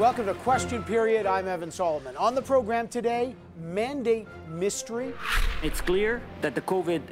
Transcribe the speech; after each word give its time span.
Welcome 0.00 0.24
to 0.28 0.34
Question 0.34 0.82
Period. 0.82 1.26
I'm 1.26 1.46
Evan 1.46 1.70
Solomon. 1.70 2.16
On 2.16 2.34
the 2.34 2.40
program 2.40 2.88
today, 2.88 3.36
mandate 3.62 4.26
mystery. 4.48 5.12
It's 5.62 5.82
clear 5.82 6.22
that 6.40 6.54
the 6.54 6.62
COVID 6.62 7.02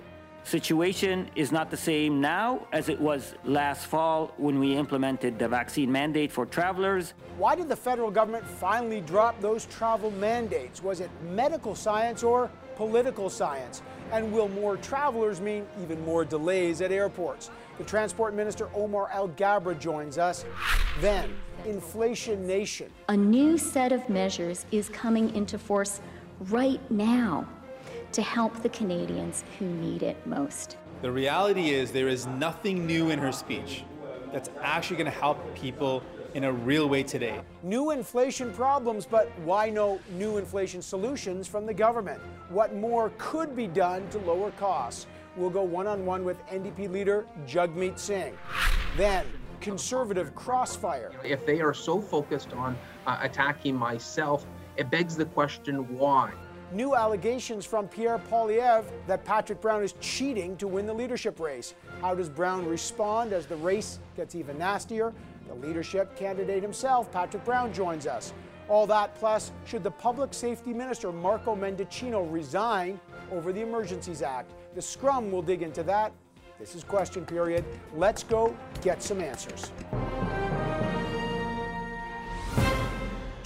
situation 0.43 1.29
is 1.37 1.53
not 1.53 1.71
the 1.71 1.77
same 1.77 2.23
now 2.23 2.67
as 2.73 2.89
it 2.89 2.99
was 2.99 3.35
last 3.45 3.85
fall 3.85 4.33
when 4.39 4.59
we 4.59 4.75
implemented 4.75 5.39
the 5.39 5.47
vaccine 5.47 5.93
mandate 5.93 6.33
for 6.33 6.47
travelers. 6.47 7.13
Why 7.37 7.55
did 7.55 7.69
the 7.69 7.77
federal 7.77 8.11
government 8.11 8.47
finally 8.47 9.03
drop 9.03 9.39
those 9.43 9.67
travel 9.67 10.11
mandates? 10.13 10.83
Was 10.83 11.01
it 11.01 11.11
medical 11.31 11.75
science 11.75 12.23
or 12.23 12.51
political 12.77 13.29
science? 13.29 13.83
And 14.13 14.33
will 14.33 14.49
more 14.49 14.79
travelers 14.79 15.43
mean 15.43 15.67
even 15.83 16.03
more 16.07 16.25
delays 16.25 16.81
at 16.81 16.91
airports? 16.91 17.51
The 17.79 17.85
Transport 17.85 18.35
Minister 18.35 18.69
Omar 18.75 19.09
Alghabra 19.11 19.79
joins 19.79 20.19
us. 20.19 20.45
Then, 21.01 21.31
Inflation 21.65 22.45
Nation. 22.45 22.91
A 23.09 23.17
new 23.17 23.57
set 23.57 23.93
of 23.93 24.09
measures 24.09 24.67
is 24.73 24.89
coming 24.89 25.33
into 25.37 25.59
force 25.59 26.01
right 26.41 26.81
now 26.91 27.49
to 28.11 28.21
help 28.21 28.63
the 28.65 28.69
Canadians 28.71 29.45
who 29.61 29.67
need 29.67 30.03
it 30.03 30.17
most. 30.27 30.77
The 31.03 31.13
reality 31.13 31.71
is, 31.71 31.93
there 31.93 32.09
is 32.09 32.27
nothing 32.27 32.85
new 32.85 33.11
in 33.11 33.19
her 33.21 33.31
speech 33.31 33.85
that's 34.33 34.51
actually 34.61 34.97
going 34.97 35.13
to 35.13 35.17
help 35.17 35.55
people 35.55 36.03
in 36.35 36.45
a 36.45 36.53
real 36.53 36.89
way 36.89 37.05
today. 37.05 37.41
New 37.63 37.93
inflation 37.93 38.53
problems, 38.53 39.07
but 39.07 39.31
why 39.45 39.71
no 39.71 40.01
new 40.11 40.37
inflation 40.37 40.83
solutions 40.83 41.47
from 41.47 41.65
the 41.65 41.75
government? 41.75 42.21
What 42.49 42.75
more 42.75 43.13
could 43.19 43.55
be 43.55 43.69
done 43.69 44.09
to 44.11 44.19
lower 44.19 44.51
costs? 44.53 45.07
We'll 45.39 45.51
go 45.51 45.63
one 45.63 45.87
on 45.87 46.05
one 46.05 46.25
with 46.25 46.45
NDP 46.49 46.91
leader 46.91 47.25
Jagmeet 47.47 47.97
Singh. 47.97 48.37
Then, 48.97 49.25
conservative 49.61 50.35
crossfire. 50.35 51.13
If 51.25 51.47
they 51.47 51.61
are 51.61 51.73
so 51.73 52.01
focused 52.01 52.53
on 52.53 52.77
uh, 53.07 53.19
attacking 53.23 53.77
myself, 53.77 54.45
it 54.77 54.91
begs 54.91 55.17
the 55.17 55.27
question 55.27 55.97
why? 55.97 56.33
new 56.71 56.95
allegations 56.95 57.65
from 57.65 57.89
Pierre 57.89 58.19
Poilievre 58.31 58.85
that 59.07 59.25
Patrick 59.25 59.59
Brown 59.59 59.83
is 59.83 59.95
cheating 60.01 60.55
to 60.59 60.69
win 60.69 60.85
the 60.85 60.93
leadership 60.93 61.41
race. 61.41 61.75
How 62.03 62.15
does 62.15 62.29
Brown 62.29 62.67
respond 62.67 63.33
as 63.33 63.47
the 63.47 63.57
race 63.57 64.01
gets 64.17 64.35
even 64.35 64.59
nastier? 64.59 65.15
The 65.49 65.55
leadership 65.55 66.15
candidate 66.15 66.63
himself, 66.63 67.11
Patrick 67.11 67.43
Brown, 67.47 67.73
joins 67.73 68.07
us. 68.07 68.35
All 68.69 68.87
that 68.89 69.15
plus, 69.15 69.51
should 69.65 69.83
the 69.83 69.91
Public 69.91 70.35
Safety 70.35 70.75
Minister 70.75 71.11
Marco 71.11 71.57
Mendicino 71.57 72.31
resign 72.31 73.01
over 73.33 73.51
the 73.51 73.63
Emergencies 73.63 74.21
Act? 74.21 74.53
The 74.79 74.83
Scrum 74.83 75.33
will 75.33 75.43
dig 75.43 75.63
into 75.63 75.83
that. 75.83 76.13
This 76.61 76.77
is 76.77 76.85
question 76.85 77.27
period. 77.27 77.65
Let's 77.97 78.23
go 78.23 78.57
get 78.81 79.03
some 79.03 79.21
answers. 79.21 79.73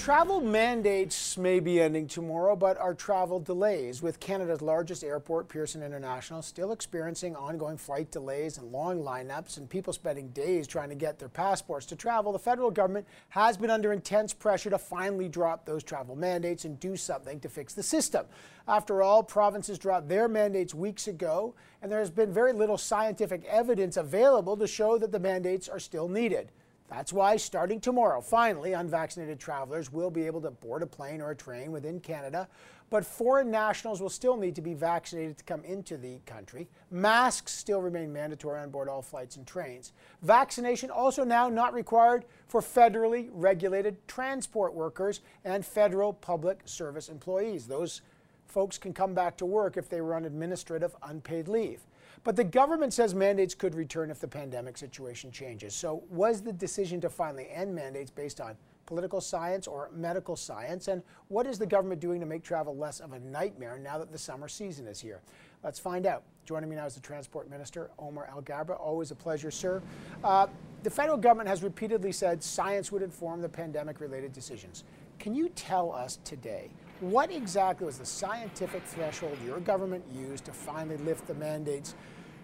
Travel 0.02 0.40
mandates 0.40 1.38
may 1.38 1.60
be 1.60 1.80
ending 1.80 2.08
tomorrow, 2.08 2.56
but 2.56 2.76
are 2.76 2.92
travel 2.92 3.38
delays, 3.38 4.02
with 4.02 4.18
Canada's 4.18 4.60
largest 4.60 5.04
airport, 5.04 5.48
Pearson 5.48 5.80
International, 5.80 6.42
still 6.42 6.72
experiencing 6.72 7.36
ongoing 7.36 7.76
flight 7.76 8.10
delays 8.10 8.58
and 8.58 8.72
long 8.72 9.00
lineups 9.00 9.58
and 9.58 9.70
people 9.70 9.92
spending 9.92 10.26
days 10.30 10.66
trying 10.66 10.88
to 10.88 10.96
get 10.96 11.20
their 11.20 11.28
passports 11.28 11.86
to 11.86 11.94
travel. 11.94 12.32
The 12.32 12.40
federal 12.40 12.72
government 12.72 13.06
has 13.28 13.56
been 13.56 13.70
under 13.70 13.92
intense 13.92 14.32
pressure 14.32 14.70
to 14.70 14.78
finally 14.78 15.28
drop 15.28 15.64
those 15.64 15.84
travel 15.84 16.16
mandates 16.16 16.64
and 16.64 16.80
do 16.80 16.96
something 16.96 17.38
to 17.38 17.48
fix 17.48 17.72
the 17.72 17.84
system. 17.84 18.26
After 18.66 19.02
all, 19.02 19.22
provinces 19.22 19.78
dropped 19.78 20.08
their 20.08 20.26
mandates 20.26 20.74
weeks 20.74 21.06
ago, 21.06 21.54
and 21.80 21.92
there 21.92 22.00
has 22.00 22.10
been 22.10 22.32
very 22.32 22.52
little 22.52 22.76
scientific 22.76 23.44
evidence 23.44 23.96
available 23.96 24.56
to 24.56 24.66
show 24.66 24.98
that 24.98 25.12
the 25.12 25.20
mandates 25.20 25.68
are 25.68 25.78
still 25.78 26.08
needed. 26.08 26.50
That's 26.92 27.10
why 27.10 27.38
starting 27.38 27.80
tomorrow, 27.80 28.20
finally, 28.20 28.74
unvaccinated 28.74 29.40
travelers 29.40 29.90
will 29.90 30.10
be 30.10 30.26
able 30.26 30.42
to 30.42 30.50
board 30.50 30.82
a 30.82 30.86
plane 30.86 31.22
or 31.22 31.30
a 31.30 31.34
train 31.34 31.72
within 31.72 32.00
Canada, 32.00 32.46
but 32.90 33.06
foreign 33.06 33.50
nationals 33.50 34.02
will 34.02 34.10
still 34.10 34.36
need 34.36 34.54
to 34.56 34.60
be 34.60 34.74
vaccinated 34.74 35.38
to 35.38 35.44
come 35.44 35.64
into 35.64 35.96
the 35.96 36.18
country. 36.26 36.68
Masks 36.90 37.50
still 37.52 37.80
remain 37.80 38.12
mandatory 38.12 38.60
on 38.60 38.68
board 38.68 38.90
all 38.90 39.00
flights 39.00 39.36
and 39.36 39.46
trains. 39.46 39.94
Vaccination 40.20 40.90
also 40.90 41.24
now 41.24 41.48
not 41.48 41.72
required 41.72 42.26
for 42.46 42.60
federally 42.60 43.30
regulated 43.32 43.96
transport 44.06 44.74
workers 44.74 45.22
and 45.46 45.64
federal 45.64 46.12
public 46.12 46.60
service 46.66 47.08
employees. 47.08 47.66
Those 47.66 48.02
folks 48.48 48.76
can 48.76 48.92
come 48.92 49.14
back 49.14 49.38
to 49.38 49.46
work 49.46 49.78
if 49.78 49.88
they 49.88 50.02
were 50.02 50.14
on 50.14 50.26
administrative 50.26 50.94
unpaid 51.02 51.48
leave. 51.48 51.80
But 52.24 52.36
the 52.36 52.44
government 52.44 52.92
says 52.92 53.14
mandates 53.14 53.54
could 53.54 53.74
return 53.74 54.10
if 54.10 54.20
the 54.20 54.28
pandemic 54.28 54.78
situation 54.78 55.32
changes. 55.32 55.74
So, 55.74 56.04
was 56.08 56.40
the 56.40 56.52
decision 56.52 57.00
to 57.00 57.10
finally 57.10 57.48
end 57.52 57.74
mandates 57.74 58.10
based 58.10 58.40
on 58.40 58.56
political 58.86 59.20
science 59.20 59.66
or 59.66 59.90
medical 59.92 60.36
science? 60.36 60.86
And 60.86 61.02
what 61.28 61.46
is 61.46 61.58
the 61.58 61.66
government 61.66 62.00
doing 62.00 62.20
to 62.20 62.26
make 62.26 62.44
travel 62.44 62.76
less 62.76 63.00
of 63.00 63.12
a 63.12 63.18
nightmare 63.18 63.78
now 63.82 63.98
that 63.98 64.12
the 64.12 64.18
summer 64.18 64.46
season 64.46 64.86
is 64.86 65.00
here? 65.00 65.20
Let's 65.64 65.80
find 65.80 66.06
out. 66.06 66.22
Joining 66.44 66.68
me 66.68 66.76
now 66.76 66.86
is 66.86 66.94
the 66.94 67.00
Transport 67.00 67.48
Minister, 67.50 67.90
Omar 67.98 68.28
Alghabra. 68.32 68.78
Always 68.78 69.10
a 69.10 69.14
pleasure, 69.14 69.50
sir. 69.50 69.82
Uh, 70.22 70.46
the 70.82 70.90
federal 70.90 71.16
government 71.16 71.48
has 71.48 71.62
repeatedly 71.62 72.12
said 72.12 72.42
science 72.42 72.90
would 72.92 73.02
inform 73.02 73.40
the 73.40 73.48
pandemic 73.48 74.00
related 74.00 74.32
decisions. 74.32 74.84
Can 75.18 75.34
you 75.34 75.48
tell 75.50 75.92
us 75.92 76.18
today 76.24 76.70
what 77.02 77.32
exactly 77.32 77.84
was 77.84 77.98
the 77.98 78.06
scientific 78.06 78.84
threshold 78.84 79.36
your 79.44 79.58
government 79.58 80.04
used 80.14 80.44
to 80.44 80.52
finally 80.52 80.96
lift 80.98 81.26
the 81.26 81.34
mandates 81.34 81.94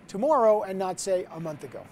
tomorrow 0.08 0.62
and 0.64 0.78
not 0.78 0.98
say 0.98 1.26
a 1.34 1.40
month 1.40 1.62
ago? 1.62 1.86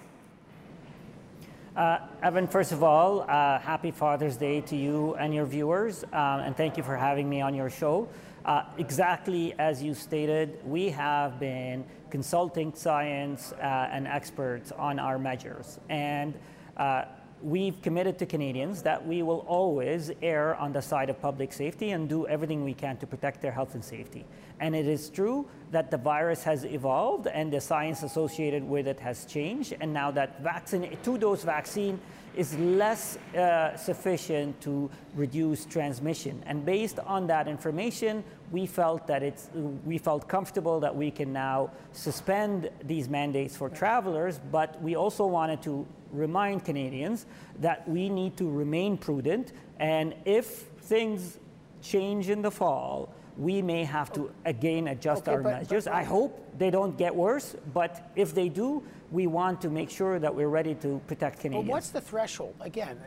Uh, 1.76 1.98
Evan, 2.22 2.48
first 2.48 2.72
of 2.72 2.82
all, 2.82 3.20
uh, 3.22 3.58
happy 3.60 3.90
Father's 3.90 4.36
Day 4.36 4.62
to 4.62 4.74
you 4.74 5.14
and 5.14 5.32
your 5.32 5.44
viewers, 5.44 6.04
um, 6.04 6.40
and 6.40 6.56
thank 6.56 6.76
you 6.76 6.82
for 6.82 6.96
having 6.96 7.28
me 7.28 7.40
on 7.40 7.54
your 7.54 7.70
show. 7.70 8.08
Uh, 8.44 8.64
exactly 8.78 9.54
as 9.58 9.82
you 9.82 9.94
stated, 9.94 10.58
we 10.64 10.88
have 10.88 11.38
been 11.38 11.84
consulting 12.10 12.74
science 12.74 13.52
uh, 13.52 13.88
and 13.92 14.06
experts 14.06 14.72
on 14.72 14.98
our 14.98 15.18
measures. 15.18 15.78
And 15.88 16.34
uh, 16.76 17.04
we've 17.42 17.80
committed 17.82 18.18
to 18.18 18.26
Canadians 18.26 18.82
that 18.82 19.06
we 19.06 19.22
will 19.22 19.44
always 19.46 20.10
err 20.22 20.54
on 20.56 20.72
the 20.72 20.80
side 20.80 21.10
of 21.10 21.20
public 21.20 21.52
safety 21.52 21.90
and 21.90 22.08
do 22.08 22.26
everything 22.26 22.64
we 22.64 22.74
can 22.74 22.96
to 22.96 23.06
protect 23.06 23.42
their 23.42 23.52
health 23.52 23.74
and 23.74 23.84
safety. 23.84 24.24
And 24.58 24.74
it 24.74 24.86
is 24.86 25.10
true 25.10 25.46
that 25.70 25.90
the 25.90 25.98
virus 25.98 26.42
has 26.44 26.64
evolved 26.64 27.26
and 27.26 27.52
the 27.52 27.60
science 27.60 28.02
associated 28.02 28.64
with 28.64 28.86
it 28.86 28.98
has 29.00 29.26
changed. 29.26 29.74
And 29.80 29.92
now 29.92 30.10
that 30.12 30.42
vaccine, 30.42 30.96
two-dose 31.02 31.44
vaccine 31.44 32.00
is 32.36 32.56
less 32.58 33.16
uh, 33.34 33.76
sufficient 33.76 34.60
to 34.60 34.90
reduce 35.14 35.64
transmission. 35.64 36.42
And 36.46 36.64
based 36.64 36.98
on 37.00 37.26
that 37.28 37.48
information, 37.48 38.22
we 38.52 38.66
felt 38.66 39.06
that 39.06 39.22
it's, 39.22 39.48
we 39.84 39.98
felt 39.98 40.28
comfortable 40.28 40.78
that 40.80 40.94
we 40.94 41.10
can 41.10 41.32
now 41.32 41.70
suspend 41.92 42.70
these 42.84 43.08
mandates 43.08 43.56
for 43.56 43.68
travelers, 43.70 44.38
but 44.52 44.80
we 44.82 44.96
also 44.96 45.26
wanted 45.26 45.62
to 45.62 45.86
remind 46.16 46.64
Canadians 46.64 47.26
that 47.60 47.88
we 47.88 48.08
need 48.08 48.36
to 48.36 48.48
remain 48.50 48.96
prudent. 48.96 49.52
And 49.78 50.14
if 50.24 50.46
things 50.80 51.38
change 51.82 52.28
in 52.30 52.42
the 52.42 52.50
fall, 52.50 53.12
we 53.38 53.60
may 53.60 53.84
have 53.84 54.12
to 54.14 54.32
again 54.44 54.88
adjust 54.88 55.22
okay, 55.22 55.32
our 55.32 55.42
but, 55.42 55.52
measures. 55.60 55.84
But, 55.84 55.94
I 55.94 56.02
hope 56.04 56.58
they 56.58 56.70
don't 56.70 56.96
get 56.96 57.14
worse, 57.14 57.54
but 57.74 58.10
if 58.16 58.34
they 58.34 58.48
do, 58.48 58.82
we 59.12 59.26
want 59.26 59.60
to 59.60 59.68
make 59.68 59.90
sure 59.90 60.18
that 60.18 60.34
we're 60.34 60.48
ready 60.48 60.74
to 60.76 61.00
protect 61.06 61.40
Canadians. 61.40 61.68
Well, 61.68 61.76
what's 61.76 61.90
the 61.90 62.00
threshold? 62.00 62.54
Again, 62.60 62.98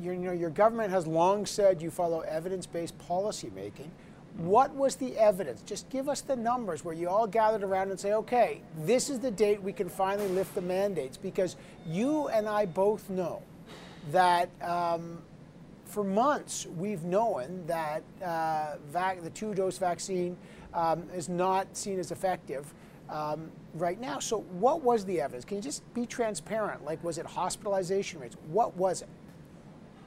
you 0.00 0.14
know, 0.14 0.32
your 0.32 0.50
government 0.50 0.90
has 0.90 1.06
long 1.06 1.44
said 1.44 1.82
you 1.82 1.90
follow 1.90 2.20
evidence-based 2.20 2.96
policy 2.98 3.50
making. 3.54 3.90
What 4.36 4.74
was 4.74 4.96
the 4.96 5.16
evidence? 5.16 5.62
Just 5.62 5.88
give 5.90 6.08
us 6.08 6.20
the 6.20 6.34
numbers 6.34 6.84
where 6.84 6.94
you 6.94 7.08
all 7.08 7.26
gathered 7.26 7.62
around 7.62 7.90
and 7.90 8.00
say, 8.00 8.14
okay, 8.14 8.62
this 8.78 9.08
is 9.08 9.20
the 9.20 9.30
date 9.30 9.62
we 9.62 9.72
can 9.72 9.88
finally 9.88 10.28
lift 10.28 10.54
the 10.54 10.60
mandates. 10.60 11.16
Because 11.16 11.56
you 11.86 12.28
and 12.28 12.48
I 12.48 12.66
both 12.66 13.08
know 13.08 13.42
that 14.10 14.50
um, 14.60 15.18
for 15.84 16.02
months 16.02 16.66
we've 16.76 17.04
known 17.04 17.64
that 17.66 18.02
uh, 18.24 18.74
the 18.92 19.30
two 19.30 19.54
dose 19.54 19.78
vaccine 19.78 20.36
um, 20.72 21.04
is 21.14 21.28
not 21.28 21.76
seen 21.76 21.98
as 22.00 22.10
effective. 22.10 22.72
Um, 23.08 23.50
right 23.74 24.00
now. 24.00 24.18
So, 24.18 24.40
what 24.52 24.82
was 24.82 25.04
the 25.04 25.20
evidence? 25.20 25.44
Can 25.44 25.58
you 25.58 25.62
just 25.62 25.82
be 25.92 26.06
transparent? 26.06 26.86
Like, 26.86 27.04
was 27.04 27.18
it 27.18 27.26
hospitalization 27.26 28.18
rates? 28.18 28.36
What 28.48 28.74
was 28.78 29.02
it? 29.02 29.08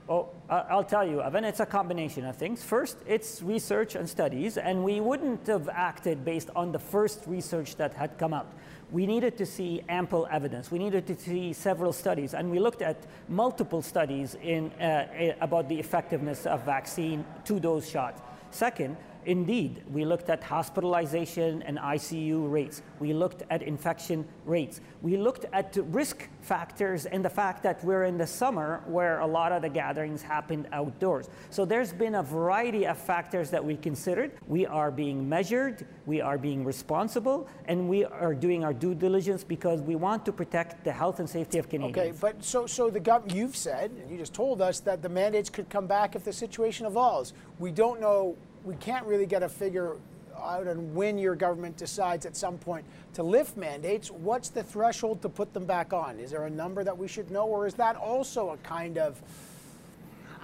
Well, 0.07 0.33
I'll 0.49 0.85
tell 0.85 1.05
you, 1.05 1.21
Evan, 1.21 1.43
it's 1.43 1.59
a 1.59 1.65
combination 1.65 2.23
of 2.23 2.37
things. 2.37 2.63
First, 2.63 2.95
it's 3.05 3.41
research 3.41 3.95
and 3.95 4.07
studies, 4.07 4.57
and 4.57 4.81
we 4.81 5.01
wouldn't 5.01 5.45
have 5.47 5.67
acted 5.67 6.23
based 6.23 6.49
on 6.55 6.71
the 6.71 6.79
first 6.79 7.23
research 7.27 7.75
that 7.75 7.93
had 7.93 8.17
come 8.17 8.33
out. 8.33 8.47
We 8.89 9.05
needed 9.05 9.37
to 9.37 9.45
see 9.45 9.83
ample 9.89 10.25
evidence. 10.31 10.71
We 10.71 10.79
needed 10.79 11.07
to 11.07 11.15
see 11.19 11.51
several 11.51 11.91
studies, 11.91 12.33
and 12.33 12.49
we 12.49 12.57
looked 12.57 12.81
at 12.81 12.95
multiple 13.27 13.81
studies 13.81 14.37
in, 14.41 14.71
uh, 14.79 15.35
about 15.41 15.67
the 15.67 15.77
effectiveness 15.77 16.45
of 16.45 16.63
vaccine 16.63 17.25
two-dose 17.43 17.89
shots. 17.89 18.21
Second, 18.51 18.95
Indeed, 19.27 19.83
we 19.91 20.05
looked 20.05 20.29
at 20.29 20.41
hospitalization 20.41 21.61
and 21.63 21.77
ICU 21.77 22.49
rates. 22.49 22.81
We 23.01 23.11
looked 23.11 23.43
at 23.49 23.61
infection 23.61 24.25
rates. 24.45 24.79
We 25.01 25.17
looked 25.17 25.43
at 25.51 25.75
risk 25.87 26.29
factors 26.39 27.05
and 27.05 27.25
the 27.25 27.29
fact 27.29 27.61
that 27.63 27.83
we're 27.83 28.05
in 28.05 28.17
the 28.17 28.25
summer 28.25 28.81
where 28.87 29.19
a 29.19 29.27
lot 29.27 29.51
of 29.51 29.61
the 29.61 29.67
gatherings 29.67 30.21
happened 30.21 30.69
outdoors. 30.71 31.29
So 31.49 31.65
there's 31.65 31.91
been 31.91 32.15
a 32.15 32.23
variety 32.23 32.87
of 32.87 32.97
factors 32.97 33.49
that 33.49 33.63
we 33.63 33.75
considered. 33.75 34.31
We 34.47 34.65
are 34.65 34.91
being 34.91 35.27
measured, 35.27 35.85
we 36.05 36.21
are 36.21 36.37
being 36.37 36.63
responsible, 36.63 37.49
and 37.65 37.89
we 37.89 38.05
are 38.05 38.33
doing 38.33 38.63
our 38.63 38.73
due 38.73 38.95
diligence 38.95 39.43
because 39.43 39.81
we 39.81 39.97
want 39.97 40.25
to 40.27 40.31
protect 40.31 40.85
the 40.85 40.93
health 40.93 41.19
and 41.19 41.29
safety 41.29 41.57
of 41.57 41.67
Canadians. 41.67 41.97
Okay, 41.97 42.17
but 42.21 42.41
so 42.45 42.65
so 42.65 42.89
the 42.89 43.01
gov- 43.01 43.35
you've 43.35 43.57
said 43.57 43.91
and 43.91 44.09
you 44.09 44.17
just 44.17 44.33
told 44.33 44.61
us 44.61 44.79
that 44.79 45.01
the 45.01 45.09
mandates 45.09 45.49
could 45.49 45.69
come 45.69 45.85
back 45.85 46.15
if 46.15 46.23
the 46.23 46.31
situation 46.31 46.85
evolves. 46.85 47.33
We 47.59 47.71
don't 47.71 47.99
know 47.99 48.37
we 48.63 48.75
can't 48.75 49.05
really 49.05 49.25
get 49.25 49.43
a 49.43 49.49
figure 49.49 49.97
out 50.39 50.67
on 50.67 50.93
when 50.93 51.17
your 51.17 51.35
government 51.35 51.77
decides 51.77 52.25
at 52.25 52.37
some 52.37 52.57
point 52.57 52.85
to 53.13 53.23
lift 53.23 53.57
mandates. 53.57 54.11
What's 54.11 54.49
the 54.49 54.63
threshold 54.63 55.21
to 55.23 55.29
put 55.29 55.53
them 55.53 55.65
back 55.65 55.93
on? 55.93 56.19
Is 56.19 56.31
there 56.31 56.45
a 56.45 56.49
number 56.49 56.83
that 56.83 56.97
we 56.97 57.07
should 57.07 57.31
know, 57.31 57.47
or 57.47 57.65
is 57.65 57.73
that 57.75 57.95
also 57.95 58.49
a 58.51 58.57
kind 58.57 58.97
of 58.97 59.21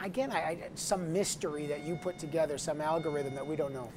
again, 0.01 0.31
I, 0.31 0.37
I, 0.37 0.57
some 0.75 1.13
mystery 1.13 1.67
that 1.67 1.83
you 1.83 1.95
put 1.95 2.19
together, 2.19 2.57
some 2.57 2.81
algorithm 2.81 3.35
that 3.35 3.45
we 3.45 3.55
don't 3.55 3.73
know? 3.73 3.89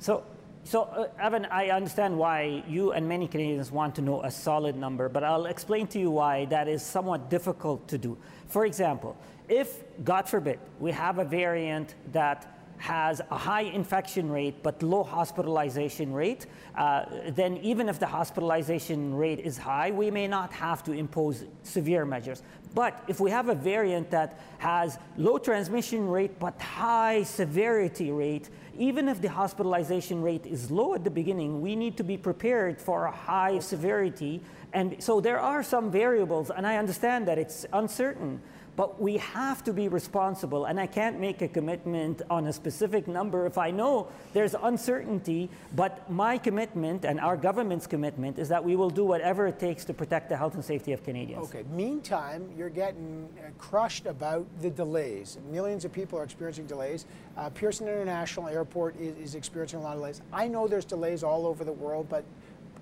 So 0.00 0.24
so, 0.64 0.82
uh, 0.84 1.08
Evan, 1.20 1.46
I 1.46 1.70
understand 1.70 2.16
why 2.16 2.62
you 2.68 2.92
and 2.92 3.08
many 3.08 3.26
Canadians 3.26 3.72
want 3.72 3.96
to 3.96 4.02
know 4.02 4.22
a 4.22 4.30
solid 4.30 4.76
number, 4.76 5.08
but 5.08 5.24
I'll 5.24 5.46
explain 5.46 5.88
to 5.88 5.98
you 5.98 6.10
why 6.10 6.44
that 6.46 6.68
is 6.68 6.84
somewhat 6.84 7.28
difficult 7.28 7.88
to 7.88 7.98
do. 7.98 8.16
For 8.46 8.64
example, 8.64 9.16
if, 9.48 9.82
God 10.04 10.28
forbid, 10.28 10.60
we 10.78 10.92
have 10.92 11.18
a 11.18 11.24
variant 11.24 11.96
that 12.12 12.61
has 12.82 13.20
a 13.30 13.38
high 13.38 13.62
infection 13.62 14.28
rate 14.28 14.60
but 14.60 14.82
low 14.82 15.04
hospitalization 15.04 16.12
rate, 16.12 16.46
uh, 16.76 17.04
then 17.28 17.56
even 17.58 17.88
if 17.88 18.00
the 18.00 18.06
hospitalization 18.06 19.14
rate 19.14 19.38
is 19.38 19.56
high, 19.56 19.92
we 19.92 20.10
may 20.10 20.26
not 20.26 20.52
have 20.52 20.82
to 20.82 20.90
impose 20.90 21.44
severe 21.62 22.04
measures. 22.04 22.42
But 22.74 23.00
if 23.06 23.20
we 23.20 23.30
have 23.30 23.48
a 23.48 23.54
variant 23.54 24.10
that 24.10 24.40
has 24.58 24.98
low 25.16 25.38
transmission 25.38 26.08
rate 26.08 26.40
but 26.40 26.60
high 26.60 27.22
severity 27.22 28.10
rate, 28.10 28.50
even 28.76 29.08
if 29.08 29.22
the 29.22 29.28
hospitalization 29.28 30.20
rate 30.20 30.44
is 30.44 30.68
low 30.68 30.94
at 30.94 31.04
the 31.04 31.10
beginning, 31.10 31.60
we 31.60 31.76
need 31.76 31.96
to 31.98 32.02
be 32.02 32.16
prepared 32.16 32.80
for 32.80 33.04
a 33.04 33.12
high 33.12 33.60
severity. 33.60 34.42
And 34.72 34.96
so 35.00 35.20
there 35.20 35.38
are 35.38 35.62
some 35.62 35.88
variables, 35.92 36.50
and 36.50 36.66
I 36.66 36.78
understand 36.78 37.28
that 37.28 37.38
it's 37.38 37.64
uncertain. 37.72 38.40
But 38.74 39.00
we 39.00 39.18
have 39.18 39.62
to 39.64 39.72
be 39.72 39.88
responsible, 39.88 40.64
and 40.64 40.80
I 40.80 40.86
can't 40.86 41.20
make 41.20 41.42
a 41.42 41.48
commitment 41.48 42.22
on 42.30 42.46
a 42.46 42.52
specific 42.52 43.06
number 43.06 43.44
if 43.44 43.58
I 43.58 43.70
know 43.70 44.08
there's 44.32 44.54
uncertainty. 44.54 45.50
But 45.76 46.10
my 46.10 46.38
commitment 46.38 47.04
and 47.04 47.20
our 47.20 47.36
government's 47.36 47.86
commitment 47.86 48.38
is 48.38 48.48
that 48.48 48.64
we 48.64 48.74
will 48.76 48.88
do 48.88 49.04
whatever 49.04 49.46
it 49.46 49.58
takes 49.58 49.84
to 49.86 49.94
protect 49.94 50.30
the 50.30 50.36
health 50.38 50.54
and 50.54 50.64
safety 50.64 50.92
of 50.92 51.04
Canadians. 51.04 51.48
Okay. 51.48 51.64
Meantime, 51.70 52.50
you're 52.56 52.70
getting 52.70 53.28
uh, 53.38 53.50
crushed 53.58 54.06
about 54.06 54.46
the 54.62 54.70
delays. 54.70 55.38
Millions 55.50 55.84
of 55.84 55.92
people 55.92 56.18
are 56.18 56.24
experiencing 56.24 56.66
delays. 56.66 57.04
Uh, 57.36 57.50
Pearson 57.50 57.86
International 57.86 58.48
Airport 58.48 58.98
is, 58.98 59.16
is 59.18 59.34
experiencing 59.34 59.80
a 59.80 59.82
lot 59.82 59.92
of 59.92 59.98
delays. 59.98 60.22
I 60.32 60.48
know 60.48 60.66
there's 60.66 60.86
delays 60.86 61.22
all 61.22 61.46
over 61.46 61.62
the 61.62 61.72
world, 61.72 62.06
but 62.08 62.24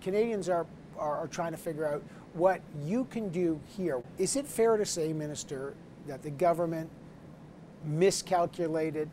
Canadians 0.01 0.49
are, 0.49 0.67
are, 0.99 1.17
are 1.17 1.27
trying 1.27 1.51
to 1.51 1.59
figure 1.59 1.87
out 1.87 2.03
what 2.35 2.61
you 2.85 3.05
can 3.05 3.29
do 3.31 3.61
here. 3.77 4.03
Is 4.19 4.37
it 4.37 4.47
fair 4.47 4.77
to 4.77 4.87
say, 4.87 5.13
Minister, 5.13 5.75
that 6.07 6.23
the 6.23 6.31
government 6.31 6.89
miscalculated 7.85 9.09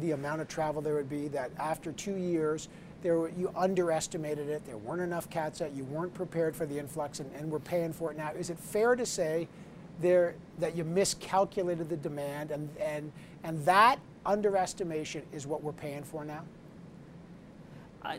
the 0.00 0.12
amount 0.12 0.40
of 0.40 0.48
travel 0.48 0.82
there 0.82 0.94
would 0.94 1.08
be, 1.08 1.28
that 1.28 1.50
after 1.58 1.92
two 1.92 2.16
years, 2.16 2.68
there 3.02 3.18
were, 3.18 3.30
you 3.30 3.50
underestimated 3.56 4.48
it, 4.48 4.64
there 4.66 4.76
weren't 4.76 5.02
enough 5.02 5.30
cats 5.30 5.62
out, 5.62 5.72
you 5.72 5.84
weren't 5.84 6.12
prepared 6.12 6.54
for 6.54 6.66
the 6.66 6.78
influx, 6.78 7.20
and, 7.20 7.30
and 7.34 7.50
we're 7.50 7.58
paying 7.58 7.92
for 7.92 8.10
it 8.10 8.16
now. 8.16 8.30
Is 8.32 8.50
it 8.50 8.58
fair 8.58 8.94
to 8.96 9.06
say 9.06 9.48
there 10.00 10.34
that 10.58 10.76
you 10.76 10.84
miscalculated 10.84 11.88
the 11.88 11.96
demand 11.96 12.50
and, 12.50 12.68
and, 12.80 13.10
and 13.44 13.64
that 13.64 13.98
underestimation 14.26 15.22
is 15.32 15.46
what 15.46 15.62
we're 15.62 15.72
paying 15.72 16.02
for 16.02 16.24
now? 16.24 16.42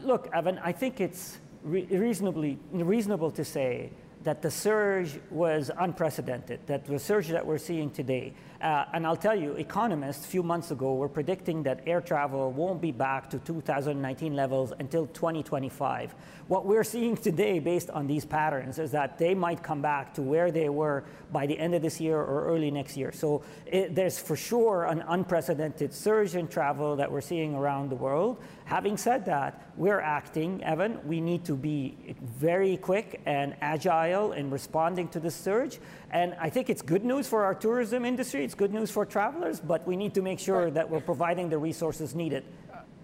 Look, 0.03 0.29
Evan, 0.33 0.59
I 0.59 0.71
think 0.71 0.99
it's 0.99 1.37
re- 1.63 1.85
reasonably 1.85 2.57
reasonable 2.71 3.31
to 3.31 3.45
say 3.45 3.89
that 4.23 4.41
the 4.41 4.51
surge 4.51 5.19
was 5.29 5.71
unprecedented, 5.79 6.59
that 6.67 6.85
the 6.85 6.99
surge 6.99 7.27
that 7.29 7.45
we're 7.45 7.57
seeing 7.57 7.89
today. 7.89 8.33
Uh, 8.61 8.85
and 8.93 9.05
I'll 9.05 9.15
tell 9.15 9.35
you, 9.35 9.53
economists 9.53 10.25
a 10.25 10.27
few 10.27 10.41
months 10.41 10.71
ago 10.71 10.95
were 10.95 11.07
predicting 11.09 11.63
that 11.63 11.81
air 11.85 12.01
travel 12.01 12.51
won't 12.51 12.81
be 12.81 12.91
back 12.91 13.29
to 13.29 13.39
2019 13.39 14.35
levels 14.35 14.73
until 14.79 15.05
2025. 15.07 16.15
What 16.47 16.65
we're 16.65 16.83
seeing 16.83 17.15
today, 17.15 17.59
based 17.59 17.89
on 17.91 18.07
these 18.07 18.25
patterns, 18.25 18.79
is 18.79 18.91
that 18.91 19.17
they 19.17 19.35
might 19.35 19.61
come 19.61 19.81
back 19.81 20.13
to 20.15 20.21
where 20.21 20.51
they 20.51 20.69
were 20.69 21.03
by 21.31 21.45
the 21.45 21.57
end 21.57 21.75
of 21.75 21.81
this 21.81 22.01
year 22.01 22.17
or 22.17 22.45
early 22.45 22.71
next 22.71 22.97
year. 22.97 23.11
So 23.11 23.43
it, 23.65 23.93
there's 23.93 24.17
for 24.17 24.35
sure 24.35 24.85
an 24.85 25.03
unprecedented 25.07 25.93
surge 25.93 26.35
in 26.35 26.47
travel 26.47 26.95
that 26.95 27.11
we're 27.11 27.21
seeing 27.21 27.53
around 27.53 27.89
the 27.89 27.95
world. 27.95 28.41
Having 28.67 28.97
said 28.97 29.23
that, 29.27 29.61
we're 29.77 30.01
acting, 30.01 30.61
Evan. 30.61 30.99
We 31.07 31.21
need 31.21 31.45
to 31.45 31.55
be 31.55 31.95
very 32.21 32.75
quick 32.75 33.21
and 33.25 33.55
agile 33.61 34.33
in 34.33 34.49
responding 34.49 35.07
to 35.09 35.21
this 35.21 35.35
surge. 35.35 35.79
And 36.11 36.35
I 36.37 36.49
think 36.49 36.69
it's 36.69 36.81
good 36.81 37.05
news 37.05 37.29
for 37.29 37.45
our 37.45 37.55
tourism 37.55 38.03
industry, 38.03 38.43
it's 38.43 38.55
good 38.55 38.73
news 38.73 38.91
for 38.91 39.05
travelers, 39.05 39.61
but 39.61 39.87
we 39.87 39.95
need 39.95 40.13
to 40.15 40.21
make 40.21 40.37
sure 40.37 40.69
that 40.69 40.89
we're 40.89 40.99
providing 40.99 41.47
the 41.47 41.57
resources 41.57 42.13
needed. 42.13 42.43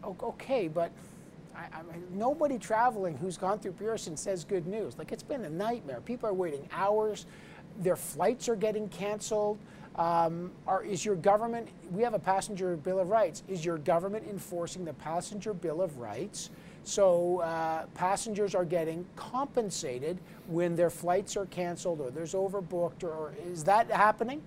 Uh, 0.04 0.10
okay, 0.24 0.68
but 0.68 0.92
I, 1.56 1.80
I 1.80 1.83
mean, 1.83 2.04
nobody 2.12 2.57
traveling 2.57 3.15
who's 3.15 3.38
gone 3.38 3.60
through 3.60 3.71
Pearson 3.71 4.18
says 4.18 4.44
good 4.44 4.68
news. 4.68 4.98
Like, 4.98 5.13
it's 5.13 5.24
been 5.24 5.45
a 5.45 5.50
nightmare. 5.50 6.01
People 6.01 6.27
are 6.27 6.33
waiting 6.33 6.68
hours, 6.74 7.25
their 7.80 7.95
flights 7.95 8.50
are 8.50 8.57
getting 8.57 8.89
canceled. 8.89 9.60
Um, 9.95 10.51
are, 10.68 10.84
is 10.84 11.06
your 11.06 11.16
government, 11.16 11.68
we 11.92 12.01
have 12.01 12.16
a 12.16 12.19
passenger 12.19 12.75
bill 12.75 13.00
of 13.00 13.10
rights, 13.10 13.44
is 13.48 13.63
your 13.63 13.78
government 13.78 14.25
enforcing 14.28 14.84
the 14.86 14.94
passenger 14.94 15.54
bill 15.54 15.81
of 15.81 16.00
rights? 16.00 16.50
So 16.84 17.40
uh, 17.40 17.86
passengers 17.94 18.56
are 18.56 18.66
getting 18.66 19.06
compensated 19.16 20.19
when 20.48 20.75
their 20.75 20.90
flights 20.90 21.38
are 21.38 21.45
canceled 21.45 22.01
or 22.01 22.10
there's 22.10 22.34
overbooked, 22.34 23.04
or 23.04 23.34
is 23.45 23.63
that 23.66 23.90
happening? 23.90 24.42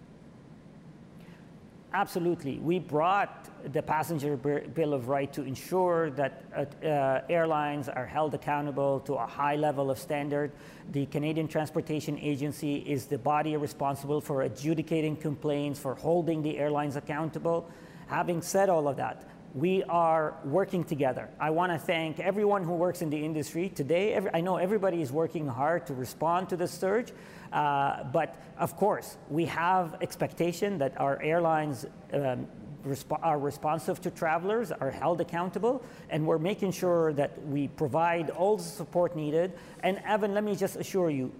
Absolutely. 1.96 2.58
We 2.58 2.78
brought 2.78 3.48
the 3.72 3.81
passenger 3.81 4.37
bill 4.37 4.93
of 4.93 5.08
right 5.08 5.32
to 5.32 5.43
ensure 5.44 6.10
that 6.10 6.43
uh, 6.54 6.87
uh, 6.87 7.22
airlines 7.31 7.88
are 7.88 8.04
held 8.04 8.34
accountable 8.34 9.00
to 9.00 9.14
a 9.14 9.26
high 9.26 9.56
level 9.56 9.90
of 9.90 9.98
standard. 9.98 10.52
The 10.93 11.06
Canadian 11.06 11.48
Transportation 11.48 12.19
Agency 12.19 12.76
is 12.81 13.06
the 13.06 13.16
body 13.16 13.56
responsible 13.56 14.20
for 14.20 14.43
adjudicating 14.43 15.16
complaints, 15.16 15.81
for 15.81 15.94
holding 15.94 16.43
the 16.43 16.58
airlines 16.58 16.96
accountable. 16.96 17.66
Having 18.09 18.42
said 18.42 18.68
all 18.68 18.88
of 18.88 18.97
that, 18.99 19.26
we 19.54 19.82
are 19.85 20.35
working 20.44 20.85
together. 20.85 21.30
I 21.40 21.49
want 21.49 21.73
to 21.73 21.78
thank 21.78 22.21
everyone 22.21 22.62
who 22.62 22.75
works 22.75 23.00
in 23.00 23.09
the 23.09 23.25
industry 23.25 23.71
today. 23.71 24.12
Every, 24.12 24.30
I 24.35 24.42
know 24.42 24.59
everybody 24.59 25.00
is 25.00 25.12
working 25.12 25.49
hard 25.49 25.87
to 25.87 25.94
respond 25.94 26.50
to 26.50 26.59
the 26.59 26.68
surge, 26.68 27.12
uh, 27.56 28.04
but 28.12 28.36
of 28.58 28.76
course, 28.76 29.16
we 29.30 29.46
have 29.46 29.96
expectation 30.02 30.76
that 30.76 30.92
our 31.00 31.20
airlines 31.22 31.86
um, 32.12 32.46
resp- 32.86 33.18
are 33.22 33.38
responsive 33.38 33.98
to 34.02 34.10
travelers, 34.10 34.72
are 34.72 34.90
held 34.90 35.22
accountable, 35.22 35.82
and 36.10 36.26
we're 36.26 36.38
making 36.38 36.70
sure 36.70 37.14
that 37.14 37.30
we 37.46 37.68
provide 37.68 38.28
all 38.28 38.58
the 38.58 38.62
support 38.62 39.16
needed. 39.16 39.54
And 39.82 40.02
Evan, 40.04 40.34
let 40.34 40.44
me 40.44 40.54
just 40.54 40.76
assure 40.76 41.08
you, 41.08 41.32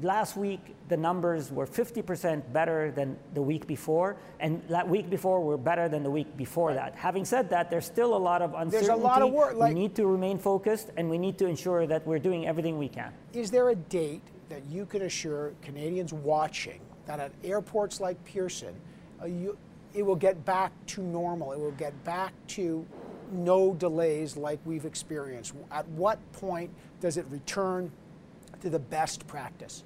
last 0.00 0.38
week 0.38 0.74
the 0.88 0.96
numbers 0.96 1.52
were 1.52 1.66
50% 1.66 2.50
better 2.50 2.90
than 2.90 3.18
the 3.34 3.42
week 3.42 3.66
before, 3.66 4.16
and 4.40 4.62
that 4.70 4.88
week 4.88 5.10
before 5.10 5.44
were 5.44 5.58
better 5.58 5.86
than 5.86 6.02
the 6.02 6.10
week 6.10 6.34
before 6.34 6.68
right. 6.68 6.76
that. 6.76 6.94
Having 6.94 7.26
said 7.26 7.50
that, 7.50 7.68
there's 7.70 7.84
still 7.84 8.16
a 8.16 8.22
lot 8.30 8.40
of 8.40 8.54
uncertainty. 8.54 8.86
There's 8.86 8.88
a 8.88 8.96
lot 8.96 9.20
of 9.20 9.30
work. 9.30 9.54
Like, 9.54 9.74
we 9.74 9.80
need 9.80 9.94
to 9.96 10.06
remain 10.06 10.38
focused, 10.38 10.88
and 10.96 11.10
we 11.10 11.18
need 11.18 11.36
to 11.38 11.46
ensure 11.46 11.86
that 11.86 12.06
we're 12.06 12.18
doing 12.18 12.46
everything 12.46 12.78
we 12.78 12.88
can. 12.88 13.12
Is 13.34 13.50
there 13.50 13.68
a 13.68 13.74
date 13.74 14.22
that 14.52 14.62
you 14.70 14.84
can 14.84 15.02
assure 15.02 15.54
Canadians 15.62 16.12
watching 16.12 16.78
that 17.06 17.18
at 17.18 17.32
airports 17.42 18.00
like 18.00 18.22
Pearson, 18.22 18.74
uh, 19.22 19.24
you, 19.24 19.56
it 19.94 20.02
will 20.02 20.14
get 20.14 20.44
back 20.44 20.72
to 20.88 21.02
normal? 21.02 21.52
It 21.52 21.58
will 21.58 21.72
get 21.72 22.04
back 22.04 22.34
to 22.48 22.86
no 23.32 23.72
delays 23.72 24.36
like 24.36 24.60
we've 24.66 24.84
experienced. 24.84 25.54
At 25.70 25.88
what 25.88 26.18
point 26.32 26.70
does 27.00 27.16
it 27.16 27.24
return 27.30 27.90
to 28.60 28.68
the 28.68 28.78
best 28.78 29.26
practice? 29.26 29.84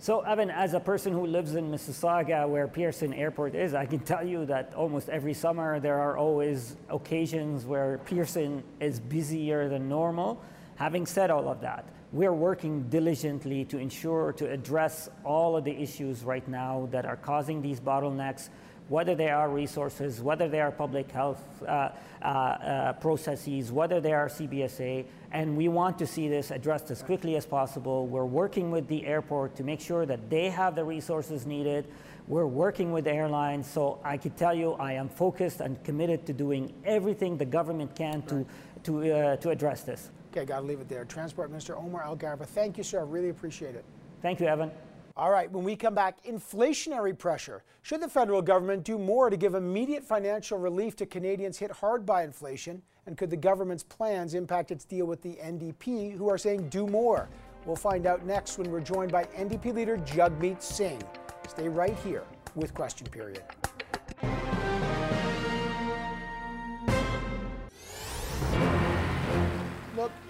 So, 0.00 0.22
Evan, 0.22 0.50
as 0.50 0.74
a 0.74 0.80
person 0.80 1.12
who 1.12 1.26
lives 1.26 1.54
in 1.54 1.70
Mississauga, 1.70 2.48
where 2.48 2.66
Pearson 2.66 3.14
Airport 3.14 3.54
is, 3.54 3.72
I 3.72 3.86
can 3.86 4.00
tell 4.00 4.26
you 4.26 4.46
that 4.46 4.74
almost 4.74 5.08
every 5.10 5.34
summer 5.34 5.78
there 5.78 6.00
are 6.00 6.16
always 6.16 6.74
occasions 6.88 7.66
where 7.66 7.98
Pearson 7.98 8.64
is 8.80 8.98
busier 8.98 9.68
than 9.68 9.88
normal. 9.88 10.42
Having 10.74 11.06
said 11.06 11.30
all 11.30 11.48
of 11.48 11.60
that, 11.60 11.84
we're 12.12 12.32
working 12.32 12.82
diligently 12.88 13.64
to 13.66 13.78
ensure 13.78 14.32
to 14.32 14.50
address 14.50 15.08
all 15.24 15.56
of 15.56 15.64
the 15.64 15.70
issues 15.70 16.24
right 16.24 16.46
now 16.48 16.88
that 16.90 17.06
are 17.06 17.16
causing 17.16 17.62
these 17.62 17.80
bottlenecks. 17.80 18.48
whether 18.88 19.14
they 19.14 19.30
are 19.30 19.48
resources, 19.48 20.20
whether 20.20 20.48
they 20.48 20.60
are 20.60 20.72
public 20.72 21.08
health 21.12 21.40
uh, 21.62 21.90
uh, 22.20 22.26
uh, 22.26 22.92
processes, 22.94 23.70
whether 23.70 24.00
they 24.00 24.12
are 24.12 24.28
CBSA, 24.28 25.04
and 25.30 25.56
we 25.56 25.68
want 25.68 25.96
to 25.96 26.06
see 26.08 26.28
this 26.28 26.50
addressed 26.50 26.90
as 26.90 27.00
quickly 27.00 27.36
as 27.36 27.46
possible. 27.46 28.08
We're 28.08 28.24
working 28.24 28.72
with 28.72 28.88
the 28.88 29.06
airport 29.06 29.54
to 29.56 29.62
make 29.62 29.80
sure 29.80 30.06
that 30.06 30.28
they 30.28 30.50
have 30.50 30.74
the 30.74 30.84
resources 30.84 31.46
needed. 31.46 31.86
We're 32.26 32.48
working 32.48 32.90
with 32.90 33.06
airlines, 33.06 33.70
so 33.70 34.00
I 34.02 34.16
can 34.16 34.32
tell 34.32 34.54
you 34.54 34.72
I 34.72 34.94
am 34.94 35.08
focused 35.08 35.60
and 35.60 35.82
committed 35.84 36.26
to 36.26 36.32
doing 36.32 36.74
everything 36.84 37.36
the 37.36 37.44
government 37.44 37.94
can 37.94 38.22
to, 38.22 38.44
to, 38.82 39.12
uh, 39.12 39.36
to 39.36 39.50
address 39.50 39.82
this. 39.82 40.10
Okay, 40.30 40.44
got 40.44 40.60
to 40.60 40.66
leave 40.66 40.80
it 40.80 40.88
there. 40.88 41.04
Transport 41.04 41.50
Minister 41.50 41.76
Omar 41.76 42.04
Alghabra, 42.04 42.46
thank 42.46 42.78
you, 42.78 42.84
sir. 42.84 43.00
I 43.00 43.02
really 43.02 43.30
appreciate 43.30 43.74
it. 43.74 43.84
Thank 44.22 44.38
you, 44.38 44.46
Evan. 44.46 44.70
All 45.16 45.30
right, 45.30 45.50
when 45.50 45.64
we 45.64 45.74
come 45.74 45.94
back, 45.94 46.24
inflationary 46.24 47.18
pressure. 47.18 47.64
Should 47.82 48.00
the 48.00 48.08
federal 48.08 48.40
government 48.40 48.84
do 48.84 48.96
more 48.96 49.28
to 49.28 49.36
give 49.36 49.54
immediate 49.54 50.04
financial 50.04 50.56
relief 50.56 50.94
to 50.96 51.06
Canadians 51.06 51.58
hit 51.58 51.72
hard 51.72 52.06
by 52.06 52.22
inflation? 52.22 52.80
And 53.06 53.18
could 53.18 53.28
the 53.28 53.36
government's 53.36 53.82
plans 53.82 54.34
impact 54.34 54.70
its 54.70 54.84
deal 54.84 55.06
with 55.06 55.20
the 55.20 55.34
NDP, 55.42 56.16
who 56.16 56.28
are 56.28 56.38
saying 56.38 56.68
do 56.68 56.86
more? 56.86 57.28
We'll 57.66 57.76
find 57.76 58.06
out 58.06 58.24
next 58.24 58.56
when 58.56 58.70
we're 58.70 58.80
joined 58.80 59.10
by 59.10 59.24
NDP 59.24 59.74
leader 59.74 59.98
Jagmeet 59.98 60.62
Singh. 60.62 61.02
Stay 61.48 61.68
right 61.68 61.96
here 62.04 62.22
with 62.54 62.72
Question 62.72 63.08
Period. 63.08 63.42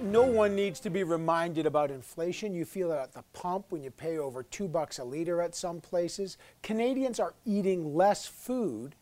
No 0.03 0.23
one 0.23 0.55
needs 0.55 0.81
to 0.81 0.91
be 0.91 1.05
reminded 1.05 1.67
about 1.67 1.91
inflation. 1.91 2.55
You 2.55 2.65
feel 2.65 2.93
it 2.93 2.97
at 2.97 3.13
the 3.13 3.23
pump 3.33 3.67
when 3.71 3.83
you 3.83 3.91
pay 3.91 4.19
over 4.19 4.43
two 4.43 4.69
bucks 4.69 4.99
a 4.99 5.05
litre 5.05 5.43
at 5.43 5.55
some 5.55 5.81
places. 5.81 6.39
Canadians 6.63 7.21
are 7.21 7.35
eating 7.45 7.95
less 7.95 8.27
food 8.27 8.95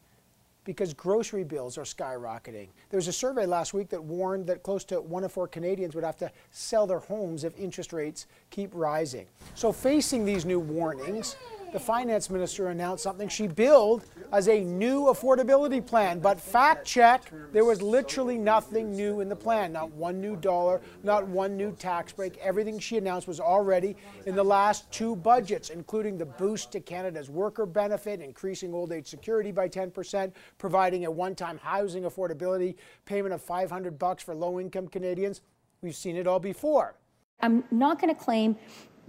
because 0.64 0.92
grocery 0.92 1.44
bills 1.44 1.78
are 1.78 1.84
skyrocketing. 1.84 2.68
There 2.90 2.98
was 2.98 3.08
a 3.08 3.12
survey 3.12 3.46
last 3.46 3.72
week 3.72 3.88
that 3.88 4.02
warned 4.02 4.46
that 4.48 4.62
close 4.62 4.84
to 4.84 5.00
one 5.00 5.24
in 5.24 5.30
four 5.30 5.48
Canadians 5.48 5.94
would 5.94 6.04
have 6.04 6.18
to 6.18 6.30
sell 6.50 6.86
their 6.86 6.98
homes 6.98 7.44
if 7.44 7.58
interest 7.58 7.92
rates 7.92 8.26
keep 8.50 8.70
rising. 8.74 9.26
So, 9.54 9.72
facing 9.72 10.26
these 10.26 10.44
new 10.44 10.60
warnings, 10.60 11.36
the 11.72 11.78
finance 11.78 12.30
minister 12.30 12.68
announced 12.68 13.02
something 13.02 13.28
she 13.28 13.46
billed 13.46 14.04
as 14.32 14.48
a 14.48 14.60
new 14.60 15.04
affordability 15.04 15.84
plan. 15.84 16.18
But 16.18 16.40
fact 16.40 16.86
check, 16.86 17.30
there 17.52 17.64
was 17.64 17.82
literally 17.82 18.38
nothing 18.38 18.92
new 18.92 19.20
in 19.20 19.28
the 19.28 19.36
plan. 19.36 19.72
Not 19.72 19.92
one 19.92 20.20
new 20.20 20.36
dollar, 20.36 20.80
not 21.02 21.26
one 21.26 21.56
new 21.56 21.72
tax 21.72 22.12
break. 22.12 22.38
Everything 22.38 22.78
she 22.78 22.96
announced 22.96 23.28
was 23.28 23.40
already 23.40 23.96
in 24.26 24.34
the 24.34 24.44
last 24.44 24.90
two 24.90 25.16
budgets, 25.16 25.70
including 25.70 26.18
the 26.18 26.26
boost 26.26 26.72
to 26.72 26.80
Canada's 26.80 27.30
worker 27.30 27.66
benefit, 27.66 28.20
increasing 28.20 28.72
old 28.74 28.92
age 28.92 29.06
security 29.06 29.52
by 29.52 29.68
10%, 29.68 30.32
providing 30.58 31.04
a 31.04 31.10
one-time 31.10 31.58
housing 31.58 32.04
affordability 32.04 32.74
payment 33.04 33.34
of 33.34 33.42
500 33.42 33.98
bucks 33.98 34.22
for 34.22 34.34
low-income 34.34 34.88
Canadians. 34.88 35.42
We've 35.82 35.96
seen 35.96 36.16
it 36.16 36.26
all 36.26 36.40
before. 36.40 36.94
I'm 37.40 37.62
not 37.70 38.00
going 38.00 38.14
to 38.14 38.20
claim 38.20 38.56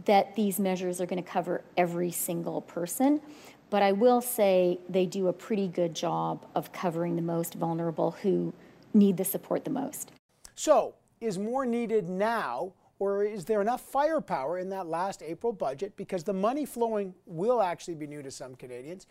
that 0.05 0.35
these 0.35 0.59
measures 0.59 1.01
are 1.01 1.05
going 1.05 1.21
to 1.21 1.29
cover 1.29 1.63
every 1.77 2.11
single 2.11 2.61
person, 2.61 3.21
but 3.69 3.83
I 3.83 3.91
will 3.91 4.21
say 4.21 4.79
they 4.89 5.05
do 5.05 5.27
a 5.27 5.33
pretty 5.33 5.67
good 5.67 5.93
job 5.93 6.45
of 6.55 6.71
covering 6.71 7.15
the 7.15 7.21
most 7.21 7.55
vulnerable 7.55 8.11
who 8.11 8.53
need 8.93 9.17
the 9.17 9.25
support 9.25 9.63
the 9.63 9.69
most. 9.69 10.11
So, 10.55 10.95
is 11.21 11.37
more 11.37 11.65
needed 11.65 12.09
now, 12.09 12.73
or 12.97 13.23
is 13.23 13.45
there 13.45 13.61
enough 13.61 13.81
firepower 13.81 14.59
in 14.59 14.69
that 14.69 14.87
last 14.87 15.21
April 15.21 15.53
budget? 15.53 15.95
Because 15.95 16.23
the 16.23 16.33
money 16.33 16.65
flowing 16.65 17.13
will 17.25 17.61
actually 17.61 17.95
be 17.95 18.07
new 18.07 18.23
to 18.23 18.31
some 18.31 18.55
Canadians 18.55 19.05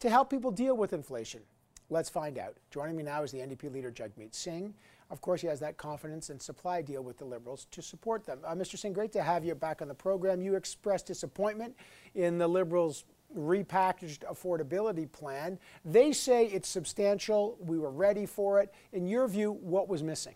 to 0.00 0.10
help 0.10 0.30
people 0.30 0.50
deal 0.50 0.76
with 0.76 0.92
inflation. 0.92 1.40
Let's 1.88 2.08
find 2.08 2.38
out. 2.38 2.56
Joining 2.70 2.96
me 2.96 3.02
now 3.02 3.22
is 3.22 3.32
the 3.32 3.38
NDP 3.38 3.72
leader, 3.72 3.90
Jagmeet 3.90 4.34
Singh. 4.34 4.74
Of 5.10 5.20
course, 5.20 5.40
he 5.40 5.48
has 5.48 5.58
that 5.60 5.76
confidence 5.76 6.30
and 6.30 6.40
supply 6.40 6.82
deal 6.82 7.02
with 7.02 7.18
the 7.18 7.24
Liberals 7.24 7.66
to 7.72 7.82
support 7.82 8.24
them. 8.24 8.38
Uh, 8.44 8.54
Mr. 8.54 8.78
Singh, 8.78 8.92
great 8.92 9.12
to 9.12 9.22
have 9.22 9.44
you 9.44 9.54
back 9.54 9.82
on 9.82 9.88
the 9.88 9.94
program. 9.94 10.40
You 10.40 10.54
expressed 10.54 11.06
disappointment 11.06 11.74
in 12.14 12.38
the 12.38 12.46
Liberals' 12.46 13.04
repackaged 13.36 14.20
affordability 14.30 15.10
plan. 15.10 15.58
They 15.84 16.12
say 16.12 16.46
it's 16.46 16.68
substantial. 16.68 17.56
We 17.60 17.78
were 17.78 17.90
ready 17.90 18.24
for 18.24 18.60
it. 18.60 18.72
In 18.92 19.06
your 19.06 19.26
view, 19.26 19.52
what 19.52 19.88
was 19.88 20.02
missing? 20.02 20.34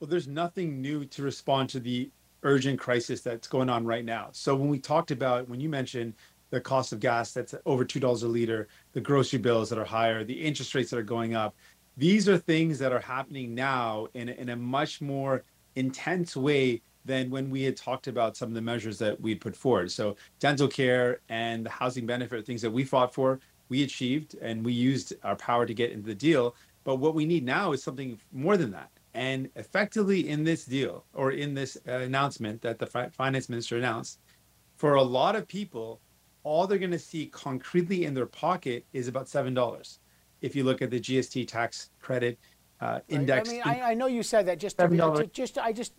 Well, 0.00 0.08
there's 0.08 0.28
nothing 0.28 0.80
new 0.80 1.04
to 1.06 1.22
respond 1.22 1.68
to 1.70 1.80
the 1.80 2.10
urgent 2.42 2.78
crisis 2.78 3.20
that's 3.20 3.48
going 3.48 3.68
on 3.68 3.84
right 3.84 4.04
now. 4.04 4.28
So 4.32 4.54
when 4.54 4.68
we 4.68 4.78
talked 4.78 5.10
about, 5.10 5.48
when 5.48 5.60
you 5.60 5.68
mentioned 5.68 6.14
the 6.50 6.60
cost 6.60 6.92
of 6.92 7.00
gas 7.00 7.32
that's 7.32 7.54
over 7.66 7.84
$2 7.84 8.22
a 8.22 8.26
liter, 8.26 8.68
the 8.92 9.00
grocery 9.00 9.38
bills 9.38 9.68
that 9.70 9.78
are 9.78 9.84
higher, 9.84 10.24
the 10.24 10.34
interest 10.34 10.74
rates 10.74 10.90
that 10.90 10.98
are 10.98 11.02
going 11.02 11.34
up, 11.34 11.54
these 11.96 12.28
are 12.28 12.38
things 12.38 12.78
that 12.78 12.92
are 12.92 13.00
happening 13.00 13.54
now 13.54 14.08
in, 14.14 14.28
in 14.28 14.48
a 14.50 14.56
much 14.56 15.00
more 15.00 15.44
intense 15.76 16.36
way 16.36 16.80
than 17.04 17.30
when 17.30 17.50
we 17.50 17.62
had 17.62 17.76
talked 17.76 18.06
about 18.06 18.36
some 18.36 18.48
of 18.48 18.54
the 18.54 18.60
measures 18.60 18.98
that 18.98 19.20
we'd 19.20 19.40
put 19.40 19.54
forward. 19.54 19.90
So 19.92 20.16
dental 20.40 20.68
care 20.68 21.20
and 21.28 21.66
the 21.66 21.70
housing 21.70 22.06
benefit 22.06 22.46
things 22.46 22.62
that 22.62 22.70
we 22.70 22.84
fought 22.84 23.14
for, 23.14 23.40
we 23.68 23.82
achieved 23.82 24.36
and 24.40 24.64
we 24.64 24.72
used 24.72 25.12
our 25.22 25.36
power 25.36 25.66
to 25.66 25.74
get 25.74 25.90
into 25.90 26.06
the 26.06 26.14
deal. 26.14 26.56
But 26.82 26.96
what 26.96 27.14
we 27.14 27.26
need 27.26 27.44
now 27.44 27.72
is 27.72 27.82
something 27.82 28.18
more 28.32 28.56
than 28.56 28.70
that. 28.72 28.90
And 29.14 29.48
effectively 29.54 30.28
in 30.28 30.42
this 30.42 30.64
deal 30.64 31.04
or 31.14 31.32
in 31.32 31.54
this 31.54 31.76
uh, 31.86 31.92
announcement 31.92 32.60
that 32.62 32.78
the 32.78 32.86
fi- 32.86 33.08
finance 33.10 33.48
minister 33.48 33.78
announced, 33.78 34.20
for 34.76 34.94
a 34.94 35.02
lot 35.02 35.36
of 35.36 35.46
people, 35.46 36.00
all 36.42 36.66
they're 36.66 36.78
going 36.78 36.90
to 36.90 36.98
see 36.98 37.26
concretely 37.26 38.04
in 38.04 38.14
their 38.14 38.26
pocket 38.26 38.84
is 38.92 39.06
about 39.08 39.28
seven 39.28 39.54
dollars 39.54 40.00
if 40.44 40.54
you 40.54 40.62
look 40.62 40.82
at 40.82 40.90
the 40.90 41.00
GST 41.00 41.48
tax 41.48 41.90
credit 42.00 42.38
uh, 42.80 43.00
index. 43.08 43.48
I 43.48 43.52
mean, 43.52 43.62
I, 43.64 43.80
I, 43.80 43.94
know 43.94 44.06
you 44.06 44.22
said 44.22 44.46
that 44.46 44.58
just 44.58 44.76
to, 44.76 44.88
to, 44.88 45.26
just 45.32 45.56
I 45.56 45.72
just 45.72 45.94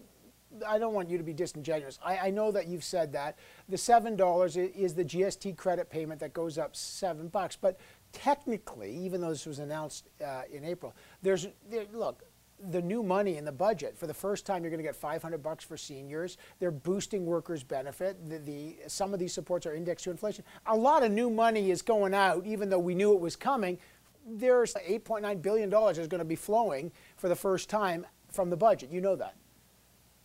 I 0.66 0.78
don't 0.78 0.94
want 0.94 1.10
you 1.10 1.18
to 1.18 1.24
be 1.24 1.34
disingenuous. 1.34 1.98
I, 2.06 2.18
I 2.18 2.30
know 2.30 2.52
that 2.52 2.68
you've 2.68 2.84
said 2.84 3.12
that. 3.14 3.40
The 3.70 3.78
seven 3.78 4.16
dollars 4.16 4.56
is 4.56 4.94
the 4.94 5.04
GST 5.04 5.58
credit 5.58 5.90
payment 5.90 6.20
that 6.20 6.34
goes 6.34 6.60
up 6.60 6.75
seven 6.75 7.28
bucks, 7.28 7.56
but 7.56 7.80
technically, 8.12 8.96
even 8.96 9.20
though 9.20 9.30
this 9.30 9.48
was 9.48 9.58
announced 9.58 10.10
uh, 10.24 10.44
in 10.52 10.64
April, 10.64 10.94
there's 11.24 11.48
there, 11.68 11.86
look 11.92 12.24
the 12.72 12.82
new 12.82 13.04
money 13.04 13.38
in 13.38 13.46
the 13.46 13.52
budget 13.52 13.98
for 13.98 14.08
the 14.08 14.14
first 14.14 14.46
time 14.46 14.64
you're 14.64 14.70
going 14.70 14.80
to 14.80 14.84
get 14.84 14.96
500 14.96 15.44
bucks 15.44 15.64
for 15.64 15.75
seniors. 15.75 16.38
They're 16.60 16.72
boosting 16.72 17.25
workers 17.25 17.64
benefit. 17.64 18.18
The, 18.30 18.38
the, 18.40 18.78
some 18.88 19.14
of 19.14 19.20
these 19.20 19.34
supports 19.34 19.66
are 19.66 19.74
indexed 19.74 20.06
to 20.06 20.12
inflation. 20.12 20.46
A 20.66 20.75
lot 20.75 21.04
of 21.04 21.12
new 21.12 21.30
money 21.30 21.70
is 21.70 21.82
going 21.82 22.14
out 22.14 22.46
even 22.46 22.70
though 22.70 22.80
we 22.80 22.96
knew 22.96 23.14
it 23.14 23.20
was 23.20 23.36
coming 23.36 23.78
there's 24.25 24.74
$8.9 24.74 25.41
billion 25.41 25.72
is 25.72 26.08
going 26.08 26.20
to 26.20 26.25
be 26.25 26.36
flowing 26.36 26.91
for 27.15 27.29
the 27.29 27.36
first 27.36 27.70
time 27.70 28.05
from 28.29 28.50
the 28.50 28.58
budget. 28.58 28.91
You 28.91 29.01
know 29.01 29.15
that. 29.15 29.36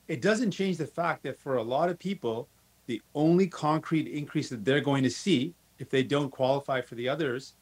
It 0.09 0.23
doesn't 0.23 0.51
change 0.51 0.79
the 0.79 0.87
fact 0.87 1.23
that 1.23 1.39
for 1.39 1.57
a 1.57 1.63
lot 1.63 1.89
of 1.89 1.99
people, 1.99 2.49
the 2.87 3.01
only 3.15 3.47
concrete 3.47 4.09
increase 4.09 4.49
that 4.49 4.65
they're 4.65 4.81
going 4.81 5.05
to 5.05 5.11
see 5.11 5.55
if 5.79 5.91
they 5.91 6.03
don't 6.03 6.31
qualify 6.31 6.81
for 6.81 6.95
the 6.97 7.09
others 7.09 7.55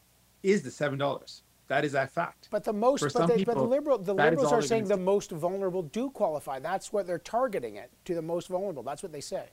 is 0.43 0.63
the 0.63 0.71
$7. 0.71 1.43
That 1.67 1.85
is 1.85 1.93
that 1.93 2.11
fact. 2.11 2.49
But 2.51 2.65
the 2.65 2.73
most, 2.73 3.03
but, 3.13 3.27
they, 3.27 3.37
people, 3.37 3.55
but, 3.55 3.61
the 3.61 3.67
liberal, 3.67 3.99
the 3.99 4.15
liberals 4.15 4.53
are 4.53 4.63
saying 4.63 4.85
the 4.85 4.95
see. 4.95 5.01
most 5.01 5.31
vulnerable 5.33 5.83
do 5.83 6.09
qualify. 6.09 6.59
That's 6.61 6.95
what 6.95 7.07
they're 7.07 7.19
targeting 7.19 7.77
it 7.77 7.91
to 8.07 8.15
the 8.15 8.23
most 8.23 8.49
vulnerable. 8.49 8.83
That's 8.83 9.03
what 9.03 9.13
they 9.13 9.21
say. 9.21 9.49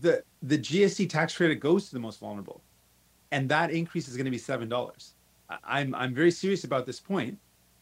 The 0.00 0.24
the 0.42 0.58
GST 0.58 1.08
tax 1.10 1.36
credit 1.36 1.60
goes 1.60 1.86
to 1.86 1.92
the 1.92 2.00
most 2.00 2.18
vulnerable, 2.18 2.60
and 3.30 3.48
that 3.50 3.70
increase 3.70 4.08
is 4.08 4.16
going 4.16 4.24
to 4.24 4.32
be 4.32 4.38
seven 4.38 4.68
dollars. 4.68 5.14
I'm 5.64 5.94
I'm 5.94 6.14
very 6.14 6.30
serious 6.30 6.64
about 6.64 6.86
this 6.86 7.00
point. 7.00 7.38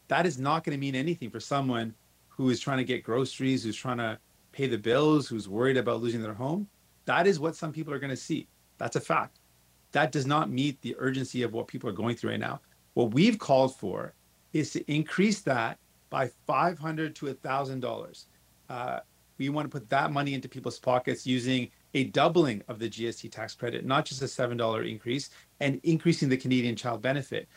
That 0.09 0.27
is 0.27 0.39
not 0.39 0.65
going 0.65 0.77
to 0.77 0.81
mean 0.81 0.95
anything 0.95 1.31
for 1.31 1.41
someone 1.41 1.95
who 2.29 2.50
is 2.50 2.61
trying 2.61 2.79
to 2.79 2.85
get 2.85 3.05
groceries, 3.05 3.62
who's 3.62 3.77
trying 3.77 3.99
to 3.99 4.19
pay 4.53 4.67
the 4.67 4.79
bills, 4.79 5.29
who's 5.29 5.49
worried 5.49 5.77
about 5.77 6.00
losing 6.00 6.23
their 6.23 6.35
home. 6.35 6.69
That 7.05 7.27
is 7.27 7.39
what 7.39 7.57
some 7.57 7.73
people 7.73 7.93
are 7.93 7.99
going 7.99 8.11
to 8.11 8.17
see. 8.17 8.49
That's 8.79 8.97
a 8.97 9.00
fact. 9.00 9.39
That 9.93 10.12
does 10.12 10.27
not 10.27 10.50
meet 10.50 10.81
the 10.81 10.97
urgency 10.99 11.43
of 11.43 11.53
what 11.53 11.69
people 11.69 11.89
are 11.89 11.95
going 11.95 12.17
through 12.17 12.31
right 12.31 12.41
now. 12.41 12.61
What 12.95 13.12
we've 13.12 13.39
called 13.39 13.77
for 13.77 14.15
is 14.53 14.73
to 14.73 14.93
increase 14.93 15.41
that 15.43 15.79
by 16.09 16.31
500 16.47 17.15
to 17.17 17.27
$1,000. 17.27 18.25
Uh, 18.69 19.00
we 19.39 19.49
want 19.49 19.71
to 19.71 19.71
put 19.71 19.89
that 19.91 20.12
money 20.12 20.35
into 20.35 20.49
people's 20.49 20.79
pockets 20.79 21.27
using 21.27 21.71
a 21.95 22.05
doubling 22.05 22.62
of 22.69 22.79
the 22.79 22.89
GST 22.89 23.31
tax 23.33 23.55
credit, 23.55 23.85
not 23.85 24.05
just 24.05 24.23
a 24.23 24.27
$7 24.27 24.91
increase, 24.91 25.31
and 25.61 25.81
increasing 25.85 26.29
the 26.29 26.37
Canadian 26.37 26.76
child 26.76 27.02
benefit. 27.02 27.49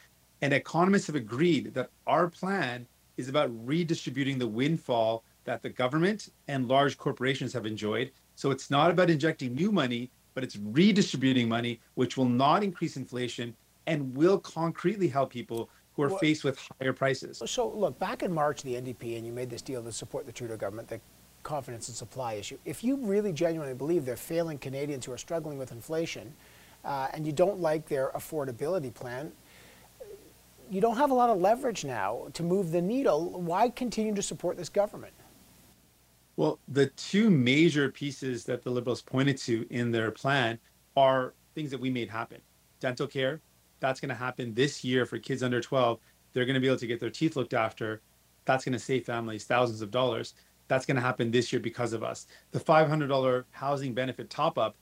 And 0.41 0.53
economists 0.53 1.07
have 1.07 1.15
agreed 1.15 1.73
that 1.73 1.89
our 2.05 2.27
plan 2.27 2.85
is 3.17 3.29
about 3.29 3.49
redistributing 3.65 4.37
the 4.37 4.47
windfall 4.47 5.23
that 5.45 5.61
the 5.61 5.69
government 5.69 6.29
and 6.47 6.67
large 6.67 6.97
corporations 6.97 7.53
have 7.53 7.65
enjoyed. 7.65 8.11
So 8.35 8.51
it's 8.51 8.69
not 8.69 8.91
about 8.91 9.09
injecting 9.09 9.53
new 9.53 9.71
money, 9.71 10.09
but 10.33 10.43
it's 10.43 10.57
redistributing 10.57 11.47
money, 11.47 11.79
which 11.95 12.17
will 12.17 12.25
not 12.25 12.63
increase 12.63 12.97
inflation 12.97 13.55
and 13.87 14.15
will 14.15 14.39
concretely 14.39 15.07
help 15.07 15.31
people 15.31 15.69
who 15.95 16.03
are 16.03 16.09
well, 16.09 16.17
faced 16.17 16.43
with 16.43 16.59
higher 16.79 16.93
prices. 16.93 17.41
So, 17.45 17.69
look, 17.69 17.99
back 17.99 18.23
in 18.23 18.33
March, 18.33 18.63
the 18.63 18.73
NDP, 18.73 19.17
and 19.17 19.25
you 19.25 19.31
made 19.31 19.49
this 19.49 19.61
deal 19.61 19.83
to 19.83 19.91
support 19.91 20.25
the 20.25 20.31
Trudeau 20.31 20.57
government, 20.57 20.87
the 20.87 20.99
confidence 21.43 21.87
and 21.89 21.95
supply 21.95 22.33
issue. 22.33 22.57
If 22.65 22.83
you 22.83 22.95
really 22.95 23.31
genuinely 23.31 23.75
believe 23.75 24.05
they're 24.05 24.15
failing 24.15 24.57
Canadians 24.57 25.05
who 25.05 25.11
are 25.11 25.17
struggling 25.17 25.57
with 25.57 25.71
inflation, 25.71 26.33
uh, 26.83 27.07
and 27.13 27.25
you 27.25 27.31
don't 27.31 27.59
like 27.59 27.87
their 27.87 28.09
affordability 28.15 28.93
plan, 28.93 29.31
you 30.69 30.81
don't 30.81 30.97
have 30.97 31.11
a 31.11 31.13
lot 31.13 31.29
of 31.29 31.39
leverage 31.39 31.85
now 31.85 32.27
to 32.33 32.43
move 32.43 32.71
the 32.71 32.81
needle. 32.81 33.29
Why 33.41 33.69
continue 33.69 34.13
to 34.15 34.21
support 34.21 34.57
this 34.57 34.69
government? 34.69 35.13
Well, 36.35 36.59
the 36.67 36.87
two 36.87 37.29
major 37.29 37.91
pieces 37.91 38.43
that 38.45 38.63
the 38.63 38.71
Liberals 38.71 39.01
pointed 39.01 39.37
to 39.39 39.67
in 39.69 39.91
their 39.91 40.09
plan 40.09 40.57
are 40.97 41.33
things 41.53 41.69
that 41.71 41.79
we 41.79 41.91
made 41.91 42.09
happen. 42.09 42.41
Dental 42.79 43.05
care, 43.05 43.39
that's 43.79 43.99
going 43.99 44.09
to 44.09 44.15
happen 44.15 44.53
this 44.53 44.83
year 44.83 45.05
for 45.05 45.19
kids 45.19 45.43
under 45.43 45.61
12. 45.61 45.99
They're 46.33 46.45
going 46.45 46.55
to 46.55 46.59
be 46.59 46.67
able 46.67 46.77
to 46.77 46.87
get 46.87 46.99
their 46.99 47.11
teeth 47.11 47.35
looked 47.35 47.53
after. 47.53 48.01
That's 48.45 48.65
going 48.65 48.73
to 48.73 48.79
save 48.79 49.05
families 49.05 49.43
thousands 49.43 49.81
of 49.81 49.91
dollars. 49.91 50.33
That's 50.67 50.85
going 50.85 50.95
to 50.95 51.01
happen 51.01 51.29
this 51.29 51.53
year 51.53 51.59
because 51.59 51.93
of 51.93 52.03
us. 52.03 52.25
The 52.51 52.59
$500 52.59 53.43
housing 53.51 53.93
benefit 53.93 54.29
top 54.29 54.57
up 54.57 54.75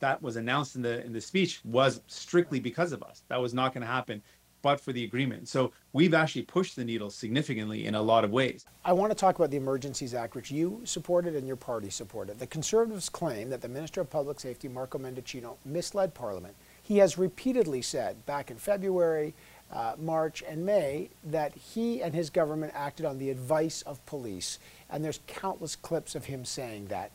that 0.00 0.22
was 0.22 0.36
announced 0.36 0.76
in 0.76 0.82
the 0.82 1.04
in 1.04 1.12
the 1.12 1.20
speech 1.20 1.60
was 1.64 2.00
strictly 2.06 2.60
because 2.60 2.92
of 2.92 3.02
us. 3.02 3.22
That 3.28 3.40
was 3.40 3.54
not 3.54 3.72
going 3.74 3.82
to 3.82 3.92
happen 3.92 4.22
but 4.64 4.80
for 4.80 4.94
the 4.94 5.04
agreement. 5.04 5.46
So 5.46 5.72
we've 5.92 6.14
actually 6.14 6.42
pushed 6.42 6.74
the 6.74 6.86
needle 6.86 7.10
significantly 7.10 7.86
in 7.86 7.94
a 7.94 8.00
lot 8.00 8.24
of 8.24 8.30
ways. 8.30 8.64
I 8.82 8.94
want 8.94 9.10
to 9.10 9.14
talk 9.14 9.36
about 9.36 9.50
the 9.50 9.58
Emergencies 9.58 10.14
Act, 10.14 10.34
which 10.34 10.50
you 10.50 10.80
supported 10.84 11.36
and 11.36 11.46
your 11.46 11.54
party 11.54 11.90
supported. 11.90 12.38
The 12.38 12.46
Conservatives 12.46 13.10
claim 13.10 13.50
that 13.50 13.60
the 13.60 13.68
Minister 13.68 14.00
of 14.00 14.08
Public 14.08 14.40
Safety, 14.40 14.68
Marco 14.68 14.98
Mendicino, 14.98 15.56
misled 15.66 16.14
Parliament. 16.14 16.54
He 16.82 16.96
has 16.96 17.18
repeatedly 17.18 17.82
said 17.82 18.24
back 18.24 18.50
in 18.50 18.56
February, 18.56 19.34
uh, 19.70 19.96
March, 19.98 20.42
and 20.48 20.64
May 20.64 21.10
that 21.24 21.54
he 21.54 22.02
and 22.02 22.14
his 22.14 22.30
government 22.30 22.72
acted 22.74 23.04
on 23.04 23.18
the 23.18 23.28
advice 23.28 23.82
of 23.82 24.04
police. 24.06 24.58
And 24.88 25.04
there's 25.04 25.20
countless 25.26 25.76
clips 25.76 26.14
of 26.14 26.24
him 26.24 26.46
saying 26.46 26.86
that. 26.86 27.10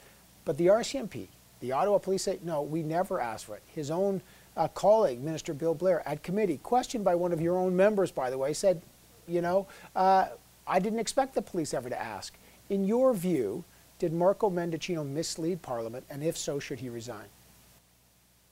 But 0.46 0.58
the 0.58 0.68
RCMP, 0.68 1.30
the 1.60 1.72
Ottawa 1.72 1.98
Police 1.98 2.24
say, 2.24 2.40
no, 2.44 2.62
we 2.62 2.82
never 2.84 3.20
asked 3.20 3.46
for 3.46 3.56
it. 3.56 3.64
His 3.68 3.92
own 3.92 4.22
uh, 4.56 4.68
colleague, 4.70 5.22
Minister 5.22 5.54
Bill 5.54 5.74
Blair, 5.74 6.08
at 6.08 6.24
committee, 6.24 6.58
questioned 6.58 7.04
by 7.04 7.16
one 7.16 7.32
of 7.32 7.42
your 7.42 7.58
own 7.58 7.76
members, 7.76 8.12
by 8.12 8.30
the 8.30 8.38
way, 8.38 8.54
said, 8.54 8.82
you 9.28 9.42
know, 9.42 9.68
uh, 9.96 10.28
I 10.68 10.80
didn't 10.80 11.00
expect 11.00 11.34
the 11.34 11.42
police 11.42 11.74
ever 11.74 11.90
to 11.90 12.00
ask. 12.00 12.38
In 12.70 12.86
your 12.86 13.14
view, 13.14 13.64
did 13.98 14.14
Marco 14.14 14.50
Mendicino 14.50 15.06
mislead 15.06 15.62
Parliament, 15.62 16.06
and 16.10 16.24
if 16.24 16.38
so, 16.38 16.60
should 16.60 16.80
he 16.80 16.90
resign? 16.90 17.26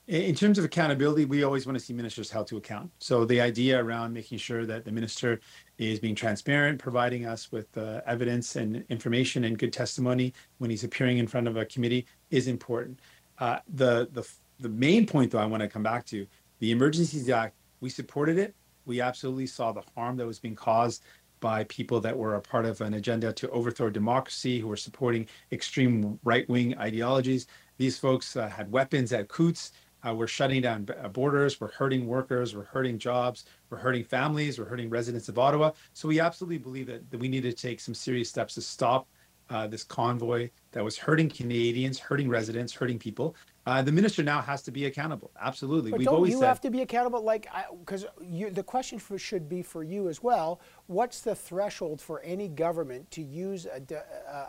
In 0.08 0.34
terms 0.34 0.56
of 0.56 0.64
accountability, 0.64 1.26
we 1.26 1.42
always 1.42 1.66
want 1.66 1.78
to 1.78 1.84
see 1.84 1.92
ministers 1.92 2.30
held 2.30 2.46
to 2.46 2.56
account. 2.56 2.90
So 2.98 3.26
the 3.26 3.42
idea 3.42 3.82
around 3.82 4.14
making 4.14 4.38
sure 4.38 4.64
that 4.64 4.86
the 4.86 4.90
minister 4.90 5.38
is 5.76 6.00
being 6.00 6.14
transparent, 6.14 6.78
providing 6.78 7.26
us 7.26 7.52
with 7.52 7.76
uh, 7.76 8.00
evidence 8.06 8.56
and 8.56 8.86
information 8.88 9.44
and 9.44 9.58
good 9.58 9.70
testimony 9.70 10.32
when 10.56 10.70
he's 10.70 10.82
appearing 10.82 11.18
in 11.18 11.26
front 11.26 11.46
of 11.46 11.58
a 11.58 11.66
committee 11.66 12.06
is 12.30 12.48
important. 12.48 13.00
Uh, 13.38 13.58
the 13.74 14.08
the 14.12 14.28
the 14.60 14.68
main 14.68 15.06
point, 15.06 15.30
though, 15.30 15.38
I 15.38 15.46
want 15.46 15.62
to 15.62 15.68
come 15.68 15.82
back 15.82 16.04
to 16.06 16.26
the 16.58 16.70
Emergencies 16.72 17.28
Act. 17.28 17.54
We 17.80 17.90
supported 17.90 18.38
it. 18.38 18.54
We 18.86 19.00
absolutely 19.00 19.46
saw 19.46 19.72
the 19.72 19.82
harm 19.94 20.16
that 20.16 20.26
was 20.26 20.40
being 20.40 20.56
caused 20.56 21.04
by 21.40 21.64
people 21.64 22.00
that 22.00 22.16
were 22.16 22.34
a 22.34 22.40
part 22.40 22.64
of 22.64 22.80
an 22.80 22.94
agenda 22.94 23.32
to 23.32 23.48
overthrow 23.50 23.90
democracy, 23.90 24.58
who 24.58 24.66
were 24.66 24.76
supporting 24.76 25.26
extreme 25.52 26.18
right 26.24 26.48
wing 26.48 26.76
ideologies. 26.78 27.46
These 27.76 27.98
folks 27.98 28.36
uh, 28.36 28.48
had 28.48 28.72
weapons 28.72 29.12
at 29.12 29.28
Coutts. 29.28 29.72
Uh, 30.06 30.14
we're 30.14 30.26
shutting 30.26 30.62
down 30.62 30.88
uh, 31.02 31.08
borders. 31.08 31.60
We're 31.60 31.72
hurting 31.72 32.06
workers. 32.06 32.56
We're 32.56 32.64
hurting 32.64 32.98
jobs. 32.98 33.44
We're 33.70 33.78
hurting 33.78 34.04
families. 34.04 34.58
We're 34.58 34.64
hurting 34.64 34.90
residents 34.90 35.28
of 35.28 35.38
Ottawa. 35.38 35.72
So 35.92 36.08
we 36.08 36.20
absolutely 36.20 36.58
believe 36.58 36.86
that, 36.86 37.08
that 37.10 37.18
we 37.18 37.28
need 37.28 37.42
to 37.42 37.52
take 37.52 37.80
some 37.80 37.94
serious 37.94 38.28
steps 38.28 38.54
to 38.54 38.62
stop 38.62 39.08
uh, 39.50 39.66
this 39.66 39.84
convoy 39.84 40.50
that 40.72 40.84
was 40.84 40.96
hurting 40.96 41.28
Canadians, 41.28 41.98
hurting 41.98 42.28
residents, 42.28 42.72
hurting 42.72 42.98
people. 42.98 43.34
Uh, 43.66 43.82
the 43.82 43.92
minister 43.92 44.22
now 44.22 44.40
has 44.40 44.62
to 44.62 44.70
be 44.70 44.86
accountable. 44.86 45.30
Absolutely, 45.40 45.90
but 45.90 45.98
we've 45.98 46.06
don't 46.06 46.14
always 46.14 46.32
you 46.32 46.38
said, 46.38 46.46
have 46.46 46.60
to 46.60 46.70
be 46.70 46.80
accountable? 46.80 47.22
Like, 47.22 47.48
because 47.80 48.06
the 48.18 48.62
question 48.62 48.98
for, 48.98 49.18
should 49.18 49.46
be 49.46 49.60
for 49.60 49.82
you 49.82 50.08
as 50.08 50.22
well. 50.22 50.60
What's 50.86 51.20
the 51.20 51.34
threshold 51.34 52.00
for 52.00 52.20
any 52.20 52.48
government 52.48 53.10
to 53.10 53.22
use 53.22 53.66
a, 53.66 53.82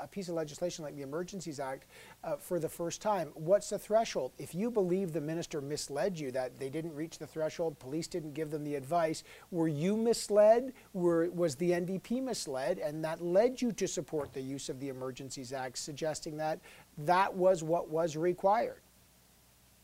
a 0.01 0.07
piece 0.07 0.29
of 0.29 0.35
legislation 0.35 0.85
like 0.85 0.95
the 0.95 1.01
Emergencies 1.01 1.59
Act 1.59 1.85
uh, 2.23 2.35
for 2.37 2.59
the 2.59 2.69
first 2.69 3.01
time? 3.01 3.29
What's 3.33 3.69
the 3.69 3.79
threshold? 3.79 4.31
If 4.37 4.53
you 4.53 4.69
believe 4.71 5.13
the 5.13 5.21
minister 5.21 5.61
misled 5.61 6.19
you, 6.19 6.31
that 6.31 6.59
they 6.59 6.69
didn't 6.69 6.95
reach 6.95 7.17
the 7.17 7.27
threshold, 7.27 7.79
police 7.79 8.07
didn't 8.07 8.33
give 8.33 8.51
them 8.51 8.63
the 8.63 8.75
advice, 8.75 9.23
were 9.51 9.67
you 9.67 9.95
misled? 9.97 10.73
Were, 10.93 11.29
was 11.29 11.55
the 11.55 11.71
NDP 11.71 12.23
misled, 12.23 12.79
and 12.79 13.03
that 13.03 13.21
led 13.21 13.61
you 13.61 13.71
to 13.73 13.87
support 13.87 14.33
the 14.33 14.41
use 14.41 14.69
of 14.69 14.79
the 14.79 14.89
Emergencies 14.89 15.53
Act, 15.53 15.77
suggesting 15.77 16.37
that 16.37 16.59
that 16.97 17.33
was 17.33 17.63
what 17.63 17.89
was 17.89 18.15
required? 18.15 18.81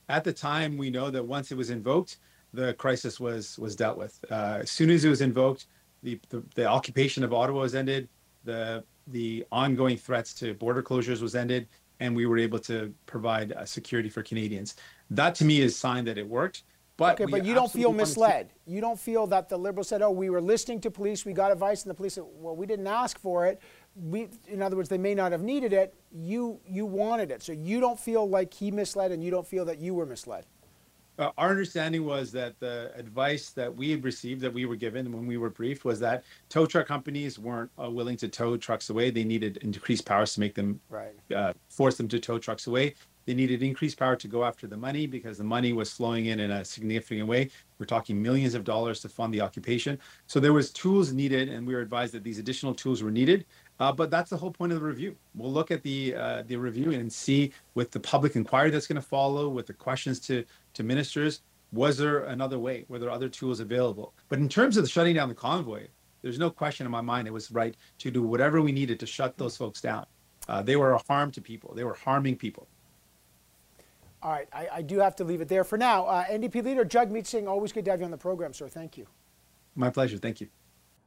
at 0.09 0.23
the 0.23 0.33
time, 0.33 0.77
we 0.77 0.89
know 0.89 1.09
that 1.09 1.23
once 1.23 1.51
it 1.51 1.57
was 1.57 1.69
invoked, 1.69 2.17
the 2.53 2.73
crisis 2.75 3.19
was 3.19 3.57
was 3.59 3.75
dealt 3.75 3.97
with. 3.97 4.23
Uh, 4.29 4.59
as 4.61 4.71
soon 4.71 4.89
as 4.89 5.03
it 5.03 5.09
was 5.09 5.21
invoked, 5.21 5.67
the, 6.03 6.19
the, 6.29 6.43
the 6.55 6.65
occupation 6.65 7.23
of 7.23 7.33
Ottawa 7.33 7.61
was 7.61 7.75
ended. 7.75 8.07
The 8.43 8.83
the 9.07 9.45
ongoing 9.51 9.97
threats 9.97 10.33
to 10.35 10.53
border 10.53 10.81
closures 10.81 11.21
was 11.21 11.35
ended, 11.35 11.67
and 11.99 12.15
we 12.15 12.25
were 12.25 12.37
able 12.37 12.59
to 12.59 12.93
provide 13.05 13.51
uh, 13.53 13.65
security 13.65 14.09
for 14.09 14.23
Canadians. 14.23 14.75
That 15.09 15.35
to 15.35 15.45
me 15.45 15.61
is 15.61 15.73
a 15.73 15.77
sign 15.77 16.05
that 16.05 16.17
it 16.17 16.27
worked. 16.27 16.63
But 16.97 17.19
okay, 17.19 17.29
but 17.29 17.43
you 17.43 17.53
don't 17.53 17.71
feel 17.71 17.91
misled. 17.91 18.49
To... 18.49 18.71
You 18.71 18.79
don't 18.79 18.99
feel 18.99 19.27
that 19.27 19.49
the 19.49 19.57
Liberals 19.57 19.89
said, 19.89 20.01
"Oh, 20.01 20.11
we 20.11 20.29
were 20.29 20.39
listening 20.39 20.79
to 20.81 20.91
police, 20.91 21.25
we 21.25 21.33
got 21.33 21.51
advice," 21.51 21.83
and 21.83 21.89
the 21.89 21.93
police 21.95 22.13
said, 22.13 22.23
"Well, 22.25 22.55
we 22.55 22.65
didn't 22.65 22.87
ask 22.87 23.19
for 23.19 23.45
it." 23.45 23.59
We, 23.95 24.29
in 24.47 24.61
other 24.61 24.77
words, 24.77 24.87
they 24.87 24.97
may 24.97 25.13
not 25.13 25.31
have 25.31 25.41
needed 25.41 25.73
it. 25.73 25.93
You, 26.11 26.59
you 26.65 26.85
wanted 26.85 27.31
it, 27.31 27.43
so 27.43 27.51
you 27.51 27.79
don't 27.79 27.99
feel 27.99 28.27
like 28.29 28.53
he 28.53 28.71
misled, 28.71 29.11
and 29.11 29.23
you 29.23 29.31
don't 29.31 29.47
feel 29.47 29.65
that 29.65 29.79
you 29.79 29.93
were 29.93 30.05
misled. 30.05 30.45
Uh, 31.17 31.31
our 31.37 31.49
understanding 31.49 32.05
was 32.05 32.31
that 32.31 32.59
the 32.59 32.91
advice 32.95 33.51
that 33.51 33.73
we 33.73 33.89
had 33.91 34.03
received, 34.03 34.41
that 34.41 34.53
we 34.53 34.65
were 34.65 34.75
given 34.75 35.11
when 35.11 35.25
we 35.25 35.37
were 35.37 35.49
briefed, 35.49 35.85
was 35.85 35.99
that 35.99 36.23
tow 36.49 36.65
truck 36.65 36.87
companies 36.87 37.39
weren't 37.39 37.71
uh, 37.81 37.89
willing 37.89 38.17
to 38.17 38.27
tow 38.27 38.57
trucks 38.57 38.89
away. 38.89 39.09
They 39.11 39.23
needed 39.23 39.57
increased 39.57 40.05
powers 40.05 40.33
to 40.33 40.39
make 40.39 40.55
them 40.55 40.79
right. 40.89 41.13
uh, 41.33 41.53
force 41.69 41.95
them 41.95 42.07
to 42.09 42.19
tow 42.19 42.37
trucks 42.37 42.67
away. 42.67 42.95
They 43.25 43.33
needed 43.33 43.63
increased 43.63 43.97
power 43.97 44.15
to 44.15 44.27
go 44.27 44.45
after 44.45 44.67
the 44.67 44.77
money 44.77 45.07
because 45.07 45.37
the 45.37 45.43
money 45.43 45.73
was 45.73 45.91
flowing 45.91 46.27
in 46.27 46.39
in 46.39 46.51
a 46.51 46.63
significant 46.63 47.27
way. 47.27 47.49
We're 47.79 47.87
talking 47.87 48.21
millions 48.21 48.53
of 48.53 48.63
dollars 48.63 48.99
to 49.01 49.09
fund 49.09 49.33
the 49.33 49.41
occupation. 49.41 49.99
So 50.27 50.39
there 50.39 50.53
was 50.53 50.71
tools 50.71 51.11
needed, 51.11 51.49
and 51.49 51.65
we 51.65 51.73
were 51.73 51.81
advised 51.81 52.13
that 52.13 52.23
these 52.23 52.37
additional 52.37 52.73
tools 52.75 53.01
were 53.01 53.11
needed. 53.11 53.45
Uh, 53.79 53.91
but 53.91 54.09
that's 54.09 54.29
the 54.29 54.37
whole 54.37 54.51
point 54.51 54.71
of 54.71 54.79
the 54.79 54.85
review. 54.85 55.15
We'll 55.35 55.51
look 55.51 55.69
at 55.69 55.83
the 55.83 56.15
uh, 56.15 56.43
the 56.47 56.55
review 56.55 56.91
and 56.91 57.11
see 57.11 57.51
with 57.73 57.91
the 57.91 57.99
public 57.99 58.35
inquiry 58.35 58.69
that's 58.69 58.87
going 58.87 59.01
to 59.01 59.07
follow, 59.07 59.49
with 59.49 59.67
the 59.67 59.73
questions 59.73 60.19
to 60.21 60.45
to 60.73 60.83
ministers, 60.83 61.41
was 61.71 61.97
there 61.97 62.19
another 62.25 62.57
way? 62.57 62.85
Were 62.87 62.99
there 62.99 63.11
other 63.11 63.29
tools 63.29 63.59
available? 63.59 64.13
But 64.29 64.39
in 64.39 64.47
terms 64.47 64.77
of 64.77 64.89
shutting 64.89 65.15
down 65.15 65.29
the 65.29 65.35
convoy, 65.35 65.87
there's 66.21 66.39
no 66.39 66.49
question 66.49 66.85
in 66.85 66.91
my 66.91 67.01
mind 67.01 67.27
it 67.27 67.31
was 67.31 67.51
right 67.51 67.75
to 67.99 68.09
do 68.09 68.23
whatever 68.23 68.61
we 68.61 68.71
needed 68.71 68.99
to 69.01 69.05
shut 69.05 69.37
those 69.37 69.57
folks 69.57 69.81
down. 69.81 70.05
Uh, 70.47 70.61
they 70.61 70.75
were 70.75 70.93
a 70.93 71.01
harm 71.07 71.31
to 71.31 71.41
people. 71.41 71.73
They 71.75 71.83
were 71.83 71.93
harming 71.93 72.37
people. 72.37 72.67
All 74.23 74.31
right, 74.31 74.47
I, 74.51 74.67
I, 74.73 74.81
do 74.81 74.97
have 74.97 75.15
to 75.17 75.23
leave 75.23 75.41
it 75.41 75.47
there 75.47 75.63
for 75.63 75.77
now. 75.77 76.05
Uh, 76.05 76.25
NDP 76.25 76.63
leader 76.63 76.83
Jagmeet 76.83 77.27
Singh, 77.27 77.47
always 77.47 77.71
good 77.71 77.85
to 77.85 77.91
have 77.91 77.99
you 77.99 78.05
on 78.05 78.11
the 78.11 78.17
program, 78.17 78.53
sir. 78.53 78.67
Thank 78.67 78.97
you. 78.97 79.05
My 79.75 79.91
pleasure. 79.91 80.17
Thank 80.17 80.41
you. 80.41 80.47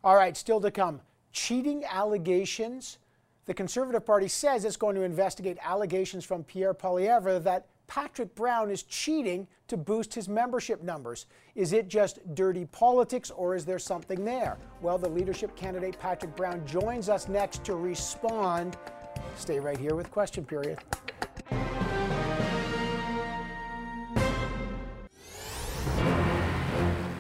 All 0.05 0.15
right, 0.15 0.37
still 0.37 0.61
to 0.61 0.71
come. 0.71 1.01
Cheating 1.33 1.85
allegations. 1.85 2.99
The 3.47 3.55
Conservative 3.55 4.05
Party 4.05 4.29
says 4.29 4.65
it's 4.65 4.77
going 4.77 4.95
to 4.97 5.03
investigate 5.03 5.59
allegations 5.63 6.25
from 6.25 6.45
Pierre 6.45 6.75
Poilievre 6.75 7.43
that 7.45 7.67
Patrick 7.87 8.35
Brown 8.35 8.71
is 8.71 8.83
cheating 8.83 9.49
to 9.67 9.77
boost 9.77 10.13
his 10.15 10.29
membership 10.29 10.83
numbers. 10.83 11.27
Is 11.55 11.73
it 11.73 11.89
just 11.89 12.19
dirty 12.35 12.67
politics 12.67 13.31
or 13.31 13.55
is 13.55 13.65
there 13.65 13.79
something 13.79 14.25
there? 14.25 14.59
Well, 14.83 14.99
the 14.99 15.09
leadership 15.09 15.57
candidate 15.57 15.99
Patrick 15.99 16.37
Brown 16.37 16.67
joins 16.67 17.09
us 17.09 17.29
next 17.29 17.65
to 17.65 17.75
respond. 17.77 18.77
Stay 19.37 19.59
right 19.59 19.79
here 19.79 19.95
with 19.95 20.11
Question 20.11 20.45
Period. 20.45 20.79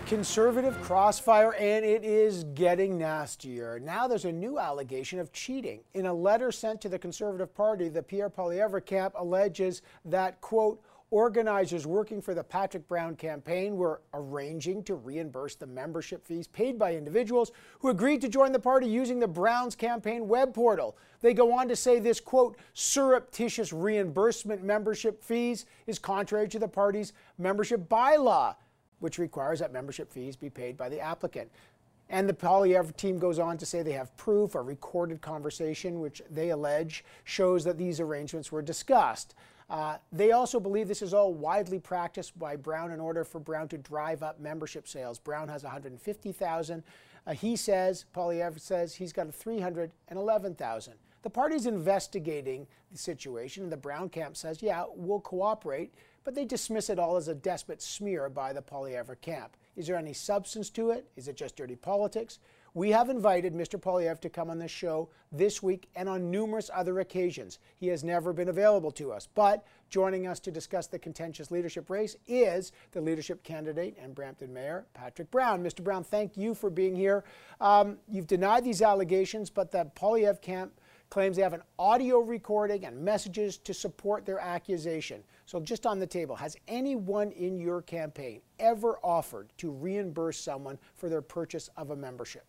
Conservative 0.08 0.80
crossfire, 0.80 1.52
and 1.52 1.84
it 1.84 2.02
is 2.02 2.44
getting 2.54 2.96
nastier. 2.96 3.78
Now 3.78 4.08
there's 4.08 4.24
a 4.24 4.32
new 4.32 4.58
allegation 4.58 5.18
of 5.18 5.34
cheating. 5.34 5.80
In 5.92 6.06
a 6.06 6.14
letter 6.14 6.50
sent 6.50 6.80
to 6.80 6.88
the 6.88 6.98
Conservative 6.98 7.54
Party, 7.54 7.90
the 7.90 8.02
Pierre 8.02 8.30
Poilievre 8.30 8.80
camp 8.80 9.12
alleges 9.18 9.82
that, 10.06 10.40
quote, 10.40 10.82
organizers 11.10 11.86
working 11.86 12.22
for 12.22 12.32
the 12.32 12.42
Patrick 12.42 12.88
Brown 12.88 13.16
campaign 13.16 13.76
were 13.76 14.00
arranging 14.14 14.82
to 14.84 14.94
reimburse 14.94 15.56
the 15.56 15.66
membership 15.66 16.26
fees 16.26 16.46
paid 16.46 16.78
by 16.78 16.94
individuals 16.94 17.52
who 17.78 17.90
agreed 17.90 18.22
to 18.22 18.30
join 18.30 18.50
the 18.50 18.58
party 18.58 18.86
using 18.86 19.18
the 19.18 19.28
Browns 19.28 19.74
campaign 19.74 20.26
web 20.26 20.54
portal. 20.54 20.96
They 21.20 21.34
go 21.34 21.52
on 21.52 21.68
to 21.68 21.76
say 21.76 21.98
this, 21.98 22.18
quote, 22.18 22.56
surreptitious 22.72 23.74
reimbursement 23.74 24.64
membership 24.64 25.22
fees 25.22 25.66
is 25.86 25.98
contrary 25.98 26.48
to 26.48 26.58
the 26.58 26.66
party's 26.66 27.12
membership 27.36 27.90
bylaw 27.90 28.54
which 29.00 29.18
requires 29.18 29.58
that 29.60 29.72
membership 29.72 30.12
fees 30.12 30.36
be 30.36 30.50
paid 30.50 30.76
by 30.76 30.88
the 30.88 31.00
applicant. 31.00 31.50
And 32.10 32.28
the 32.28 32.34
Poilievre 32.34 32.96
team 32.96 33.18
goes 33.18 33.38
on 33.38 33.58
to 33.58 33.66
say 33.66 33.82
they 33.82 33.92
have 33.92 34.16
proof, 34.16 34.54
a 34.54 34.62
recorded 34.62 35.20
conversation, 35.20 36.00
which 36.00 36.22
they 36.30 36.50
allege 36.50 37.04
shows 37.24 37.64
that 37.64 37.76
these 37.76 38.00
arrangements 38.00 38.50
were 38.50 38.62
discussed. 38.62 39.34
Uh, 39.68 39.98
they 40.10 40.32
also 40.32 40.58
believe 40.58 40.88
this 40.88 41.02
is 41.02 41.12
all 41.12 41.34
widely 41.34 41.78
practiced 41.78 42.38
by 42.38 42.56
Brown 42.56 42.90
in 42.90 43.00
order 43.00 43.24
for 43.24 43.38
Brown 43.38 43.68
to 43.68 43.78
drive 43.78 44.22
up 44.22 44.40
membership 44.40 44.88
sales. 44.88 45.18
Brown 45.18 45.48
has 45.48 45.62
150,000. 45.62 46.82
Uh, 47.26 47.32
he 47.34 47.54
says, 47.54 48.06
Poilievre 48.14 48.58
says, 48.58 48.94
he's 48.94 49.12
got 49.12 49.32
311,000. 49.34 50.94
The 51.20 51.30
party's 51.30 51.66
investigating 51.66 52.66
the 52.90 52.96
situation, 52.96 53.64
and 53.64 53.72
the 53.72 53.76
Brown 53.76 54.08
camp 54.08 54.36
says, 54.36 54.62
yeah, 54.62 54.84
we'll 54.94 55.20
cooperate, 55.20 55.92
but 56.24 56.34
they 56.34 56.44
dismiss 56.44 56.90
it 56.90 56.98
all 56.98 57.16
as 57.16 57.28
a 57.28 57.34
desperate 57.34 57.82
smear 57.82 58.28
by 58.28 58.52
the 58.52 58.62
Poilievre 58.62 59.20
camp. 59.20 59.56
Is 59.76 59.86
there 59.86 59.96
any 59.96 60.12
substance 60.12 60.70
to 60.70 60.90
it? 60.90 61.08
Is 61.16 61.28
it 61.28 61.36
just 61.36 61.56
dirty 61.56 61.76
politics? 61.76 62.38
We 62.74 62.90
have 62.90 63.08
invited 63.08 63.54
Mr. 63.54 63.80
Poilievre 63.80 64.20
to 64.20 64.28
come 64.28 64.50
on 64.50 64.58
this 64.58 64.70
show 64.70 65.08
this 65.32 65.62
week 65.62 65.88
and 65.96 66.08
on 66.08 66.30
numerous 66.30 66.70
other 66.72 67.00
occasions. 67.00 67.58
He 67.76 67.88
has 67.88 68.04
never 68.04 68.32
been 68.32 68.48
available 68.48 68.90
to 68.92 69.10
us, 69.10 69.26
but 69.34 69.66
joining 69.88 70.26
us 70.26 70.38
to 70.40 70.50
discuss 70.50 70.86
the 70.86 70.98
contentious 70.98 71.50
leadership 71.50 71.90
race 71.90 72.16
is 72.26 72.72
the 72.92 73.00
leadership 73.00 73.42
candidate 73.42 73.96
and 74.00 74.14
Brampton 74.14 74.52
Mayor, 74.52 74.86
Patrick 74.94 75.30
Brown. 75.30 75.62
Mr. 75.64 75.82
Brown, 75.82 76.04
thank 76.04 76.36
you 76.36 76.54
for 76.54 76.70
being 76.70 76.94
here. 76.94 77.24
Um, 77.60 77.96
you've 78.08 78.26
denied 78.26 78.64
these 78.64 78.82
allegations, 78.82 79.50
but 79.50 79.70
the 79.70 79.90
Poilievre 79.96 80.42
camp 80.42 80.72
claims 81.10 81.36
they 81.36 81.42
have 81.42 81.54
an 81.54 81.62
audio 81.78 82.18
recording 82.18 82.84
and 82.84 83.00
messages 83.00 83.56
to 83.56 83.72
support 83.72 84.26
their 84.26 84.38
accusation. 84.38 85.22
So, 85.48 85.58
just 85.58 85.86
on 85.86 85.98
the 85.98 86.06
table, 86.06 86.36
has 86.36 86.58
anyone 86.68 87.32
in 87.32 87.58
your 87.58 87.80
campaign 87.80 88.42
ever 88.58 88.98
offered 89.02 89.50
to 89.56 89.70
reimburse 89.70 90.38
someone 90.38 90.78
for 90.94 91.08
their 91.08 91.22
purchase 91.22 91.70
of 91.78 91.88
a 91.88 91.96
membership? 91.96 92.44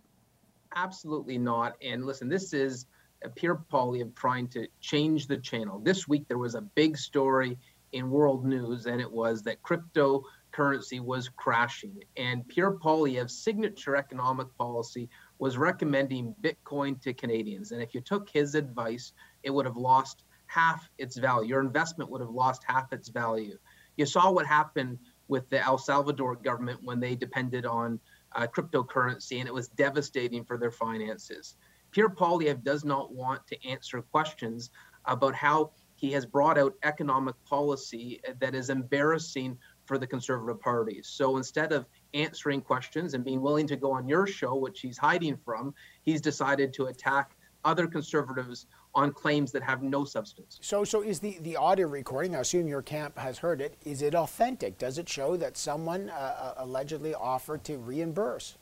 Absolutely 0.76 1.38
not. 1.38 1.78
And 1.82 2.06
listen, 2.06 2.28
this 2.28 2.52
is 2.52 2.88
a 3.24 3.30
Pierre 3.30 3.58
of 3.72 4.16
trying 4.16 4.50
to 4.50 4.68
change 4.82 5.28
the 5.28 5.38
channel. 5.38 5.80
This 5.80 6.10
week 6.10 6.28
there 6.28 6.38
was 6.38 6.56
a 6.56 6.62
big 6.62 6.98
story 6.98 7.58
in 7.94 8.10
world 8.10 8.46
news, 8.46 8.86
and 8.86 9.00
it 9.00 9.10
was 9.10 9.44
that 9.44 9.64
cryptocurrency 9.64 11.00
was 11.00 11.30
crashing. 11.30 12.04
And 12.18 12.46
Pierre 12.50 12.74
Poilievre's 12.74 13.34
signature 13.34 13.96
economic 13.96 14.48
policy 14.58 15.08
was 15.38 15.58
recommending 15.58 16.36
Bitcoin 16.42 17.02
to 17.04 17.14
Canadians. 17.14 17.72
And 17.72 17.82
if 17.82 17.96
you 17.96 18.02
took 18.02 18.28
his 18.28 18.56
advice, 18.56 19.14
it 19.44 19.52
would 19.52 19.66
have 19.66 19.78
lost 19.78 20.26
half 20.50 20.90
its 20.98 21.16
value. 21.16 21.50
Your 21.50 21.62
investment 21.62 22.10
would 22.10 22.22
have 22.22 22.32
lost 22.32 22.64
half 22.66 22.92
its 22.92 23.10
value. 23.10 23.58
You 23.98 24.08
saw 24.08 24.32
what 24.32 24.48
happened 24.48 24.98
with 25.28 25.48
the 25.50 25.62
El 25.62 25.78
Salvador 25.78 26.36
government 26.36 26.80
when 26.84 27.00
they 27.00 27.16
depended 27.16 27.68
on 27.68 28.00
uh, 28.36 28.48
cryptocurrency, 28.48 29.38
and 29.40 29.48
it 29.48 29.54
was 29.54 29.68
devastating 29.68 30.44
for 30.44 30.58
their 30.58 30.72
finances. 30.72 31.56
Pierre 31.92 32.10
Poilievre 32.10 32.64
does 32.64 32.84
not 32.84 33.14
want 33.14 33.46
to 33.48 33.68
answer 33.68 34.02
questions 34.02 34.72
about 35.06 35.36
how 35.36 35.72
he 35.94 36.12
has 36.14 36.26
brought 36.26 36.58
out 36.58 36.74
economic 36.82 37.36
policy 37.46 38.20
that 38.40 38.56
is 38.56 38.72
embarrassing 38.72 39.56
for 39.86 40.00
the 40.00 40.08
Conservative 40.08 40.60
Party. 40.62 41.02
So 41.04 41.38
instead 41.38 41.72
of 41.74 41.86
answering 42.16 42.62
questions 42.62 43.14
and 43.14 43.24
being 43.24 43.42
willing 43.42 43.68
to 43.68 43.76
go 43.76 43.92
on 43.92 44.08
your 44.08 44.26
show, 44.26 44.56
which 44.56 44.80
he's 44.80 44.98
hiding 44.98 45.38
from, 45.38 45.76
he's 46.02 46.22
decided 46.22 46.74
to 46.74 46.86
attack 46.86 47.36
other 47.66 47.86
conservatives 47.86 48.66
on 48.96 49.14
claims 49.14 49.52
that 49.52 49.64
have 49.64 49.84
no 49.84 50.04
substance. 50.04 50.58
So, 50.62 50.84
so 50.84 51.02
is 51.02 51.20
the, 51.20 51.38
the 51.42 51.56
audio 51.56 51.88
recording, 51.88 52.36
I 52.36 52.40
assume 52.40 52.68
your 52.68 52.82
camp 52.82 53.18
has 53.18 53.38
heard 53.38 53.62
it, 53.62 53.76
is 53.86 54.02
it 54.02 54.16
authentic? 54.16 54.78
Does 54.78 54.98
it 54.98 55.08
show 55.08 55.38
that 55.38 55.58
someone 55.58 56.10
uh, 56.10 56.14
uh 56.14 56.54
allegedly 56.64 57.14
offered 57.14 57.64
to 57.66 57.78
reimburse? 57.78 58.58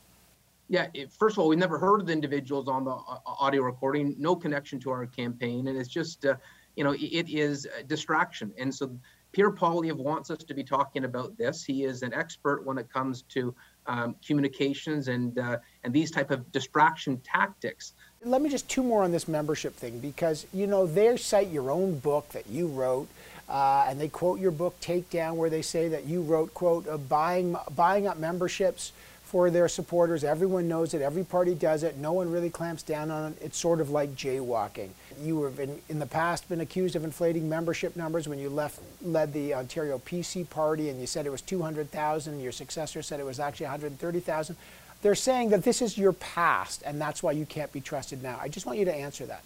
Yeah, 0.68 0.88
it, 0.92 1.10
first 1.10 1.34
of 1.34 1.38
all, 1.40 1.48
we 1.48 1.56
never 1.56 1.78
heard 1.78 2.00
of 2.00 2.06
the 2.06 2.12
individuals 2.12 2.68
on 2.68 2.84
the 2.84 2.90
uh, 2.90 3.18
audio 3.24 3.62
recording, 3.62 4.14
no 4.18 4.36
connection 4.36 4.78
to 4.80 4.90
our 4.90 5.06
campaign, 5.06 5.68
and 5.68 5.78
it's 5.78 5.88
just, 5.88 6.26
uh, 6.26 6.34
you 6.76 6.84
know, 6.84 6.92
it 6.92 7.28
is 7.30 7.66
distraction. 7.86 8.52
And 8.58 8.74
so 8.74 8.98
Pierre 9.32 9.50
Poilievre 9.50 9.96
wants 9.96 10.30
us 10.30 10.38
to 10.38 10.54
be 10.54 10.64
talking 10.64 11.04
about 11.04 11.36
this. 11.36 11.64
He 11.64 11.84
is 11.84 12.02
an 12.02 12.14
expert 12.14 12.64
when 12.64 12.78
it 12.78 12.92
comes 12.92 13.22
to 13.22 13.54
um, 13.86 14.16
communications 14.26 15.08
and 15.08 15.38
uh, 15.38 15.58
and 15.84 15.92
these 15.92 16.10
type 16.10 16.30
of 16.30 16.50
distraction 16.52 17.18
tactics. 17.18 17.94
Let 18.24 18.42
me 18.42 18.50
just 18.50 18.68
two 18.68 18.82
more 18.82 19.04
on 19.04 19.12
this 19.12 19.28
membership 19.28 19.76
thing 19.76 20.00
because 20.00 20.44
you 20.52 20.66
know 20.66 20.86
they 20.86 21.16
cite 21.16 21.50
your 21.50 21.70
own 21.70 22.00
book 22.00 22.28
that 22.30 22.48
you 22.48 22.66
wrote, 22.66 23.06
uh, 23.48 23.86
and 23.88 24.00
they 24.00 24.08
quote 24.08 24.40
your 24.40 24.50
book 24.50 24.78
Takedown, 24.80 25.36
where 25.36 25.48
they 25.48 25.62
say 25.62 25.86
that 25.88 26.04
you 26.04 26.22
wrote 26.22 26.52
quote 26.52 27.08
buying 27.08 27.56
buying 27.76 28.08
up 28.08 28.18
memberships 28.18 28.90
for 29.22 29.50
their 29.50 29.68
supporters. 29.68 30.24
Everyone 30.24 30.66
knows 30.66 30.94
it. 30.94 31.02
Every 31.02 31.22
party 31.22 31.54
does 31.54 31.84
it. 31.84 31.98
No 31.98 32.12
one 32.12 32.32
really 32.32 32.50
clamps 32.50 32.82
down 32.82 33.10
on 33.12 33.32
it. 33.32 33.38
It's 33.40 33.58
sort 33.58 33.80
of 33.80 33.90
like 33.90 34.16
jaywalking. 34.16 34.88
You 35.22 35.44
have 35.44 35.60
in, 35.60 35.80
in 35.88 36.00
the 36.00 36.06
past 36.06 36.48
been 36.48 36.62
accused 36.62 36.96
of 36.96 37.04
inflating 37.04 37.48
membership 37.48 37.94
numbers 37.94 38.26
when 38.26 38.40
you 38.40 38.48
left 38.48 38.80
led 39.00 39.32
the 39.32 39.54
Ontario 39.54 39.98
PC 39.98 40.48
party 40.48 40.88
and 40.88 41.00
you 41.00 41.06
said 41.06 41.24
it 41.24 41.30
was 41.30 41.42
200,000. 41.42 42.40
Your 42.40 42.52
successor 42.52 43.00
said 43.00 43.20
it 43.20 43.26
was 43.26 43.38
actually 43.38 43.66
130,000. 43.66 44.56
They're 45.02 45.14
saying 45.14 45.50
that 45.50 45.62
this 45.64 45.80
is 45.80 45.96
your 45.96 46.12
past 46.12 46.82
and 46.84 47.00
that's 47.00 47.22
why 47.22 47.32
you 47.32 47.46
can't 47.46 47.72
be 47.72 47.80
trusted 47.80 48.22
now. 48.22 48.38
I 48.40 48.48
just 48.48 48.66
want 48.66 48.78
you 48.78 48.84
to 48.86 48.94
answer 48.94 49.26
that. 49.26 49.42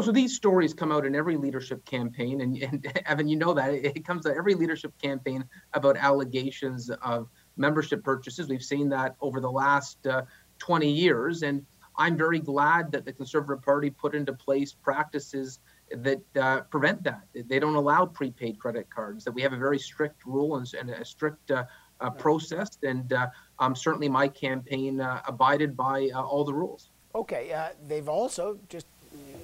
So 0.00 0.10
these 0.10 0.34
stories 0.34 0.72
come 0.72 0.90
out 0.90 1.04
in 1.04 1.14
every 1.14 1.36
leadership 1.36 1.84
campaign, 1.84 2.40
and, 2.40 2.56
and 2.62 3.02
Evan, 3.06 3.28
you 3.28 3.36
know 3.36 3.52
that 3.52 3.74
it, 3.74 3.96
it 3.96 4.06
comes 4.06 4.24
to 4.24 4.34
every 4.34 4.54
leadership 4.54 4.92
campaign 5.00 5.44
about 5.74 5.98
allegations 5.98 6.88
of 7.02 7.28
membership 7.58 8.02
purchases. 8.02 8.48
We've 8.48 8.62
seen 8.62 8.88
that 8.88 9.16
over 9.20 9.38
the 9.38 9.50
last 9.50 10.06
uh, 10.06 10.22
20 10.58 10.90
years. 10.90 11.42
And 11.42 11.66
I'm 11.98 12.16
very 12.16 12.38
glad 12.38 12.90
that 12.92 13.04
the 13.04 13.12
Conservative 13.12 13.62
Party 13.62 13.90
put 13.90 14.14
into 14.14 14.32
place 14.32 14.72
practices 14.72 15.58
that 15.90 16.22
uh, 16.40 16.60
prevent 16.62 17.02
that. 17.04 17.22
They 17.34 17.58
don't 17.58 17.74
allow 17.74 18.06
prepaid 18.06 18.58
credit 18.58 18.88
cards, 18.88 19.24
that 19.24 19.32
we 19.32 19.42
have 19.42 19.52
a 19.52 19.58
very 19.58 19.78
strict 19.78 20.24
rule 20.24 20.56
and, 20.56 20.72
and 20.74 20.88
a 20.90 21.04
strict 21.04 21.50
uh, 21.50 21.64
uh, 22.00 22.10
process. 22.10 22.78
And 22.82 23.12
uh, 23.12 23.28
um, 23.58 23.76
certainly 23.76 24.08
my 24.08 24.28
campaign 24.28 25.00
uh, 25.00 25.22
abided 25.26 25.76
by 25.76 26.10
all 26.14 26.44
the 26.44 26.54
rules. 26.54 26.88
Okay. 27.14 27.54
they've 27.88 28.08
also 28.08 28.58
just 28.68 28.86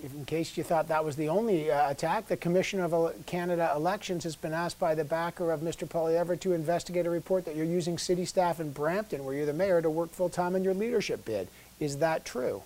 in 0.03 0.25
case 0.25 0.57
you 0.57 0.63
thought 0.63 0.89
that 0.89 1.05
was 1.05 1.17
the 1.17 1.29
only 1.29 1.71
uh, 1.71 1.91
attack, 1.91 2.29
the 2.29 2.37
Commission 2.37 2.81
of 2.81 3.15
Canada 3.27 3.73
Elections 3.75 4.25
has 4.25 4.37
been 4.37 4.53
asked 4.53 4.79
by 4.79 4.95
the 4.95 5.05
backer 5.05 5.51
of 5.51 5.61
Mr. 5.61 5.89
Poilievre 5.89 6.39
to 6.41 6.53
investigate 6.53 7.07
a 7.07 7.11
report 7.11 7.45
that 7.45 7.57
you're 7.57 7.67
using 7.67 7.99
city 7.99 8.25
staff 8.25 8.61
in 8.61 8.71
Brampton, 8.71 9.25
where 9.25 9.35
you're 9.35 9.47
the 9.47 9.53
mayor, 9.53 9.83
to 9.83 9.91
work 9.91 10.11
full 10.11 10.29
time 10.29 10.55
in 10.55 10.63
your 10.63 10.75
leadership 10.75 11.25
bid. 11.25 11.49
Is 11.81 11.99
that 11.99 12.25
true? 12.25 12.63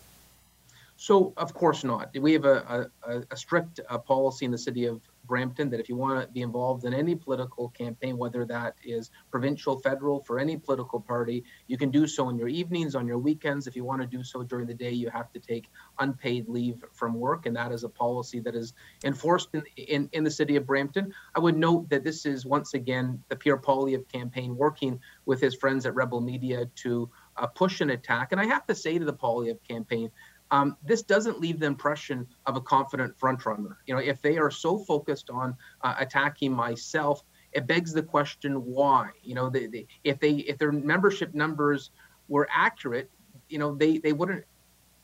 So, 0.97 1.33
of 1.37 1.55
course 1.55 1.85
not. 1.85 2.11
We 2.19 2.33
have 2.35 2.45
a, 2.45 2.91
a, 3.07 3.23
a 3.31 3.37
strict 3.37 3.81
uh, 3.89 3.99
policy 3.99 4.45
in 4.45 4.51
the 4.51 4.59
city 4.59 4.87
of 4.87 5.01
Brampton 5.33 5.71
that 5.71 5.81
if 5.81 5.89
you 5.89 5.97
want 5.97 6.21
to 6.21 6.31
be 6.31 6.43
involved 6.43 6.85
in 6.85 6.93
any 6.93 7.15
political 7.15 7.71
campaign, 7.71 8.19
whether 8.19 8.45
that 8.45 8.75
is 8.85 9.11
provincial, 9.31 9.79
federal, 9.79 10.21
for 10.21 10.39
any 10.39 10.59
political 10.59 11.01
party, 11.01 11.43
you 11.69 11.79
can 11.79 11.91
do 11.91 12.07
so 12.07 12.29
in 12.29 12.37
your 12.37 12.49
evenings, 12.49 12.95
on 12.95 13.07
your 13.07 13.17
weekends. 13.17 13.67
If 13.67 13.75
you 13.75 13.83
want 13.83 14.03
to 14.03 14.07
do 14.07 14.23
so 14.23 14.43
during 14.43 14.67
the 14.67 14.75
day, 14.75 14.91
you 14.91 15.09
have 15.09 15.33
to 15.33 15.41
take 15.41 15.71
unpaid 15.99 16.51
leave 16.51 16.85
from 16.93 17.15
work, 17.15 17.47
and 17.47 17.57
that 17.57 17.73
is 17.73 17.83
a 17.83 17.89
policy 17.89 18.41
that 18.41 18.55
is 18.55 18.75
enforced 19.05 19.49
in, 19.55 19.63
in, 19.79 20.11
in 20.13 20.23
the 20.23 20.31
city 20.31 20.57
of 20.57 20.67
Brampton. 20.67 21.15
I 21.35 21.41
would 21.41 21.57
note 21.57 21.89
that 21.89 22.05
this 22.05 22.27
is 22.27 22.45
once 22.45 22.75
again 22.75 23.23
the 23.31 23.37
Pierre 23.37 23.57
Poilievre 23.57 24.13
campaign 24.13 24.55
working 24.55 25.01
with 25.25 25.41
his 25.41 25.55
friends 25.55 25.87
at 25.87 25.95
Rebel 25.95 26.21
Media 26.21 26.67
to 26.83 27.11
uh, 27.39 27.47
push 27.47 27.81
an 27.81 27.89
attack. 27.89 28.33
And 28.33 28.41
I 28.41 28.45
have 28.45 28.67
to 28.67 28.75
say 28.75 28.99
to 28.99 29.05
the 29.07 29.15
Poilievre 29.15 29.67
campaign, 29.67 30.11
um, 30.53 30.77
this 30.85 31.03
doesn't 31.03 31.41
leave 31.41 31.59
the 31.59 31.67
impression 31.67 32.27
of 32.45 32.57
a 32.57 32.61
confident 32.61 33.19
frontrunner. 33.19 33.77
You 33.87 33.95
know, 33.95 34.01
if 34.01 34.21
they 34.21 34.37
are 34.37 34.51
so 34.51 34.79
focused 34.79 35.31
on 35.31 35.57
uh, 35.81 35.95
attacking 35.99 36.53
myself, 36.53 37.25
it 37.53 37.67
begs 37.67 37.93
the 37.93 38.03
question 38.03 38.55
why. 38.67 39.09
You 39.23 39.35
know, 39.35 39.49
they, 39.49 39.67
they, 39.67 39.87
if 40.05 40.21
they 40.21 40.33
if 40.33 40.59
their 40.59 40.71
membership 40.71 41.35
numbers 41.35 41.91
were 42.29 42.47
accurate, 42.53 43.11
you 43.49 43.59
know, 43.59 43.75
they 43.75 43.97
they 43.97 44.13
wouldn't 44.13 44.45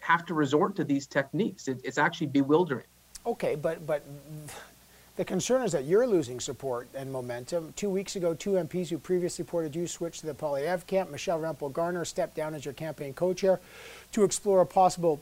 have 0.00 0.26
to 0.26 0.34
resort 0.34 0.76
to 0.76 0.84
these 0.84 1.06
techniques. 1.06 1.66
It, 1.66 1.80
it's 1.82 1.98
actually 1.98 2.28
bewildering. 2.28 2.87
Okay, 3.24 3.54
but 3.54 3.87
but 3.87 4.02
the 5.16 5.24
concern 5.24 5.62
is 5.62 5.72
that 5.72 5.84
you're 5.84 6.06
losing 6.06 6.40
support 6.40 6.88
and 6.94 7.11
momentum. 7.11 7.72
Two 7.74 7.88
weeks 7.88 8.16
ago, 8.16 8.34
two 8.34 8.52
MPs 8.52 8.90
who 8.90 8.98
previously 8.98 9.44
supported 9.44 9.74
you 9.74 9.87
switched 9.87 10.20
to 10.20 10.26
the 10.26 10.34
Poilievre 10.34 10.87
camp. 10.87 11.11
Michelle 11.11 11.40
Rempel 11.40 11.72
Garner 11.72 12.04
stepped 12.04 12.37
down 12.37 12.54
as 12.54 12.66
your 12.66 12.74
campaign 12.74 13.14
co-chair 13.14 13.61
to 14.12 14.24
explore 14.24 14.61
a 14.61 14.66
possible 14.66 15.20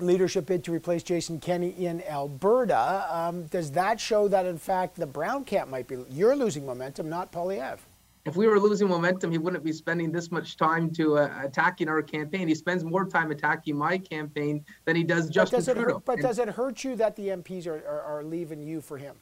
leadership 0.00 0.46
bid 0.46 0.64
to 0.64 0.72
replace 0.72 1.02
Jason 1.02 1.40
Kenney 1.40 1.70
in 1.70 2.02
Alberta. 2.02 3.06
Um, 3.10 3.44
does 3.46 3.72
that 3.72 4.00
show 4.00 4.28
that, 4.28 4.46
in 4.46 4.58
fact, 4.58 4.96
the 4.96 5.06
Brown 5.06 5.44
camp 5.44 5.70
might 5.70 5.88
be, 5.88 6.04
you're 6.10 6.36
losing 6.36 6.64
momentum, 6.64 7.08
not 7.08 7.32
Poilievre? 7.32 7.78
If 8.24 8.36
we 8.36 8.46
were 8.46 8.60
losing 8.60 8.88
momentum, 8.88 9.32
he 9.32 9.38
wouldn't 9.38 9.64
be 9.64 9.72
spending 9.72 10.12
this 10.12 10.30
much 10.30 10.56
time 10.56 10.90
to 10.92 11.18
uh, 11.18 11.40
attacking 11.42 11.88
our 11.88 12.02
campaign. 12.02 12.46
He 12.46 12.54
spends 12.54 12.84
more 12.84 13.04
time 13.04 13.32
attacking 13.32 13.76
my 13.76 13.98
campaign 13.98 14.64
than 14.84 14.94
he 14.94 15.02
does 15.02 15.28
Justin 15.28 15.58
but 15.58 15.66
does 15.66 15.74
Trudeau. 15.74 15.94
Hurt, 15.94 16.04
but 16.04 16.12
and, 16.14 16.22
does 16.22 16.38
it 16.38 16.48
hurt 16.48 16.84
you 16.84 16.94
that 16.96 17.16
the 17.16 17.28
MPs 17.28 17.66
are, 17.66 17.84
are, 17.84 18.02
are, 18.02 18.22
leaving 18.22 18.62
you 18.62 18.80
for 18.80 18.96
him? 18.96 19.16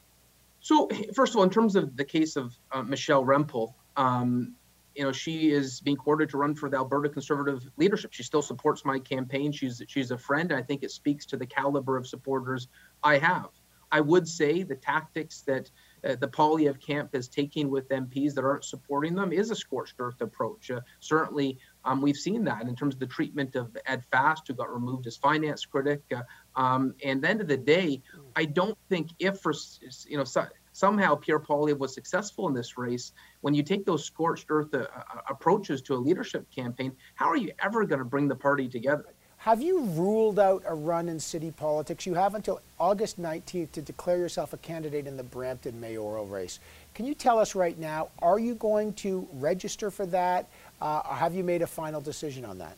So, 0.59 0.87
first 1.15 1.33
of 1.33 1.37
all, 1.37 1.43
in 1.43 1.49
terms 1.49 1.75
of 1.75 1.97
the 1.97 2.05
case 2.05 2.35
of 2.35 2.55
uh, 2.71 2.83
Michelle 2.83 3.25
Rempel, 3.25 3.73
um, 3.97 4.53
you 4.95 5.03
know, 5.03 5.11
she 5.11 5.51
is 5.51 5.81
being 5.81 5.97
courted 5.97 6.29
to 6.29 6.37
run 6.37 6.55
for 6.55 6.69
the 6.69 6.77
Alberta 6.77 7.09
Conservative 7.09 7.69
leadership. 7.77 8.13
She 8.13 8.23
still 8.23 8.41
supports 8.41 8.83
my 8.85 8.99
campaign. 8.99 9.51
She's 9.51 9.81
she's 9.87 10.11
a 10.11 10.17
friend. 10.17 10.51
I 10.51 10.61
think 10.61 10.83
it 10.83 10.91
speaks 10.91 11.25
to 11.27 11.37
the 11.37 11.45
caliber 11.45 11.97
of 11.97 12.07
supporters 12.07 12.67
I 13.03 13.17
have. 13.17 13.49
I 13.91 13.99
would 13.99 14.27
say 14.27 14.63
the 14.63 14.75
tactics 14.75 15.41
that 15.41 15.69
uh, 16.03 16.15
the 16.15 16.27
Poilievre 16.27 16.79
camp 16.79 17.13
is 17.13 17.27
taking 17.27 17.69
with 17.69 17.89
MPs 17.89 18.33
that 18.35 18.43
aren't 18.43 18.63
supporting 18.63 19.15
them 19.15 19.33
is 19.33 19.51
a 19.51 19.55
scorched 19.55 19.95
earth 19.99 20.21
approach. 20.21 20.71
Uh, 20.71 20.79
certainly, 20.99 21.59
um, 21.83 22.01
we've 22.01 22.17
seen 22.17 22.45
that 22.45 22.67
in 22.67 22.75
terms 22.75 22.93
of 22.93 22.99
the 22.99 23.07
treatment 23.07 23.55
of 23.55 23.75
Ed 23.85 24.03
Fast, 24.09 24.47
who 24.47 24.53
got 24.53 24.73
removed 24.73 25.07
as 25.07 25.17
finance 25.17 25.65
critic. 25.65 26.01
Uh, 26.15 26.21
um, 26.55 26.95
and 27.03 27.21
the 27.21 27.29
end 27.29 27.41
of 27.41 27.47
the 27.47 27.57
day, 27.57 28.01
I 28.35 28.45
don't 28.45 28.77
think 28.89 29.09
if 29.19 29.39
for 29.39 29.53
you 30.07 30.17
know 30.17 30.23
somehow 30.73 31.15
Pierre 31.15 31.39
Poilievre 31.39 31.77
was 31.77 31.93
successful 31.93 32.47
in 32.47 32.53
this 32.53 32.77
race, 32.77 33.11
when 33.41 33.53
you 33.53 33.63
take 33.63 33.85
those 33.85 34.05
scorched 34.05 34.47
earth 34.49 34.73
uh, 34.73 34.87
approaches 35.29 35.81
to 35.83 35.95
a 35.95 35.97
leadership 35.97 36.49
campaign, 36.51 36.91
how 37.15 37.27
are 37.27 37.37
you 37.37 37.51
ever 37.59 37.85
going 37.85 37.99
to 37.99 38.05
bring 38.05 38.27
the 38.27 38.35
party 38.35 38.67
together? 38.67 39.05
Have 39.37 39.59
you 39.59 39.81
ruled 39.85 40.37
out 40.37 40.61
a 40.67 40.75
run 40.75 41.09
in 41.09 41.19
city 41.19 41.49
politics? 41.49 42.05
You 42.05 42.13
have 42.13 42.35
until 42.35 42.61
August 42.79 43.19
19th 43.19 43.71
to 43.71 43.81
declare 43.81 44.17
yourself 44.17 44.53
a 44.53 44.57
candidate 44.57 45.07
in 45.07 45.17
the 45.17 45.23
Brampton 45.23 45.81
mayoral 45.81 46.27
race. 46.27 46.59
Can 46.93 47.07
you 47.07 47.15
tell 47.15 47.39
us 47.39 47.55
right 47.55 47.77
now, 47.79 48.09
are 48.21 48.37
you 48.37 48.53
going 48.53 48.93
to 48.93 49.27
register 49.33 49.89
for 49.89 50.05
that? 50.07 50.47
Uh, 50.79 51.01
or 51.09 51.15
have 51.15 51.33
you 51.33 51.43
made 51.43 51.63
a 51.63 51.67
final 51.67 51.99
decision 51.99 52.45
on 52.45 52.59
that? 52.59 52.77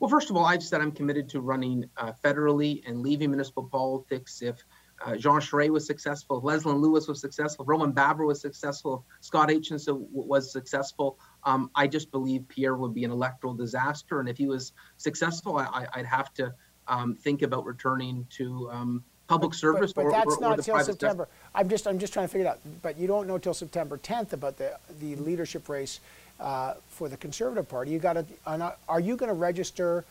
Well, 0.00 0.10
first 0.10 0.28
of 0.28 0.36
all, 0.36 0.44
I've 0.44 0.62
said 0.62 0.80
I'm 0.80 0.90
committed 0.90 1.28
to 1.28 1.40
running 1.40 1.88
uh, 1.98 2.12
federally 2.24 2.82
and 2.86 3.00
leaving 3.00 3.30
municipal 3.30 3.62
politics 3.62 4.42
if 4.42 4.64
uh, 5.00 5.16
Jean 5.16 5.40
Charest 5.40 5.70
was 5.70 5.86
successful, 5.86 6.40
Leslyn 6.42 6.80
Lewis 6.80 7.08
was 7.08 7.20
successful, 7.20 7.64
Roman 7.64 7.92
Baber 7.92 8.26
was 8.26 8.40
successful, 8.40 9.04
Scott 9.20 9.48
Aitchison 9.48 10.06
was 10.12 10.52
successful. 10.52 11.18
Um, 11.44 11.70
I 11.74 11.86
just 11.86 12.10
believe 12.10 12.46
Pierre 12.48 12.76
would 12.76 12.94
be 12.94 13.04
an 13.04 13.10
electoral 13.10 13.54
disaster. 13.54 14.20
And 14.20 14.28
if 14.28 14.36
he 14.36 14.46
was 14.46 14.72
successful, 14.98 15.56
I, 15.56 15.86
would 15.96 16.06
have 16.06 16.34
to 16.34 16.52
um, 16.86 17.14
think 17.14 17.42
about 17.42 17.64
returning 17.64 18.26
to 18.30 18.70
um, 18.70 19.04
public 19.26 19.54
service. 19.54 19.92
But, 19.92 20.04
but, 20.04 20.10
but 20.10 20.16
or, 20.16 20.18
that's 20.18 20.36
or, 20.36 20.40
not 20.40 20.62
till 20.62 20.84
September. 20.84 21.28
I'm 21.54 21.68
just 21.68 21.86
I'm 21.86 21.98
just 21.98 22.12
trying 22.12 22.26
to 22.26 22.32
figure 22.32 22.46
it 22.46 22.50
out. 22.50 22.58
But 22.82 22.98
you 22.98 23.06
don't 23.06 23.26
know 23.26 23.38
till 23.38 23.54
September 23.54 23.96
10th 23.96 24.32
about 24.34 24.58
the 24.58 24.76
the 24.98 25.16
leadership 25.16 25.68
race 25.68 26.00
uh, 26.38 26.74
for 26.88 27.08
the 27.08 27.16
Conservative 27.16 27.68
Party. 27.68 27.92
You 27.92 27.98
got 27.98 28.14
to. 28.14 28.74
Are 28.88 29.00
you 29.00 29.16
going 29.16 29.28
to 29.30 29.34
register? 29.34 30.04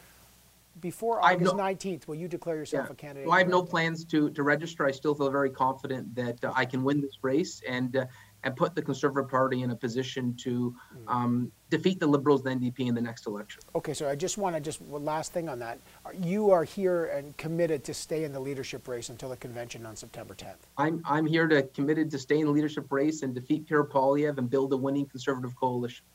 Before 0.79 1.23
August 1.23 1.55
no, 1.55 1.63
19th, 1.63 2.08
will 2.08 2.15
you 2.15 2.27
declare 2.27 2.55
yourself 2.55 2.88
yeah. 2.88 2.93
a 2.93 2.95
candidate? 2.95 3.27
Well, 3.27 3.36
I 3.36 3.39
have 3.39 3.49
no 3.49 3.63
plans 3.63 4.05
to, 4.05 4.29
to 4.32 4.43
register. 4.43 4.86
I 4.86 4.91
still 4.91 5.15
feel 5.15 5.29
very 5.29 5.49
confident 5.49 6.15
that 6.15 6.43
uh, 6.43 6.53
I 6.55 6.65
can 6.65 6.84
win 6.84 7.01
this 7.01 7.17
race 7.21 7.62
and 7.67 7.95
uh, 7.95 8.05
and 8.43 8.55
put 8.55 8.73
the 8.73 8.82
Conservative 8.82 9.29
Party 9.29 9.63
in 9.63 9.71
a 9.71 9.75
position 9.75 10.34
to 10.38 10.73
hmm. 10.93 11.10
um, 11.10 11.51
defeat 11.69 11.99
the 11.99 12.08
Liberals, 12.08 12.41
the 12.41 12.51
NDP, 12.51 12.88
in 12.88 12.95
the 12.95 13.01
next 13.01 13.27
election. 13.27 13.62
Okay, 13.75 13.93
so 13.93 14.08
I 14.08 14.15
just 14.15 14.38
want 14.38 14.55
to 14.55 14.62
just 14.62 14.82
one 14.82 15.03
last 15.03 15.34
thing 15.34 15.49
on 15.49 15.60
that. 15.60 15.77
You 16.21 16.49
are 16.51 16.63
here 16.63 17.08
and 17.08 17.36
committed 17.36 17.84
to 17.84 17.93
stay 17.93 18.23
in 18.23 18.32
the 18.32 18.39
leadership 18.39 18.88
race 18.88 19.10
until 19.10 19.27
the 19.27 19.36
convention 19.36 19.86
on 19.86 19.97
September 19.97 20.34
10th. 20.34 20.55
I'm 20.77 21.01
I'm 21.05 21.25
here 21.25 21.47
to 21.47 21.63
committed 21.63 22.10
to 22.12 22.17
stay 22.17 22.39
in 22.39 22.45
the 22.45 22.51
leadership 22.51 22.89
race 22.91 23.23
and 23.23 23.36
defeat 23.36 23.67
Pierre 23.67 23.84
Poilievre 23.84 24.38
and 24.38 24.49
build 24.49 24.71
a 24.71 24.77
winning 24.77 25.05
Conservative 25.05 25.55
coalition. 25.55 26.05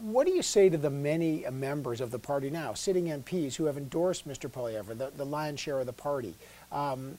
What 0.00 0.26
do 0.26 0.32
you 0.32 0.42
say 0.42 0.68
to 0.68 0.76
the 0.76 0.90
many 0.90 1.44
members 1.50 2.00
of 2.00 2.10
the 2.10 2.18
party 2.18 2.50
now, 2.50 2.74
sitting 2.74 3.06
MPs 3.06 3.54
who 3.54 3.66
have 3.66 3.76
endorsed 3.76 4.28
Mr. 4.28 4.50
Poilievre, 4.50 4.96
the, 4.96 5.12
the 5.16 5.24
lion's 5.24 5.60
share 5.60 5.78
of 5.78 5.86
the 5.86 5.92
party, 5.92 6.34
um, 6.72 7.16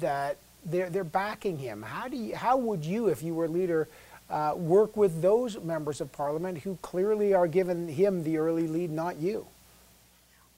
that 0.00 0.36
they're, 0.66 0.90
they're 0.90 1.04
backing 1.04 1.56
him? 1.56 1.82
How, 1.82 2.08
do 2.08 2.16
you, 2.16 2.36
how 2.36 2.56
would 2.56 2.84
you, 2.84 3.08
if 3.08 3.22
you 3.22 3.34
were 3.34 3.48
leader, 3.48 3.88
uh, 4.28 4.54
work 4.56 4.96
with 4.96 5.22
those 5.22 5.58
members 5.60 6.00
of 6.00 6.12
parliament 6.12 6.58
who 6.58 6.76
clearly 6.82 7.32
are 7.32 7.46
giving 7.46 7.88
him 7.88 8.22
the 8.22 8.36
early 8.36 8.66
lead, 8.66 8.90
not 8.90 9.16
you? 9.16 9.46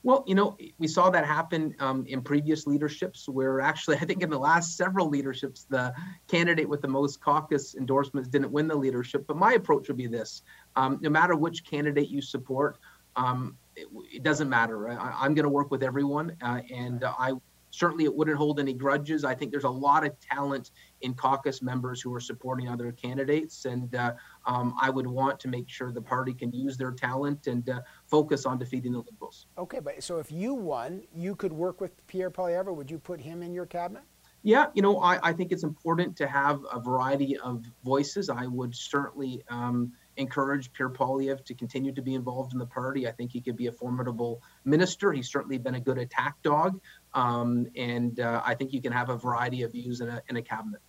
Well, 0.04 0.22
you 0.26 0.34
know, 0.34 0.58
we 0.78 0.86
saw 0.86 1.08
that 1.08 1.24
happen 1.24 1.74
um, 1.80 2.04
in 2.06 2.20
previous 2.20 2.66
leaderships 2.66 3.26
where 3.26 3.62
actually, 3.62 3.96
I 4.00 4.04
think 4.04 4.22
in 4.22 4.28
the 4.30 4.38
last 4.38 4.76
several 4.76 5.08
leaderships, 5.08 5.64
the 5.64 5.94
candidate 6.28 6.68
with 6.68 6.82
the 6.82 6.88
most 6.88 7.20
caucus 7.22 7.74
endorsements 7.74 8.28
didn't 8.28 8.52
win 8.52 8.68
the 8.68 8.76
leadership. 8.76 9.26
But 9.26 9.38
my 9.38 9.54
approach 9.54 9.88
would 9.88 9.96
be 9.96 10.06
this 10.06 10.42
um, 10.76 10.98
no 11.00 11.08
matter 11.08 11.34
which 11.34 11.64
candidate 11.64 12.10
you 12.10 12.20
support, 12.20 12.78
um, 13.16 13.56
it, 13.76 13.88
it, 14.12 14.22
doesn't 14.22 14.48
matter. 14.48 14.88
I, 14.88 15.24
am 15.24 15.34
going 15.34 15.44
to 15.44 15.48
work 15.48 15.70
with 15.70 15.82
everyone, 15.82 16.36
uh, 16.42 16.60
and 16.70 17.02
I 17.04 17.32
certainly 17.74 18.04
it 18.04 18.14
wouldn't 18.14 18.36
hold 18.36 18.60
any 18.60 18.72
grudges. 18.72 19.24
I 19.24 19.34
think 19.34 19.50
there's 19.50 19.64
a 19.64 19.68
lot 19.68 20.06
of 20.06 20.18
talent 20.20 20.70
in 21.00 21.14
caucus 21.14 21.60
members 21.60 22.00
who 22.00 22.14
are 22.14 22.20
supporting 22.20 22.68
other 22.68 22.92
candidates, 22.92 23.64
and 23.64 23.94
uh, 23.94 24.12
um, 24.46 24.74
I 24.80 24.90
would 24.90 25.06
want 25.06 25.40
to 25.40 25.48
make 25.48 25.68
sure 25.68 25.90
the 25.90 26.02
party 26.02 26.32
can 26.32 26.52
use 26.52 26.76
their 26.76 26.92
talent 26.92 27.46
and 27.46 27.68
uh, 27.68 27.80
focus 28.14 28.46
on 28.46 28.58
defeating 28.58 28.92
the 28.92 28.98
Liberals. 28.98 29.46
Okay, 29.58 29.80
but 29.80 30.00
so 30.00 30.18
if 30.18 30.30
you 30.30 30.54
won, 30.54 31.02
you 31.12 31.34
could 31.34 31.52
work 31.52 31.80
with 31.80 31.92
Pierre 32.06 32.30
Poilievre. 32.30 32.72
Would 32.72 32.88
you 32.88 32.98
put 32.98 33.20
him 33.20 33.42
in 33.42 33.52
your 33.52 33.66
cabinet? 33.66 34.04
Yeah, 34.44 34.66
you 34.74 34.82
know, 34.82 35.00
I, 35.00 35.30
I 35.30 35.32
think 35.32 35.50
it's 35.50 35.64
important 35.64 36.16
to 36.18 36.28
have 36.28 36.60
a 36.70 36.78
variety 36.78 37.36
of 37.38 37.64
voices. 37.84 38.30
I 38.30 38.46
would 38.46 38.74
certainly. 38.74 39.42
Um, 39.48 39.92
encourage 40.16 40.72
Pierre 40.72 40.90
Poilievre 40.90 41.44
to 41.44 41.54
continue 41.54 41.92
to 41.92 42.00
be 42.00 42.14
involved 42.14 42.52
in 42.52 42.58
the 42.60 42.66
party. 42.66 43.08
I 43.08 43.10
think 43.10 43.32
he 43.32 43.40
could 43.40 43.56
be 43.56 43.66
a 43.66 43.72
formidable 43.72 44.40
minister. 44.64 45.10
He's 45.10 45.28
certainly 45.28 45.58
been 45.58 45.74
a 45.74 45.80
good 45.80 45.98
attack 45.98 46.40
dog. 46.44 46.80
Um, 47.14 47.66
and 47.74 48.20
uh, 48.20 48.40
I 48.44 48.54
think 48.54 48.72
you 48.72 48.80
can 48.80 48.92
have 48.92 49.08
a 49.10 49.16
variety 49.16 49.62
of 49.62 49.72
views 49.72 50.00
in 50.00 50.08
a, 50.08 50.22
in 50.28 50.36
a 50.36 50.42
cabinet. 50.42 50.80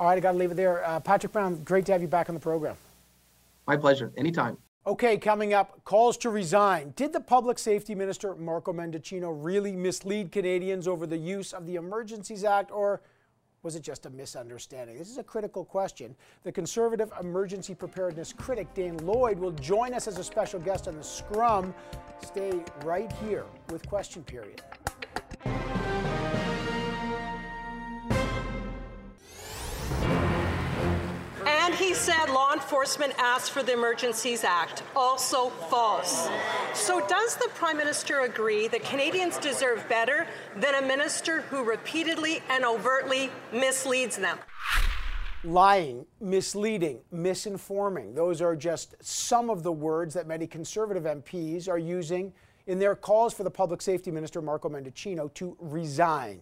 All 0.00 0.08
right, 0.08 0.18
I 0.18 0.20
got 0.20 0.32
to 0.32 0.38
leave 0.38 0.50
it 0.50 0.56
there. 0.56 0.84
Uh, 0.84 0.98
Patrick 0.98 1.32
Brown, 1.32 1.62
great 1.62 1.86
to 1.86 1.92
have 1.92 2.02
you 2.02 2.08
back 2.08 2.28
on 2.28 2.34
the 2.34 2.40
program. 2.40 2.76
My 3.68 3.76
pleasure. 3.76 4.12
Anytime. 4.16 4.58
Okay, 4.84 5.16
coming 5.16 5.54
up, 5.54 5.84
calls 5.84 6.16
to 6.18 6.28
resign. 6.28 6.92
Did 6.96 7.12
the 7.12 7.20
public 7.20 7.56
safety 7.56 7.94
minister, 7.94 8.34
Marco 8.34 8.72
Mendicino, 8.72 9.32
really 9.32 9.76
mislead 9.76 10.32
Canadians 10.32 10.88
over 10.88 11.06
the 11.06 11.16
use 11.16 11.52
of 11.52 11.68
the 11.68 11.76
Emergencies 11.76 12.42
Act, 12.42 12.72
or 12.72 13.00
was 13.62 13.76
it 13.76 13.82
just 13.82 14.06
a 14.06 14.10
misunderstanding? 14.10 14.98
This 14.98 15.08
is 15.08 15.18
a 15.18 15.22
critical 15.22 15.64
question. 15.64 16.16
The 16.42 16.50
conservative 16.50 17.12
emergency 17.20 17.76
preparedness 17.76 18.32
critic, 18.32 18.74
Dane 18.74 18.96
Lloyd, 19.06 19.38
will 19.38 19.52
join 19.52 19.94
us 19.94 20.08
as 20.08 20.18
a 20.18 20.24
special 20.24 20.58
guest 20.58 20.88
on 20.88 20.96
the 20.96 21.04
Scrum. 21.04 21.72
Stay 22.20 22.64
right 22.84 23.12
here 23.24 23.44
with 23.70 23.86
Question 23.88 24.24
Period. 24.24 24.62
Said 31.94 32.30
law 32.30 32.52
enforcement 32.52 33.12
asked 33.18 33.52
for 33.52 33.62
the 33.62 33.74
Emergencies 33.74 34.44
Act. 34.44 34.82
Also 34.96 35.50
false. 35.70 36.28
So, 36.74 37.06
does 37.06 37.36
the 37.36 37.48
Prime 37.54 37.76
Minister 37.76 38.20
agree 38.20 38.66
that 38.68 38.82
Canadians 38.82 39.36
deserve 39.38 39.86
better 39.88 40.26
than 40.56 40.74
a 40.74 40.82
minister 40.82 41.42
who 41.42 41.62
repeatedly 41.62 42.42
and 42.48 42.64
overtly 42.64 43.30
misleads 43.52 44.16
them? 44.16 44.38
Lying, 45.44 46.06
misleading, 46.20 47.00
misinforming. 47.14 48.14
Those 48.14 48.40
are 48.40 48.56
just 48.56 48.94
some 49.00 49.50
of 49.50 49.62
the 49.62 49.72
words 49.72 50.14
that 50.14 50.26
many 50.26 50.46
Conservative 50.46 51.04
MPs 51.04 51.68
are 51.68 51.78
using 51.78 52.32
in 52.66 52.78
their 52.78 52.96
calls 52.96 53.34
for 53.34 53.44
the 53.44 53.50
Public 53.50 53.82
Safety 53.82 54.10
Minister, 54.10 54.40
Marco 54.40 54.68
Mendicino, 54.68 55.32
to 55.34 55.56
resign. 55.60 56.40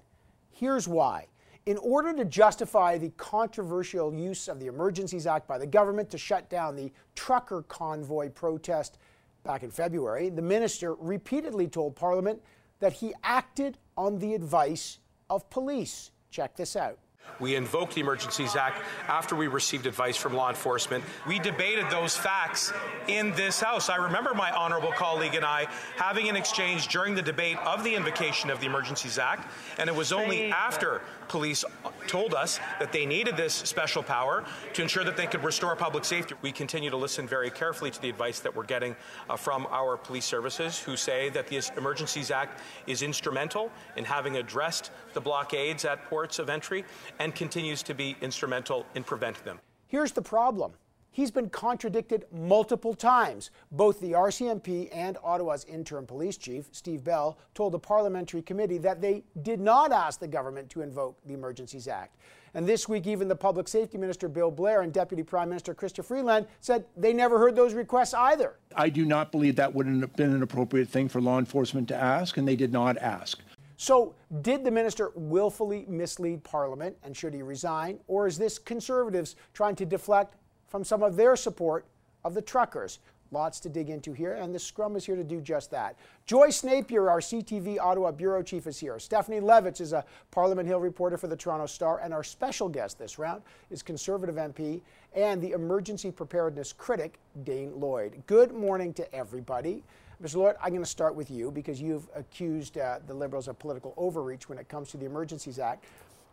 Here's 0.53 0.87
why. 0.87 1.27
In 1.67 1.77
order 1.79 2.15
to 2.15 2.25
justify 2.25 2.97
the 2.97 3.11
controversial 3.11 4.15
use 4.15 4.49
of 4.49 4.61
the 4.61 4.67
Emergencies 4.67 5.27
Act 5.27 5.47
by 5.47 5.59
the 5.59 5.67
government 5.67 6.09
to 6.11 6.19
shut 6.19 6.49
down 6.49 6.75
the 6.75 6.91
trucker 7.15 7.63
convoy 7.63 8.31
protest 8.31 8.97
back 9.45 9.63
in 9.63 9.71
February, 9.71 10.31
the 10.31 10.43
minister 10.43 10.95
repeatedly 10.95 11.69
told 11.69 11.95
Parliament 11.95 12.43
that 12.81 12.95
he 12.95 13.13
acted 13.23 13.77
on 13.97 14.19
the 14.19 14.33
advice 14.33 14.99
of 15.29 15.49
police. 15.51 16.13
Check 16.31 16.57
this 16.57 16.77
out. 16.77 16.99
We 17.39 17.55
invoked 17.55 17.95
the 17.95 18.01
Emergencies 18.01 18.57
Act 18.57 18.83
after 19.09 19.37
we 19.37 19.47
received 19.47 19.87
advice 19.87 20.17
from 20.17 20.35
law 20.35 20.49
enforcement. 20.49 21.05
We 21.27 21.39
debated 21.39 21.89
those 21.91 22.17
facts 22.17 22.73
in 23.09 23.33
this 23.33 23.61
House. 23.61 23.89
I 23.89 23.97
remember 23.97 24.35
my 24.35 24.51
honorable 24.51 24.93
colleague 24.93 25.35
and 25.35 25.45
I 25.45 25.67
having 25.97 26.29
an 26.29 26.37
exchange 26.37 26.89
during 26.89 27.15
the 27.15 27.23
debate 27.23 27.57
of 27.59 27.85
the 27.85 27.95
invocation 27.95 28.51
of 28.51 28.61
the 28.61 28.67
Emergencies 28.67 29.19
Act, 29.19 29.51
and 29.79 29.89
it 29.89 29.95
was 29.95 30.13
only 30.13 30.51
uh, 30.51 30.57
after 30.57 31.03
police 31.31 31.65
told 32.09 32.35
us 32.35 32.59
that 32.81 32.91
they 32.91 33.07
needed 33.07 33.37
this 33.37 33.55
special 33.55 34.03
power 34.03 34.45
to 34.75 34.83
ensure 34.83 35.05
that 35.05 35.17
they 35.17 35.29
could 35.29 35.45
restore 35.45 35.77
public 35.77 36.05
safety. 36.05 36.35
We 36.43 36.51
continue 36.51 36.91
to 36.91 36.97
listen 36.97 37.29
very 37.29 37.51
carefully 37.51 37.93
to 37.93 38.03
the 38.03 38.11
advice 38.11 38.41
that 38.41 38.55
we're 38.55 38.65
getting 38.65 38.97
uh, 39.29 39.37
from 39.37 39.69
our 39.71 39.97
police 39.97 40.25
services 40.25 40.81
who 40.81 40.97
say 40.97 41.29
that 41.29 41.47
the 41.47 41.63
Emergencies 41.77 42.33
Act 42.33 42.61
is 42.89 43.03
instrumental 43.03 43.71
in 43.97 44.05
having 44.05 44.39
addressed 44.39 44.91
the 45.15 45.21
blockades 45.21 45.85
at 45.85 46.05
ports 46.07 46.41
of 46.41 46.51
entry 46.51 46.85
and 47.21 47.33
continues 47.33 47.85
to 47.85 47.95
be 47.95 48.17
instrumental 48.21 48.85
in 48.97 49.05
preventing 49.05 49.45
them. 49.45 49.61
Here's 49.87 50.11
the 50.11 50.23
problem. 50.23 50.73
He's 51.13 51.31
been 51.31 51.51
contradicted 51.51 52.27
multiple 52.33 52.95
times. 52.95 53.51
Both 53.73 54.01
the 54.01 54.13
RCMP 54.13 54.89
and 54.93 55.19
Ottawa's 55.25 55.65
interim 55.65 56.07
police 56.07 56.37
chief, 56.37 56.67
Steve 56.71 57.03
Bell, 57.03 57.37
told 57.55 57.73
the 57.73 57.79
parliamentary 57.79 58.43
committee 58.43 58.79
that 58.79 59.01
they 59.01 59.25
did 59.43 59.61
not 59.61 59.91
ask 59.91 60.21
the 60.21 60.29
government 60.29 60.71
to 60.71 60.83
invoke 60.83 61.19
the 61.27 61.35
Emergencies 61.35 61.89
Act. 61.89 62.17
And 62.55 62.67
this 62.67 62.89
week, 62.89 63.07
even 63.07 63.29
the 63.29 63.37
public 63.37 63.67
safety 63.69 63.99
minister, 63.99 64.29
Bill 64.29 64.51
Blair, 64.51 64.83
and 64.83 64.93
Deputy 64.93 65.23
Prime 65.23 65.49
Minister 65.49 65.75
Chrystia 65.75 66.05
Freeland 66.05 66.47
said 66.61 66.85
they 66.97 67.13
never 67.13 67.39
heard 67.39 67.57
those 67.57 67.75
requests 67.75 68.15
either. 68.15 68.55
I 68.77 68.89
do 68.89 69.05
not 69.05 69.33
believe 69.33 69.57
that 69.57 69.75
would 69.75 69.87
have 69.87 70.17
been 70.17 70.33
an 70.33 70.43
appropriate 70.43 70.89
thing 70.89 71.09
for 71.09 71.21
law 71.21 71.39
enforcement 71.39 71.89
to 71.89 71.97
ask, 71.97 72.37
and 72.37 72.47
they 72.47 72.57
did 72.57 72.73
not 72.73 72.99
ask. 72.99 73.41
So, 73.77 74.15
did 74.43 74.63
the 74.63 74.71
minister 74.71 75.11
willfully 75.15 75.87
mislead 75.89 76.45
Parliament 76.45 76.97
and 77.03 77.17
should 77.17 77.33
he 77.33 77.43
resign? 77.43 77.99
Or 78.09 78.27
is 78.27 78.37
this 78.37 78.59
Conservatives 78.59 79.37
trying 79.55 79.75
to 79.77 79.87
deflect 79.87 80.37
from 80.71 80.85
some 80.85 81.03
of 81.03 81.17
their 81.17 81.37
support 81.37 81.85
of 82.25 82.33
the 82.33 82.41
truckers? 82.43 83.01
Lots 83.33 83.61
to 83.61 83.69
dig 83.69 83.91
into 83.91 84.13
here, 84.13 84.33
and 84.33 84.53
the 84.53 84.59
Scrum 84.59 84.97
is 84.97 85.07
here 85.07 85.15
to 85.15 85.23
do 85.23 85.41
just 85.41 85.71
that. 85.71 85.97
Joyce 86.27 86.65
Napier, 86.65 87.09
our 87.09 87.21
CTV 87.21 87.79
Ottawa 87.79 88.11
Bureau 88.11 88.43
Chief, 88.43 88.67
is 88.67 88.79
here. 88.79 88.99
Stephanie 88.99 89.39
Levitz 89.41 89.81
is 89.81 89.93
a 89.93 90.05
Parliament 90.33 90.67
Hill 90.67 90.81
reporter 90.81 91.17
for 91.17 91.29
the 91.29 91.37
Toronto 91.37 91.67
Star, 91.67 92.01
and 92.01 92.13
our 92.13 92.25
special 92.25 92.69
guest 92.69 92.99
this 92.99 93.21
round 93.21 93.43
is 93.71 93.83
Conservative 93.83 94.35
MP 94.35 94.81
and 95.15 95.41
the 95.41 95.53
emergency 95.53 96.11
preparedness 96.11 96.73
critic, 96.73 97.19
Dane 97.45 97.79
Lloyd. 97.79 98.21
Good 98.27 98.53
morning 98.53 98.93
to 98.95 99.15
everybody. 99.15 99.85
Mr. 100.23 100.37
Lloyd, 100.37 100.57
I'm 100.61 100.71
going 100.71 100.83
to 100.83 100.91
start 100.91 101.15
with 101.15 101.31
you 101.31 101.51
because 101.51 101.81
you've 101.81 102.09
accused 102.15 102.79
uh, 102.79 102.99
the 103.07 103.15
Liberals 103.15 103.47
of 103.47 103.59
political 103.59 103.95
overreach 103.97 104.49
when 104.49 104.59
it 104.59 104.69
comes 104.69 104.91
to 104.91 104.97
the 104.97 105.07
Emergencies 105.07 105.59
Act. 105.59 105.85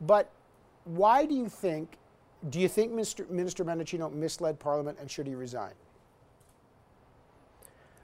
But 0.02 0.30
why 0.84 1.26
do 1.26 1.36
you 1.36 1.48
think, 1.48 1.98
do 2.50 2.60
you 2.60 2.68
think. 2.68 2.92
Minister 2.92 3.26
Mendicino 3.26 4.14
misled 4.14 4.60
Parliament 4.60 4.98
and 5.00 5.10
should 5.10 5.28
he 5.28 5.36
resign? 5.36 5.74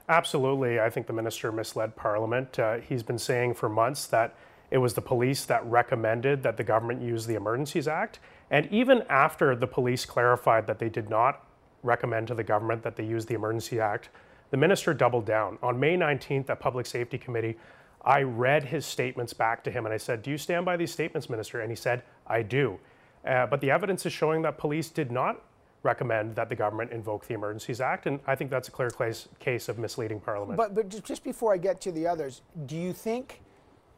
Absolutely. 0.08 0.80
I 0.80 0.90
think 0.90 1.06
the 1.06 1.12
minister 1.12 1.50
misled 1.50 1.96
Parliament. 1.96 2.58
Uh, 2.58 2.76
he's 2.76 3.02
been 3.02 3.18
saying 3.18 3.54
for 3.54 3.68
months 3.68 4.06
that 4.08 4.34
it 4.70 4.78
was 4.78 4.94
the 4.94 5.00
police 5.00 5.44
that 5.46 5.64
recommended 5.66 6.42
that 6.42 6.56
the 6.56 6.64
government 6.64 7.00
use 7.00 7.26
the 7.26 7.34
Emergencies 7.34 7.88
Act. 7.88 8.18
And 8.50 8.70
even 8.70 9.02
after 9.08 9.56
the 9.56 9.66
police 9.66 10.04
clarified 10.04 10.66
that 10.66 10.78
they 10.78 10.88
did 10.88 11.08
not 11.08 11.46
recommend 11.82 12.28
to 12.28 12.34
the 12.34 12.44
government 12.44 12.82
that 12.82 12.96
they 12.96 13.04
use 13.04 13.24
the 13.24 13.34
Emergency 13.34 13.80
Act, 13.80 14.10
the 14.50 14.56
minister 14.56 14.92
doubled 14.92 15.24
down. 15.24 15.58
On 15.62 15.78
May 15.80 15.96
19th 15.96 16.50
at 16.50 16.60
Public 16.60 16.86
Safety 16.86 17.16
Committee, 17.16 17.56
I 18.04 18.22
read 18.22 18.64
his 18.64 18.84
statements 18.84 19.32
back 19.32 19.64
to 19.64 19.70
him 19.70 19.86
and 19.86 19.94
I 19.94 19.96
said, 19.96 20.22
Do 20.22 20.30
you 20.30 20.38
stand 20.38 20.66
by 20.66 20.76
these 20.76 20.92
statements, 20.92 21.30
Minister? 21.30 21.60
And 21.60 21.70
he 21.70 21.76
said, 21.76 22.02
I 22.26 22.42
do. 22.42 22.78
Uh, 23.26 23.46
but 23.46 23.60
the 23.60 23.70
evidence 23.70 24.04
is 24.06 24.12
showing 24.12 24.42
that 24.42 24.58
police 24.58 24.90
did 24.90 25.10
not 25.10 25.42
recommend 25.82 26.34
that 26.34 26.48
the 26.48 26.54
government 26.54 26.90
invoke 26.92 27.26
the 27.26 27.34
Emergencies 27.34 27.80
Act, 27.80 28.06
and 28.06 28.18
I 28.26 28.34
think 28.34 28.50
that's 28.50 28.68
a 28.68 28.70
clear 28.70 28.90
case, 28.90 29.68
of 29.68 29.78
misleading 29.78 30.20
Parliament. 30.20 30.56
But, 30.56 30.74
but 30.74 31.04
just 31.04 31.22
before 31.22 31.52
I 31.52 31.58
get 31.58 31.80
to 31.82 31.92
the 31.92 32.06
others, 32.06 32.42
do 32.66 32.76
you 32.76 32.92
think 32.92 33.42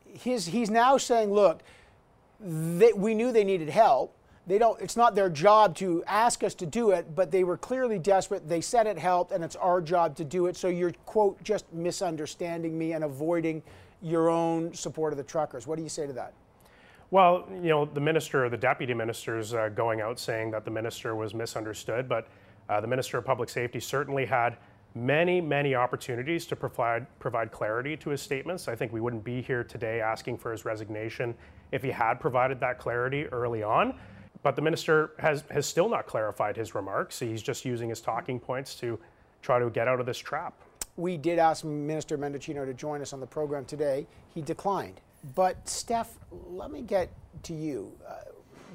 his, 0.04 0.46
he's 0.46 0.70
now 0.70 0.96
saying, 0.96 1.32
look, 1.32 1.62
they, 2.40 2.92
we 2.92 3.14
knew 3.14 3.32
they 3.32 3.44
needed 3.44 3.68
help. 3.68 4.14
They 4.46 4.58
don't. 4.58 4.80
It's 4.80 4.96
not 4.96 5.16
their 5.16 5.28
job 5.28 5.74
to 5.76 6.04
ask 6.06 6.44
us 6.44 6.54
to 6.56 6.66
do 6.66 6.90
it, 6.90 7.16
but 7.16 7.32
they 7.32 7.42
were 7.42 7.56
clearly 7.56 7.98
desperate. 7.98 8.48
They 8.48 8.60
said 8.60 8.86
it 8.86 8.96
helped, 8.96 9.32
and 9.32 9.42
it's 9.42 9.56
our 9.56 9.80
job 9.80 10.14
to 10.16 10.24
do 10.24 10.46
it. 10.46 10.56
So 10.56 10.68
you're 10.68 10.92
quote 11.04 11.42
just 11.42 11.72
misunderstanding 11.72 12.78
me 12.78 12.92
and 12.92 13.02
avoiding 13.02 13.62
your 14.02 14.28
own 14.28 14.72
support 14.72 15.12
of 15.12 15.16
the 15.16 15.24
truckers. 15.24 15.66
What 15.66 15.76
do 15.76 15.82
you 15.82 15.88
say 15.88 16.06
to 16.06 16.12
that? 16.12 16.32
Well, 17.10 17.48
you 17.52 17.68
know, 17.68 17.84
the 17.84 18.00
minister 18.00 18.44
or 18.44 18.48
the 18.48 18.56
deputy 18.56 18.92
ministers 18.92 19.54
uh, 19.54 19.68
going 19.68 20.00
out 20.00 20.18
saying 20.18 20.50
that 20.50 20.64
the 20.64 20.70
minister 20.70 21.14
was 21.14 21.34
misunderstood, 21.34 22.08
but 22.08 22.26
uh, 22.68 22.80
the 22.80 22.88
minister 22.88 23.16
of 23.18 23.24
public 23.24 23.48
safety 23.48 23.78
certainly 23.78 24.26
had 24.26 24.56
many, 24.96 25.40
many 25.40 25.74
opportunities 25.74 26.46
to 26.46 26.56
provide 26.56 27.06
provide 27.20 27.52
clarity 27.52 27.96
to 27.98 28.10
his 28.10 28.20
statements. 28.20 28.66
I 28.66 28.74
think 28.74 28.92
we 28.92 29.00
wouldn't 29.00 29.22
be 29.22 29.40
here 29.40 29.62
today 29.62 30.00
asking 30.00 30.38
for 30.38 30.50
his 30.50 30.64
resignation 30.64 31.34
if 31.70 31.82
he 31.82 31.90
had 31.90 32.14
provided 32.14 32.58
that 32.60 32.78
clarity 32.78 33.26
early 33.26 33.62
on. 33.62 33.94
But 34.42 34.56
the 34.56 34.62
minister 34.62 35.12
has 35.20 35.44
has 35.50 35.66
still 35.66 35.88
not 35.88 36.06
clarified 36.06 36.56
his 36.56 36.74
remarks. 36.74 37.20
He's 37.20 37.42
just 37.42 37.64
using 37.64 37.88
his 37.88 38.00
talking 38.00 38.40
points 38.40 38.74
to 38.76 38.98
try 39.42 39.60
to 39.60 39.70
get 39.70 39.86
out 39.86 40.00
of 40.00 40.06
this 40.06 40.18
trap. 40.18 40.54
We 40.96 41.16
did 41.18 41.38
ask 41.38 41.64
Minister 41.64 42.16
Mendicino 42.18 42.64
to 42.64 42.74
join 42.74 43.02
us 43.02 43.12
on 43.12 43.20
the 43.20 43.26
program 43.26 43.64
today. 43.64 44.06
He 44.34 44.40
declined. 44.40 45.00
But 45.34 45.68
Steph, 45.68 46.18
let 46.30 46.70
me 46.70 46.82
get 46.82 47.10
to 47.44 47.54
you. 47.54 47.92
Uh, 48.06 48.14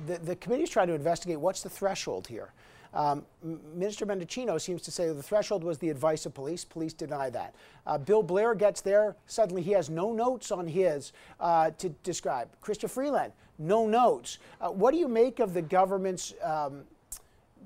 the, 0.07 0.17
the 0.17 0.35
committee 0.35 0.63
is 0.63 0.69
trying 0.69 0.87
to 0.87 0.93
investigate 0.93 1.39
what's 1.39 1.63
the 1.63 1.69
threshold 1.69 2.27
here. 2.27 2.53
Um, 2.93 3.25
Minister 3.73 4.05
Mendicino 4.05 4.59
seems 4.59 4.81
to 4.81 4.91
say 4.91 5.07
the 5.07 5.23
threshold 5.23 5.63
was 5.63 5.77
the 5.77 5.89
advice 5.89 6.25
of 6.25 6.33
police. 6.33 6.65
Police 6.65 6.93
deny 6.93 7.29
that. 7.29 7.55
Uh, 7.87 7.97
Bill 7.97 8.21
Blair 8.21 8.53
gets 8.53 8.81
there. 8.81 9.15
Suddenly 9.27 9.61
he 9.61 9.71
has 9.71 9.89
no 9.89 10.11
notes 10.11 10.51
on 10.51 10.67
his 10.67 11.13
uh, 11.39 11.71
to 11.77 11.89
describe. 12.03 12.49
Chrystia 12.61 12.89
Freeland, 12.89 13.31
no 13.57 13.87
notes. 13.87 14.39
Uh, 14.59 14.69
what 14.69 14.91
do 14.91 14.97
you 14.97 15.07
make 15.07 15.39
of 15.39 15.53
the 15.53 15.61
government's 15.61 16.33
um, 16.43 16.83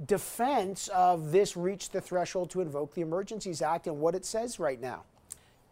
defense 0.06 0.90
of 0.90 1.32
this 1.32 1.58
reached 1.58 1.92
the 1.92 2.02
threshold 2.02 2.52
to 2.52 2.62
invoke 2.62 2.94
the 2.94 3.02
Emergencies 3.02 3.62
Act 3.62 3.88
and 3.88 4.00
what 4.00 4.14
it 4.14 4.26
says 4.26 4.60
right 4.60 4.80
now? 4.80 5.04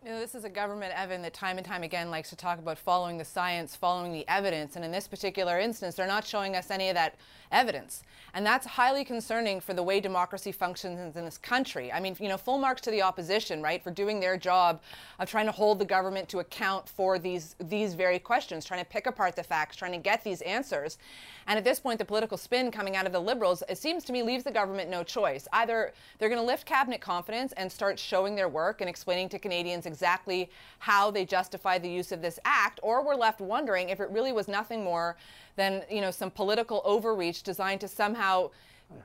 You 0.05 0.09
know, 0.09 0.19
this 0.19 0.35
is 0.35 0.43
a 0.43 0.49
government, 0.49 0.91
Evan, 0.97 1.21
that 1.21 1.33
time 1.33 1.57
and 1.57 1.65
time 1.65 1.81
again 1.81 2.11
likes 2.11 2.29
to 2.31 2.35
talk 2.35 2.59
about 2.59 2.77
following 2.77 3.17
the 3.17 3.23
science, 3.23 3.73
following 3.73 4.11
the 4.11 4.27
evidence. 4.27 4.75
And 4.75 4.83
in 4.83 4.91
this 4.91 5.07
particular 5.07 5.61
instance, 5.61 5.95
they're 5.95 6.05
not 6.05 6.27
showing 6.27 6.57
us 6.57 6.71
any 6.71 6.89
of 6.89 6.95
that 6.95 7.15
evidence. 7.53 8.03
And 8.35 8.43
that's 8.43 8.65
highly 8.65 9.05
concerning 9.05 9.61
for 9.61 9.75
the 9.75 9.83
way 9.83 9.99
democracy 9.99 10.51
functions 10.51 11.15
in 11.15 11.23
this 11.23 11.37
country. 11.37 11.91
I 11.91 11.99
mean, 11.99 12.17
you 12.19 12.27
know, 12.27 12.37
full 12.37 12.57
marks 12.57 12.81
to 12.81 12.91
the 12.91 13.03
opposition, 13.03 13.61
right, 13.61 13.81
for 13.83 13.91
doing 13.91 14.19
their 14.19 14.37
job 14.37 14.81
of 15.19 15.29
trying 15.29 15.45
to 15.45 15.51
hold 15.51 15.77
the 15.77 15.85
government 15.85 16.27
to 16.29 16.39
account 16.39 16.89
for 16.89 17.19
these, 17.19 17.55
these 17.59 17.93
very 17.93 18.17
questions, 18.17 18.65
trying 18.65 18.83
to 18.83 18.89
pick 18.89 19.05
apart 19.05 19.35
the 19.35 19.43
facts, 19.43 19.75
trying 19.75 19.91
to 19.91 19.99
get 19.99 20.23
these 20.23 20.41
answers. 20.41 20.97
And 21.45 21.57
at 21.57 21.63
this 21.63 21.79
point, 21.79 21.99
the 21.99 22.05
political 22.05 22.37
spin 22.37 22.71
coming 22.71 22.95
out 22.95 23.05
of 23.05 23.11
the 23.11 23.19
Liberals, 23.19 23.61
it 23.69 23.77
seems 23.77 24.03
to 24.05 24.13
me, 24.13 24.23
leaves 24.23 24.43
the 24.43 24.51
government 24.51 24.89
no 24.89 25.03
choice. 25.03 25.47
Either 25.53 25.93
they're 26.17 26.29
going 26.29 26.41
to 26.41 26.45
lift 26.45 26.65
cabinet 26.65 27.01
confidence 27.01 27.53
and 27.53 27.71
start 27.71 27.99
showing 27.99 28.33
their 28.35 28.49
work 28.49 28.81
and 28.81 28.89
explaining 28.89 29.29
to 29.29 29.37
Canadians 29.37 29.85
exactly 29.85 30.49
how 30.79 31.11
they 31.11 31.23
justify 31.23 31.77
the 31.77 31.89
use 31.89 32.11
of 32.11 32.21
this 32.21 32.39
act, 32.45 32.79
or 32.81 33.05
we're 33.05 33.15
left 33.15 33.41
wondering 33.41 33.89
if 33.89 33.99
it 33.99 34.09
really 34.09 34.31
was 34.31 34.47
nothing 34.47 34.83
more 34.83 35.15
than 35.55 35.83
you 35.89 36.01
know 36.01 36.11
some 36.11 36.31
political 36.31 36.81
overreach 36.85 37.43
designed 37.43 37.81
to 37.81 37.87
somehow 37.87 38.49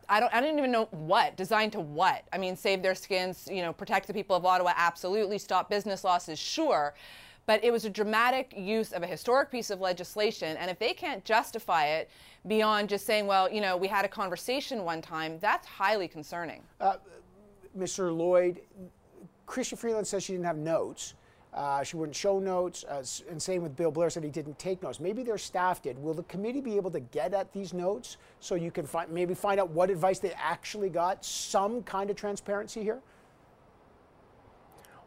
I 0.08 0.20
don't 0.20 0.32
I 0.34 0.40
don't 0.40 0.58
even 0.58 0.72
know 0.72 0.86
what 0.90 1.36
designed 1.36 1.72
to 1.72 1.80
what? 1.80 2.24
I 2.32 2.38
mean 2.38 2.56
save 2.56 2.82
their 2.82 2.94
skins 2.94 3.48
you 3.50 3.62
know 3.62 3.72
protect 3.72 4.06
the 4.06 4.14
people 4.14 4.36
of 4.36 4.44
Ottawa 4.44 4.72
absolutely 4.76 5.38
stop 5.38 5.70
business 5.70 6.04
losses 6.04 6.38
sure. 6.38 6.94
But 7.46 7.64
it 7.64 7.72
was 7.72 7.86
a 7.86 7.90
dramatic 7.90 8.52
use 8.54 8.92
of 8.92 9.02
a 9.02 9.06
historic 9.06 9.50
piece 9.50 9.70
of 9.70 9.80
legislation 9.80 10.56
and 10.58 10.70
if 10.70 10.78
they 10.78 10.92
can't 10.92 11.24
justify 11.24 11.86
it 11.86 12.10
beyond 12.46 12.88
just 12.88 13.06
saying 13.06 13.26
well 13.26 13.50
you 13.50 13.60
know 13.60 13.76
we 13.76 13.88
had 13.88 14.04
a 14.04 14.08
conversation 14.08 14.84
one 14.84 15.02
time 15.02 15.38
that's 15.40 15.66
highly 15.66 16.08
concerning. 16.08 16.62
Uh, 16.80 16.96
Mr. 17.76 18.14
Lloyd 18.16 18.60
Chrystia 19.46 19.78
Freeland 19.78 20.06
says 20.06 20.22
she 20.22 20.32
didn't 20.32 20.46
have 20.46 20.58
notes 20.58 21.14
uh, 21.58 21.82
she 21.82 21.96
wouldn't 21.96 22.14
show 22.14 22.38
notes, 22.38 22.84
uh, 22.84 23.02
and 23.28 23.42
same 23.42 23.62
with 23.62 23.74
Bill 23.74 23.90
Blair 23.90 24.10
said 24.10 24.22
he 24.22 24.30
didn't 24.30 24.60
take 24.60 24.80
notes. 24.80 25.00
Maybe 25.00 25.24
their 25.24 25.38
staff 25.38 25.82
did. 25.82 25.98
Will 25.98 26.14
the 26.14 26.22
committee 26.22 26.60
be 26.60 26.76
able 26.76 26.92
to 26.92 27.00
get 27.00 27.34
at 27.34 27.52
these 27.52 27.74
notes 27.74 28.16
so 28.38 28.54
you 28.54 28.70
can 28.70 28.86
find, 28.86 29.10
maybe 29.10 29.34
find 29.34 29.58
out 29.58 29.68
what 29.70 29.90
advice 29.90 30.20
they 30.20 30.32
actually 30.40 30.88
got? 30.88 31.24
Some 31.24 31.82
kind 31.82 32.10
of 32.10 32.16
transparency 32.16 32.82
here. 32.82 33.00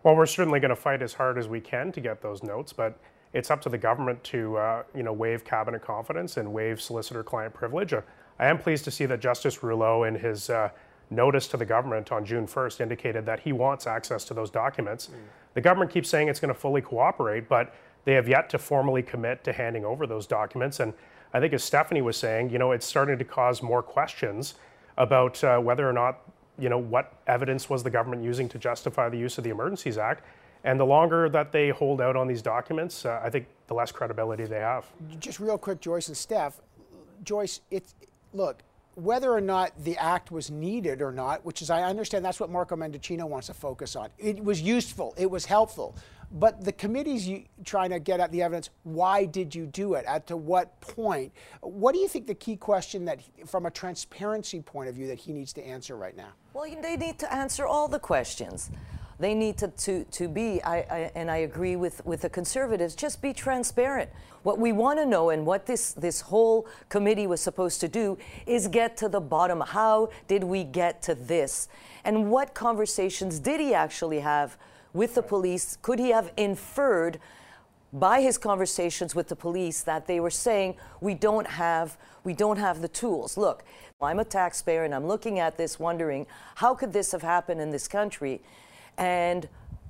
Well, 0.03 0.13
we're 0.13 0.25
certainly 0.25 0.59
going 0.59 0.71
to 0.71 0.75
fight 0.75 1.01
as 1.01 1.13
hard 1.13 1.37
as 1.37 1.47
we 1.47 1.61
can 1.61 1.89
to 1.93 2.01
get 2.01 2.21
those 2.21 2.43
notes, 2.43 2.73
but 2.73 2.99
it's 3.31 3.49
up 3.49 3.61
to 3.61 3.69
the 3.69 3.77
government 3.77 4.21
to, 4.25 4.57
uh, 4.57 4.83
you 4.93 5.03
know, 5.03 5.13
waive 5.13 5.45
cabinet 5.45 5.81
confidence 5.81 6.35
and 6.35 6.51
waive 6.51 6.81
solicitor-client 6.81 7.53
privilege. 7.53 7.93
Uh, 7.93 8.01
I 8.39 8.47
am 8.47 8.57
pleased 8.57 8.83
to 8.85 8.91
see 8.91 9.05
that 9.05 9.21
Justice 9.21 9.63
Rouleau, 9.63 10.03
in 10.03 10.15
his 10.15 10.49
uh, 10.49 10.71
notice 11.11 11.47
to 11.49 11.57
the 11.57 11.65
government 11.65 12.11
on 12.11 12.25
June 12.25 12.47
1st, 12.47 12.81
indicated 12.81 13.25
that 13.25 13.41
he 13.41 13.51
wants 13.51 13.85
access 13.85 14.23
to 14.25 14.33
those 14.33 14.49
documents. 14.49 15.07
Mm. 15.07 15.15
The 15.53 15.61
government 15.61 15.91
keeps 15.91 16.09
saying 16.09 16.29
it's 16.29 16.39
going 16.39 16.53
to 16.53 16.59
fully 16.59 16.81
cooperate, 16.81 17.49
but 17.49 17.75
they 18.05 18.13
have 18.13 18.27
yet 18.27 18.49
to 18.51 18.57
formally 18.57 19.03
commit 19.03 19.43
to 19.43 19.53
handing 19.53 19.85
over 19.85 20.07
those 20.07 20.25
documents. 20.25 20.79
And 20.79 20.93
I 21.33 21.39
think, 21.39 21.53
as 21.53 21.63
Stephanie 21.63 22.01
was 22.01 22.17
saying, 22.17 22.49
you 22.49 22.57
know, 22.57 22.71
it's 22.71 22.85
starting 22.85 23.17
to 23.17 23.25
cause 23.25 23.61
more 23.61 23.83
questions 23.83 24.55
about 24.97 25.43
uh, 25.43 25.59
whether 25.59 25.87
or 25.87 25.93
not, 25.93 26.21
you 26.57 26.69
know, 26.69 26.77
what 26.77 27.13
evidence 27.27 27.69
was 27.69 27.83
the 27.83 27.89
government 27.89 28.23
using 28.23 28.49
to 28.49 28.57
justify 28.57 29.09
the 29.09 29.17
use 29.17 29.37
of 29.37 29.43
the 29.43 29.49
Emergencies 29.49 29.97
Act. 29.97 30.23
And 30.63 30.79
the 30.79 30.85
longer 30.85 31.27
that 31.29 31.51
they 31.51 31.69
hold 31.69 32.01
out 32.01 32.15
on 32.15 32.27
these 32.27 32.41
documents, 32.41 33.05
uh, 33.05 33.19
I 33.23 33.29
think 33.29 33.47
the 33.67 33.73
less 33.73 33.91
credibility 33.91 34.45
they 34.45 34.59
have. 34.59 34.85
Just 35.19 35.39
real 35.39 35.57
quick, 35.57 35.81
Joyce 35.81 36.07
and 36.07 36.17
Steph. 36.17 36.61
Joyce, 37.23 37.61
it's 37.71 37.95
look, 38.33 38.61
whether 38.95 39.31
or 39.31 39.41
not 39.41 39.71
the 39.83 39.97
act 39.97 40.31
was 40.31 40.51
needed 40.51 41.01
or 41.01 41.11
not, 41.11 41.45
which 41.45 41.61
is, 41.61 41.69
I 41.69 41.83
understand 41.83 42.25
that's 42.25 42.39
what 42.39 42.49
Marco 42.49 42.75
Mendicino 42.75 43.27
wants 43.27 43.47
to 43.47 43.53
focus 43.53 43.95
on. 43.95 44.09
It 44.17 44.43
was 44.43 44.61
useful, 44.61 45.13
it 45.17 45.29
was 45.29 45.45
helpful. 45.45 45.95
But 46.33 46.63
the 46.63 46.71
committee's 46.71 47.29
trying 47.65 47.89
to 47.89 47.99
get 47.99 48.21
at 48.21 48.31
the 48.31 48.41
evidence. 48.41 48.69
Why 48.83 49.25
did 49.25 49.53
you 49.53 49.65
do 49.65 49.95
it? 49.95 50.05
At 50.05 50.27
to 50.27 50.37
what 50.37 50.79
point? 50.79 51.33
What 51.59 51.93
do 51.93 51.99
you 51.99 52.07
think 52.07 52.25
the 52.25 52.35
key 52.35 52.55
question 52.55 53.03
that, 53.03 53.19
from 53.45 53.65
a 53.65 53.71
transparency 53.71 54.61
point 54.61 54.87
of 54.87 54.95
view, 54.95 55.07
that 55.07 55.19
he 55.19 55.33
needs 55.33 55.51
to 55.53 55.61
answer 55.61 55.97
right 55.97 56.15
now? 56.15 56.29
Well, 56.53 56.73
they 56.81 56.95
need 56.95 57.19
to 57.19 57.33
answer 57.33 57.65
all 57.65 57.89
the 57.89 57.99
questions. 57.99 58.71
They 59.21 59.35
need 59.35 59.59
to, 59.59 59.67
to, 59.67 60.03
to 60.03 60.27
be, 60.27 60.63
I, 60.63 60.77
I, 60.77 61.11
and 61.13 61.29
I 61.29 61.37
agree 61.37 61.75
with, 61.75 62.03
with 62.05 62.21
the 62.21 62.29
conservatives, 62.29 62.95
just 62.95 63.21
be 63.21 63.33
transparent. 63.33 64.09
What 64.41 64.57
we 64.57 64.71
want 64.71 64.97
to 64.97 65.05
know 65.05 65.29
and 65.29 65.45
what 65.45 65.67
this, 65.67 65.93
this 65.93 66.21
whole 66.21 66.67
committee 66.89 67.27
was 67.27 67.39
supposed 67.39 67.79
to 67.81 67.87
do 67.87 68.17
is 68.47 68.67
get 68.67 68.97
to 68.97 69.07
the 69.07 69.21
bottom. 69.21 69.61
How 69.61 70.09
did 70.27 70.43
we 70.43 70.63
get 70.63 71.03
to 71.03 71.13
this? 71.13 71.67
And 72.03 72.31
what 72.31 72.55
conversations 72.55 73.37
did 73.37 73.59
he 73.59 73.75
actually 73.75 74.21
have 74.21 74.57
with 74.91 75.13
the 75.13 75.21
police? 75.21 75.77
Could 75.83 75.99
he 75.99 76.09
have 76.09 76.33
inferred 76.35 77.19
by 77.93 78.21
his 78.21 78.39
conversations 78.39 79.13
with 79.13 79.27
the 79.27 79.35
police 79.35 79.81
that 79.83 80.07
they 80.07 80.19
were 80.19 80.31
saying 80.31 80.75
we 80.99 81.13
don't 81.13 81.45
have 81.45 81.97
we 82.23 82.33
don't 82.33 82.57
have 82.57 82.81
the 82.81 82.87
tools. 82.87 83.35
Look, 83.35 83.63
I'm 84.01 84.19
a 84.19 84.23
taxpayer 84.23 84.83
and 84.83 84.95
I'm 84.95 85.05
looking 85.07 85.39
at 85.39 85.57
this 85.57 85.79
wondering 85.79 86.25
how 86.55 86.73
could 86.73 86.93
this 86.93 87.11
have 87.11 87.23
happened 87.23 87.59
in 87.59 87.71
this 87.71 87.87
country 87.87 88.41
and 89.01 89.49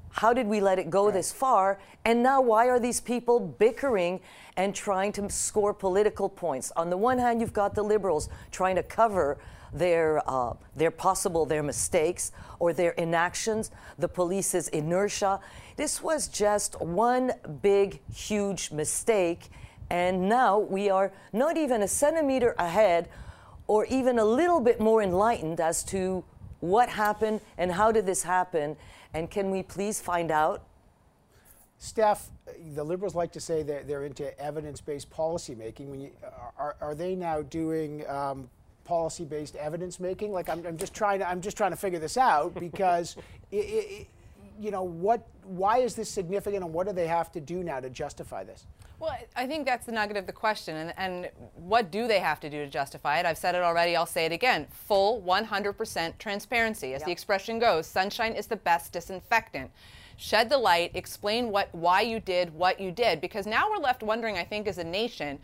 how 0.09 0.33
did 0.33 0.47
we 0.47 0.61
let 0.61 0.79
it 0.79 0.89
go 0.89 1.05
right. 1.05 1.13
this 1.13 1.31
far? 1.31 1.79
And 2.05 2.23
now, 2.23 2.41
why 2.41 2.67
are 2.67 2.79
these 2.79 3.01
people 3.01 3.39
bickering 3.39 4.21
and 4.57 4.73
trying 4.73 5.11
to 5.13 5.29
score 5.29 5.73
political 5.73 6.29
points? 6.29 6.71
On 6.75 6.89
the 6.89 6.97
one 6.97 7.19
hand, 7.19 7.41
you've 7.41 7.53
got 7.53 7.75
the 7.75 7.83
liberals 7.83 8.29
trying 8.51 8.75
to 8.77 8.83
cover 8.83 9.37
their, 9.73 10.21
uh, 10.29 10.53
their 10.75 10.91
possible 10.91 11.45
their 11.45 11.61
mistakes 11.61 12.31
or 12.59 12.73
their 12.73 12.91
inactions, 12.91 13.71
the 13.99 14.07
police's 14.07 14.69
inertia. 14.69 15.39
This 15.75 16.01
was 16.01 16.27
just 16.27 16.79
one 16.81 17.33
big, 17.61 17.99
huge 18.13 18.71
mistake. 18.71 19.49
And 19.89 20.29
now 20.29 20.57
we 20.59 20.89
are 20.89 21.11
not 21.33 21.57
even 21.57 21.81
a 21.81 21.87
centimeter 21.87 22.55
ahead 22.57 23.09
or 23.67 23.85
even 23.85 24.19
a 24.19 24.25
little 24.25 24.61
bit 24.61 24.79
more 24.79 25.01
enlightened 25.01 25.59
as 25.59 25.83
to 25.85 26.23
what 26.61 26.89
happened 26.89 27.41
and 27.57 27.71
how 27.71 27.91
did 27.91 28.05
this 28.05 28.23
happen. 28.23 28.77
And 29.13 29.29
can 29.29 29.51
we 29.51 29.63
please 29.63 29.99
find 29.99 30.31
out? 30.31 30.63
Steph, 31.77 32.29
the 32.75 32.83
Liberals 32.83 33.15
like 33.15 33.31
to 33.31 33.39
say 33.39 33.63
that 33.63 33.87
they're 33.87 34.05
into 34.05 34.39
evidence-based 34.39 35.09
policy 35.09 35.55
making. 35.55 35.89
When 35.89 35.99
you, 35.99 36.11
are, 36.57 36.75
are 36.79 36.93
they 36.93 37.15
now 37.15 37.41
doing 37.41 38.07
um, 38.07 38.49
policy-based 38.83 39.55
evidence 39.55 39.99
making? 39.99 40.31
Like 40.31 40.47
I'm, 40.47 40.65
I'm, 40.65 40.77
just 40.77 40.93
trying 40.93 41.19
to 41.19 41.27
I'm 41.27 41.41
just 41.41 41.57
trying 41.57 41.71
to 41.71 41.77
figure 41.77 41.97
this 41.97 42.17
out 42.17 42.53
because 42.53 43.15
it, 43.51 43.55
it, 43.55 44.07
you 44.61 44.71
know 44.71 44.83
what 44.83 45.27
why 45.43 45.79
is 45.79 45.95
this 45.95 46.09
significant 46.09 46.63
and 46.63 46.73
what 46.73 46.87
do 46.87 46.93
they 46.93 47.07
have 47.07 47.31
to 47.31 47.39
do 47.39 47.63
now 47.63 47.79
to 47.79 47.89
justify 47.89 48.43
this? 48.43 48.65
Well, 48.99 49.17
I 49.35 49.47
think 49.47 49.65
that's 49.65 49.87
the 49.87 49.91
nugget 49.91 50.15
of 50.15 50.27
the 50.27 50.31
question. 50.31 50.75
And, 50.75 50.93
and 50.95 51.31
what 51.55 51.89
do 51.89 52.07
they 52.07 52.19
have 52.19 52.39
to 52.41 52.49
do 52.51 52.63
to 52.63 52.69
justify 52.69 53.19
it? 53.19 53.25
I've 53.25 53.37
said 53.39 53.55
it 53.55 53.63
already, 53.63 53.95
I'll 53.95 54.05
say 54.05 54.25
it 54.27 54.31
again. 54.31 54.67
Full 54.69 55.23
100% 55.23 56.19
transparency. 56.19 56.93
As 56.93 56.99
yep. 56.99 57.07
the 57.07 57.11
expression 57.11 57.57
goes, 57.57 57.87
sunshine 57.87 58.33
is 58.33 58.45
the 58.45 58.57
best 58.57 58.93
disinfectant 58.93 59.71
shed 60.21 60.49
the 60.49 60.57
light, 60.57 60.91
explain 60.93 61.49
what 61.49 61.67
why 61.73 62.01
you 62.01 62.19
did 62.19 62.53
what 62.53 62.79
you 62.79 62.91
did 62.91 63.19
because 63.19 63.47
now 63.47 63.69
we're 63.71 63.77
left 63.77 64.03
wondering 64.03 64.37
I 64.37 64.43
think 64.43 64.67
as 64.67 64.77
a 64.77 64.83
nation 64.83 65.39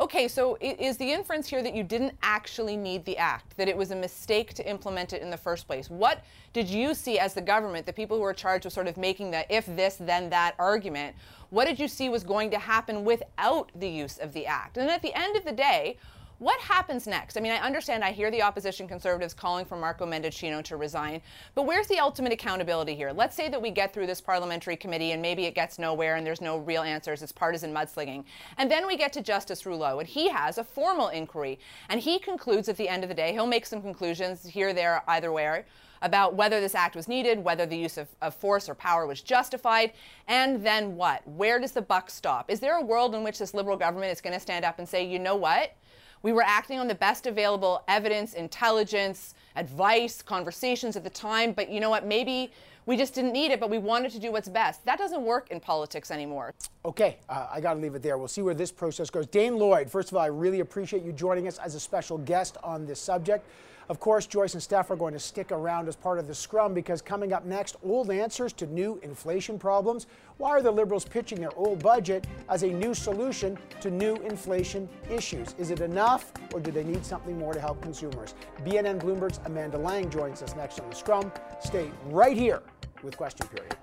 Okay, 0.00 0.28
so 0.28 0.56
is 0.62 0.96
the 0.96 1.12
inference 1.12 1.46
here 1.46 1.62
that 1.62 1.74
you 1.74 1.82
didn't 1.82 2.14
actually 2.22 2.74
need 2.74 3.04
the 3.04 3.18
act, 3.18 3.54
that 3.58 3.68
it 3.68 3.76
was 3.76 3.90
a 3.90 3.94
mistake 3.94 4.54
to 4.54 4.66
implement 4.66 5.12
it 5.12 5.20
in 5.20 5.28
the 5.28 5.36
first 5.36 5.66
place? 5.66 5.90
What 5.90 6.24
did 6.54 6.70
you 6.70 6.94
see 6.94 7.18
as 7.18 7.34
the 7.34 7.42
government, 7.42 7.84
the 7.84 7.92
people 7.92 8.16
who 8.16 8.22
were 8.22 8.32
charged 8.32 8.64
with 8.64 8.72
sort 8.72 8.88
of 8.88 8.96
making 8.96 9.30
the 9.30 9.44
if 9.54 9.66
this, 9.66 9.96
then 9.96 10.30
that 10.30 10.54
argument? 10.58 11.16
What 11.50 11.66
did 11.66 11.78
you 11.78 11.86
see 11.86 12.08
was 12.08 12.24
going 12.24 12.50
to 12.52 12.58
happen 12.58 13.04
without 13.04 13.70
the 13.74 13.90
use 13.90 14.16
of 14.16 14.32
the 14.32 14.46
act? 14.46 14.78
And 14.78 14.88
at 14.88 15.02
the 15.02 15.14
end 15.14 15.36
of 15.36 15.44
the 15.44 15.52
day, 15.52 15.98
what 16.40 16.58
happens 16.58 17.06
next? 17.06 17.36
I 17.36 17.40
mean, 17.40 17.52
I 17.52 17.58
understand, 17.58 18.02
I 18.02 18.12
hear 18.12 18.30
the 18.30 18.40
opposition 18.40 18.88
conservatives 18.88 19.34
calling 19.34 19.66
for 19.66 19.76
Marco 19.76 20.06
Mendicino 20.06 20.64
to 20.64 20.78
resign, 20.78 21.20
but 21.54 21.66
where's 21.66 21.86
the 21.86 21.98
ultimate 21.98 22.32
accountability 22.32 22.94
here? 22.94 23.12
Let's 23.12 23.36
say 23.36 23.50
that 23.50 23.60
we 23.60 23.70
get 23.70 23.92
through 23.92 24.06
this 24.06 24.22
parliamentary 24.22 24.74
committee 24.74 25.12
and 25.12 25.20
maybe 25.20 25.44
it 25.44 25.54
gets 25.54 25.78
nowhere 25.78 26.16
and 26.16 26.26
there's 26.26 26.40
no 26.40 26.56
real 26.56 26.80
answers, 26.80 27.22
it's 27.22 27.30
partisan 27.30 27.74
mudslinging. 27.74 28.24
And 28.56 28.70
then 28.70 28.86
we 28.86 28.96
get 28.96 29.12
to 29.12 29.20
Justice 29.20 29.66
Rouleau, 29.66 29.98
and 29.98 30.08
he 30.08 30.30
has 30.30 30.56
a 30.56 30.64
formal 30.64 31.08
inquiry, 31.08 31.58
and 31.90 32.00
he 32.00 32.18
concludes 32.18 32.70
at 32.70 32.78
the 32.78 32.88
end 32.88 33.02
of 33.02 33.10
the 33.10 33.14
day, 33.14 33.32
he'll 33.32 33.46
make 33.46 33.66
some 33.66 33.82
conclusions 33.82 34.46
here, 34.46 34.72
there, 34.72 35.02
either 35.08 35.30
way 35.32 35.64
about 36.02 36.34
whether 36.34 36.58
this 36.60 36.74
act 36.74 36.96
was 36.96 37.08
needed, 37.08 37.44
whether 37.44 37.66
the 37.66 37.76
use 37.76 37.98
of, 37.98 38.08
of, 38.22 38.34
force 38.34 38.70
or 38.70 38.74
power 38.74 39.06
was 39.06 39.20
justified, 39.20 39.92
and 40.28 40.64
then 40.64 40.96
what? 40.96 41.26
Where 41.28 41.58
does 41.58 41.72
the 41.72 41.82
buck 41.82 42.08
stop? 42.08 42.50
Is 42.50 42.60
there 42.60 42.78
a 42.78 42.82
world 42.82 43.14
in 43.14 43.22
which 43.22 43.38
this 43.38 43.52
liberal 43.52 43.76
government 43.76 44.10
is 44.10 44.22
going 44.22 44.32
to 44.32 44.40
stand 44.40 44.64
up 44.64 44.78
and 44.78 44.88
say, 44.88 45.04
you 45.04 45.18
know 45.18 45.36
what? 45.36 45.76
We 46.22 46.32
were 46.32 46.42
acting 46.44 46.78
on 46.78 46.86
the 46.86 46.94
best 46.94 47.26
available 47.26 47.82
evidence, 47.88 48.34
intelligence, 48.34 49.34
advice, 49.56 50.20
conversations 50.20 50.94
at 50.96 51.02
the 51.02 51.10
time, 51.10 51.52
but 51.52 51.70
you 51.70 51.80
know 51.80 51.88
what? 51.88 52.06
Maybe 52.06 52.50
we 52.84 52.96
just 52.98 53.14
didn't 53.14 53.32
need 53.32 53.50
it, 53.50 53.58
but 53.58 53.70
we 53.70 53.78
wanted 53.78 54.12
to 54.12 54.18
do 54.18 54.30
what's 54.30 54.48
best. 54.48 54.84
That 54.84 54.98
doesn't 54.98 55.22
work 55.22 55.50
in 55.50 55.60
politics 55.60 56.10
anymore. 56.10 56.52
Okay, 56.84 57.16
uh, 57.28 57.48
I 57.50 57.60
got 57.60 57.74
to 57.74 57.80
leave 57.80 57.94
it 57.94 58.02
there. 58.02 58.18
We'll 58.18 58.28
see 58.28 58.42
where 58.42 58.54
this 58.54 58.70
process 58.70 59.08
goes. 59.08 59.26
Dane 59.26 59.56
Lloyd, 59.56 59.90
first 59.90 60.10
of 60.10 60.16
all, 60.16 60.22
I 60.22 60.26
really 60.26 60.60
appreciate 60.60 61.02
you 61.02 61.12
joining 61.12 61.48
us 61.48 61.56
as 61.58 61.74
a 61.74 61.80
special 61.80 62.18
guest 62.18 62.58
on 62.62 62.84
this 62.86 63.00
subject. 63.00 63.46
Of 63.88 63.98
course, 63.98 64.26
Joyce 64.26 64.54
and 64.54 64.62
Steph 64.62 64.90
are 64.90 64.96
going 64.96 65.14
to 65.14 65.18
stick 65.18 65.50
around 65.50 65.88
as 65.88 65.96
part 65.96 66.20
of 66.20 66.28
the 66.28 66.34
scrum 66.34 66.74
because 66.74 67.02
coming 67.02 67.32
up 67.32 67.44
next, 67.44 67.76
old 67.82 68.10
answers 68.10 68.52
to 68.54 68.66
new 68.66 69.00
inflation 69.02 69.58
problems. 69.58 70.06
Why 70.40 70.52
are 70.52 70.62
the 70.62 70.70
Liberals 70.70 71.04
pitching 71.04 71.38
their 71.38 71.54
old 71.54 71.82
budget 71.82 72.26
as 72.48 72.62
a 72.62 72.66
new 72.66 72.94
solution 72.94 73.58
to 73.82 73.90
new 73.90 74.14
inflation 74.24 74.88
issues? 75.10 75.54
Is 75.58 75.70
it 75.70 75.80
enough 75.82 76.32
or 76.54 76.60
do 76.60 76.70
they 76.70 76.82
need 76.82 77.04
something 77.04 77.38
more 77.38 77.52
to 77.52 77.60
help 77.60 77.82
consumers? 77.82 78.34
BNN 78.64 79.02
Bloomberg's 79.02 79.38
Amanda 79.44 79.76
Lang 79.76 80.08
joins 80.08 80.40
us 80.40 80.56
next 80.56 80.80
on 80.80 80.88
the 80.88 80.96
scrum. 80.96 81.30
Stay 81.62 81.90
right 82.06 82.38
here 82.38 82.62
with 83.02 83.18
Question 83.18 83.48
Period. 83.48 83.76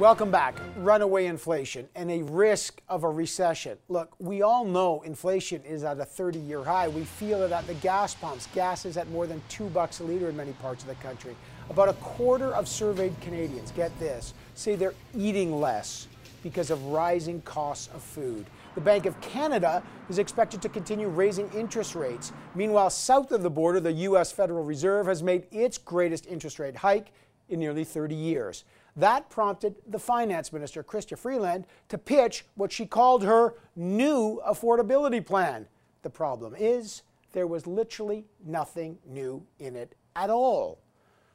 Welcome 0.00 0.30
back. 0.30 0.56
Runaway 0.78 1.26
inflation 1.26 1.86
and 1.94 2.10
a 2.10 2.22
risk 2.22 2.80
of 2.88 3.04
a 3.04 3.10
recession. 3.10 3.76
Look, 3.90 4.14
we 4.18 4.40
all 4.40 4.64
know 4.64 5.02
inflation 5.02 5.62
is 5.62 5.84
at 5.84 6.00
a 6.00 6.06
30 6.06 6.38
year 6.38 6.64
high. 6.64 6.88
We 6.88 7.04
feel 7.04 7.42
it 7.42 7.52
at 7.52 7.66
the 7.66 7.74
gas 7.74 8.14
pumps. 8.14 8.48
Gas 8.54 8.86
is 8.86 8.96
at 8.96 9.10
more 9.10 9.26
than 9.26 9.42
two 9.50 9.66
bucks 9.66 10.00
a 10.00 10.04
liter 10.04 10.30
in 10.30 10.38
many 10.38 10.52
parts 10.52 10.82
of 10.84 10.88
the 10.88 10.94
country. 11.06 11.36
About 11.68 11.90
a 11.90 11.92
quarter 11.92 12.54
of 12.54 12.66
surveyed 12.66 13.12
Canadians, 13.20 13.72
get 13.72 13.96
this, 14.00 14.32
say 14.54 14.74
they're 14.74 14.94
eating 15.14 15.60
less 15.60 16.08
because 16.42 16.70
of 16.70 16.82
rising 16.86 17.42
costs 17.42 17.90
of 17.92 18.00
food. 18.00 18.46
The 18.76 18.80
Bank 18.80 19.04
of 19.04 19.20
Canada 19.20 19.82
is 20.08 20.18
expected 20.18 20.62
to 20.62 20.70
continue 20.70 21.08
raising 21.08 21.50
interest 21.50 21.94
rates. 21.94 22.32
Meanwhile, 22.54 22.88
south 22.88 23.32
of 23.32 23.42
the 23.42 23.50
border, 23.50 23.80
the 23.80 23.92
U.S. 23.92 24.32
Federal 24.32 24.64
Reserve 24.64 25.08
has 25.08 25.22
made 25.22 25.44
its 25.52 25.76
greatest 25.76 26.24
interest 26.24 26.58
rate 26.58 26.76
hike 26.76 27.12
in 27.50 27.60
nearly 27.60 27.84
30 27.84 28.14
years. 28.14 28.64
That 28.96 29.30
prompted 29.30 29.76
the 29.86 29.98
finance 29.98 30.52
minister, 30.52 30.82
Chrystia 30.82 31.16
Freeland, 31.16 31.66
to 31.88 31.98
pitch 31.98 32.44
what 32.54 32.72
she 32.72 32.86
called 32.86 33.24
her 33.24 33.54
new 33.76 34.40
affordability 34.46 35.24
plan. 35.24 35.66
The 36.02 36.10
problem 36.10 36.54
is, 36.58 37.02
there 37.32 37.46
was 37.46 37.66
literally 37.66 38.24
nothing 38.44 38.98
new 39.06 39.46
in 39.58 39.76
it 39.76 39.94
at 40.16 40.30
all. 40.30 40.80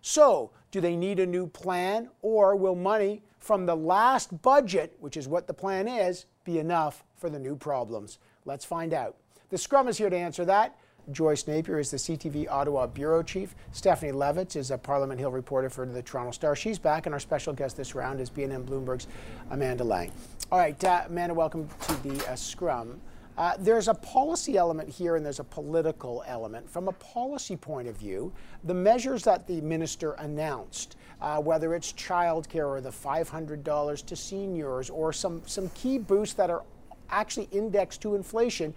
So, 0.01 0.51
do 0.71 0.81
they 0.81 0.95
need 0.95 1.19
a 1.19 1.25
new 1.25 1.47
plan, 1.47 2.09
or 2.21 2.55
will 2.55 2.75
money 2.75 3.23
from 3.39 3.65
the 3.65 3.75
last 3.75 4.41
budget, 4.41 4.95
which 4.99 5.17
is 5.17 5.27
what 5.27 5.47
the 5.47 5.53
plan 5.53 5.87
is, 5.87 6.25
be 6.43 6.59
enough 6.59 7.03
for 7.15 7.29
the 7.29 7.39
new 7.39 7.55
problems? 7.55 8.19
Let's 8.43 8.65
find 8.65 8.93
out. 8.93 9.15
The 9.49 9.57
Scrum 9.57 9.87
is 9.87 9.97
here 9.97 10.09
to 10.09 10.17
answer 10.17 10.45
that. 10.45 10.77
Joyce 11.11 11.45
Napier 11.47 11.79
is 11.79 11.91
the 11.91 11.97
CTV 11.97 12.49
Ottawa 12.49 12.87
Bureau 12.87 13.21
Chief. 13.21 13.53
Stephanie 13.71 14.11
Levitz 14.11 14.55
is 14.55 14.71
a 14.71 14.77
Parliament 14.77 15.19
Hill 15.19 15.31
reporter 15.31 15.69
for 15.69 15.85
the 15.85 16.01
Toronto 16.01 16.31
Star. 16.31 16.55
She's 16.55 16.79
back, 16.79 17.05
and 17.05 17.13
our 17.13 17.19
special 17.19 17.53
guest 17.53 17.77
this 17.77 17.93
round 17.93 18.19
is 18.19 18.29
BNN 18.29 18.65
Bloomberg's 18.65 19.07
Amanda 19.51 19.83
Lang. 19.83 20.11
All 20.51 20.57
right, 20.57 20.81
uh, 20.83 21.03
Amanda, 21.05 21.35
welcome 21.35 21.69
to 21.87 22.03
the 22.03 22.27
uh, 22.27 22.35
Scrum. 22.35 22.99
Uh, 23.37 23.53
there's 23.59 23.87
a 23.87 23.93
policy 23.93 24.57
element 24.57 24.89
here 24.89 25.17
and 25.17 25.25
there's 25.25 25.41
a 25.41 25.43
political 25.43 26.23
element. 26.25 26.69
From 26.69 26.87
a 26.87 26.93
policy 26.93 27.57
point 27.57 27.87
of 27.87 27.97
view, 27.97 28.31
the 28.63 28.73
measures 28.73 29.23
that 29.25 29.45
the 29.45 29.59
minister 29.61 30.13
announced, 30.13 30.95
uh, 31.21 31.41
whether 31.41 31.75
it's 31.75 31.91
childcare 31.93 32.67
or 32.67 32.79
the 32.79 32.89
$500 32.89 34.05
to 34.05 34.15
seniors 34.15 34.89
or 34.89 35.11
some, 35.11 35.41
some 35.45 35.69
key 35.69 35.97
boosts 35.97 36.33
that 36.35 36.49
are 36.49 36.63
actually 37.09 37.49
indexed 37.51 38.01
to 38.01 38.15
inflation, 38.15 38.73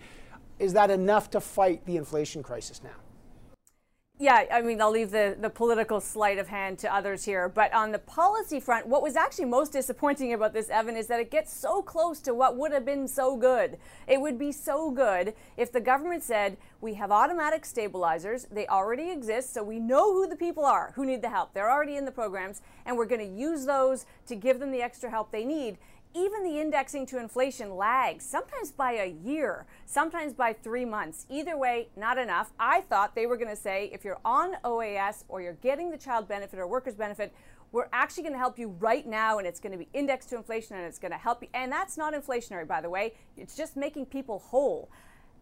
is 0.59 0.73
that 0.73 0.91
enough 0.91 1.31
to 1.31 1.41
fight 1.41 1.85
the 1.87 1.97
inflation 1.97 2.43
crisis 2.43 2.83
now? 2.83 2.91
Yeah, 4.21 4.47
I 4.53 4.63
mean, 4.63 4.81
I'll 4.81 4.91
leave 4.91 5.13
the, 5.13 5.37
the 5.41 5.49
political 5.49 6.01
sleight 6.01 6.39
of 6.39 6.49
hand 6.49 6.81
to 6.81 6.93
others 6.93 7.25
here. 7.25 7.49
But 7.49 7.73
on 7.73 7.93
the 7.93 8.01
policy 8.01 8.59
front, 8.59 8.89
what 8.89 9.01
was 9.01 9.15
actually 9.15 9.45
most 9.45 9.73
disappointing 9.73 10.33
about 10.33 10.53
this, 10.53 10.71
Evan, 10.71 10.97
is 10.97 11.07
that 11.07 11.21
it 11.21 11.31
gets 11.31 11.53
so 11.53 11.83
close 11.83 12.19
to 12.23 12.35
what 12.35 12.57
would 12.57 12.73
have 12.73 12.85
been 12.85 13.07
so 13.07 13.37
good. 13.37 13.79
It 14.09 14.21
would 14.21 14.37
be 14.37 14.51
so 14.51 14.91
good 14.91 15.35
if 15.57 15.71
the 15.71 15.81
government 15.81 16.25
said, 16.25 16.57
we 16.81 16.95
have 16.95 17.13
automatic 17.13 17.65
stabilizers, 17.65 18.47
they 18.51 18.67
already 18.67 19.09
exist, 19.09 19.55
so 19.55 19.63
we 19.63 19.79
know 19.79 20.13
who 20.13 20.27
the 20.27 20.35
people 20.35 20.65
are 20.65 20.93
who 20.97 21.07
need 21.07 21.23
the 21.23 21.31
help. 21.31 21.55
They're 21.55 21.71
already 21.71 21.95
in 21.95 22.05
the 22.05 22.11
programs, 22.11 22.61
and 22.87 22.97
we're 22.97 23.07
going 23.07 23.21
to 23.21 23.41
use 23.41 23.67
those 23.67 24.05
to 24.27 24.35
give 24.35 24.59
them 24.59 24.73
the 24.73 24.83
extra 24.83 25.11
help 25.11 25.31
they 25.31 25.45
need 25.45 25.79
even 26.19 26.43
the 26.43 26.61
indexing 26.61 27.07
to 27.07 27.19
inflation 27.19 27.77
lags, 27.77 28.25
sometimes 28.25 28.73
by 28.73 28.93
a 28.93 29.14
year, 29.25 29.66
sometimes 29.87 30.33
by 30.33 30.53
three 30.53 30.85
months. 30.85 31.27
Either 31.31 31.57
way, 31.57 31.89
not 31.97 32.19
enough. 32.19 32.53
I 32.59 32.81
thought 32.83 33.14
they 33.14 33.27
were 33.27 33.37
going 33.37 33.55
to 33.55 33.61
say 33.61 33.89
if 33.93 34.05
you're 34.05 34.21
on 34.25 34.57
OAS 34.64 35.25
or 35.29 35.41
you're 35.41 35.55
getting 35.55 35.91
the 35.91 35.97
child 35.97 36.27
benefit 36.27 36.59
or 36.59 36.66
workers' 36.66 36.97
benefit, 36.97 37.33
we're 37.71 37.89
actually 37.93 38.25
going 38.25 38.33
to 38.33 38.39
help 38.39 38.59
you 38.59 38.69
right 38.81 39.07
now 39.07 39.39
and 39.39 39.47
it's 39.47 39.61
going 39.61 39.73
to 39.73 39.79
be 39.79 39.89
indexed 39.93 40.31
to 40.31 40.37
inflation 40.37 40.77
and 40.77 40.87
it's 40.87 40.99
going 40.99 41.12
to 41.12 41.19
help 41.19 41.43
you. 41.43 41.49
And 41.55 41.71
that's 41.71 41.97
not 41.97 42.14
inflationary, 42.14 42.66
by 42.66 42.81
the 42.81 42.91
way, 42.91 43.14
it's 43.37 43.57
just 43.57 43.77
making 43.77 44.07
people 44.07 44.41
whole. 44.41 44.91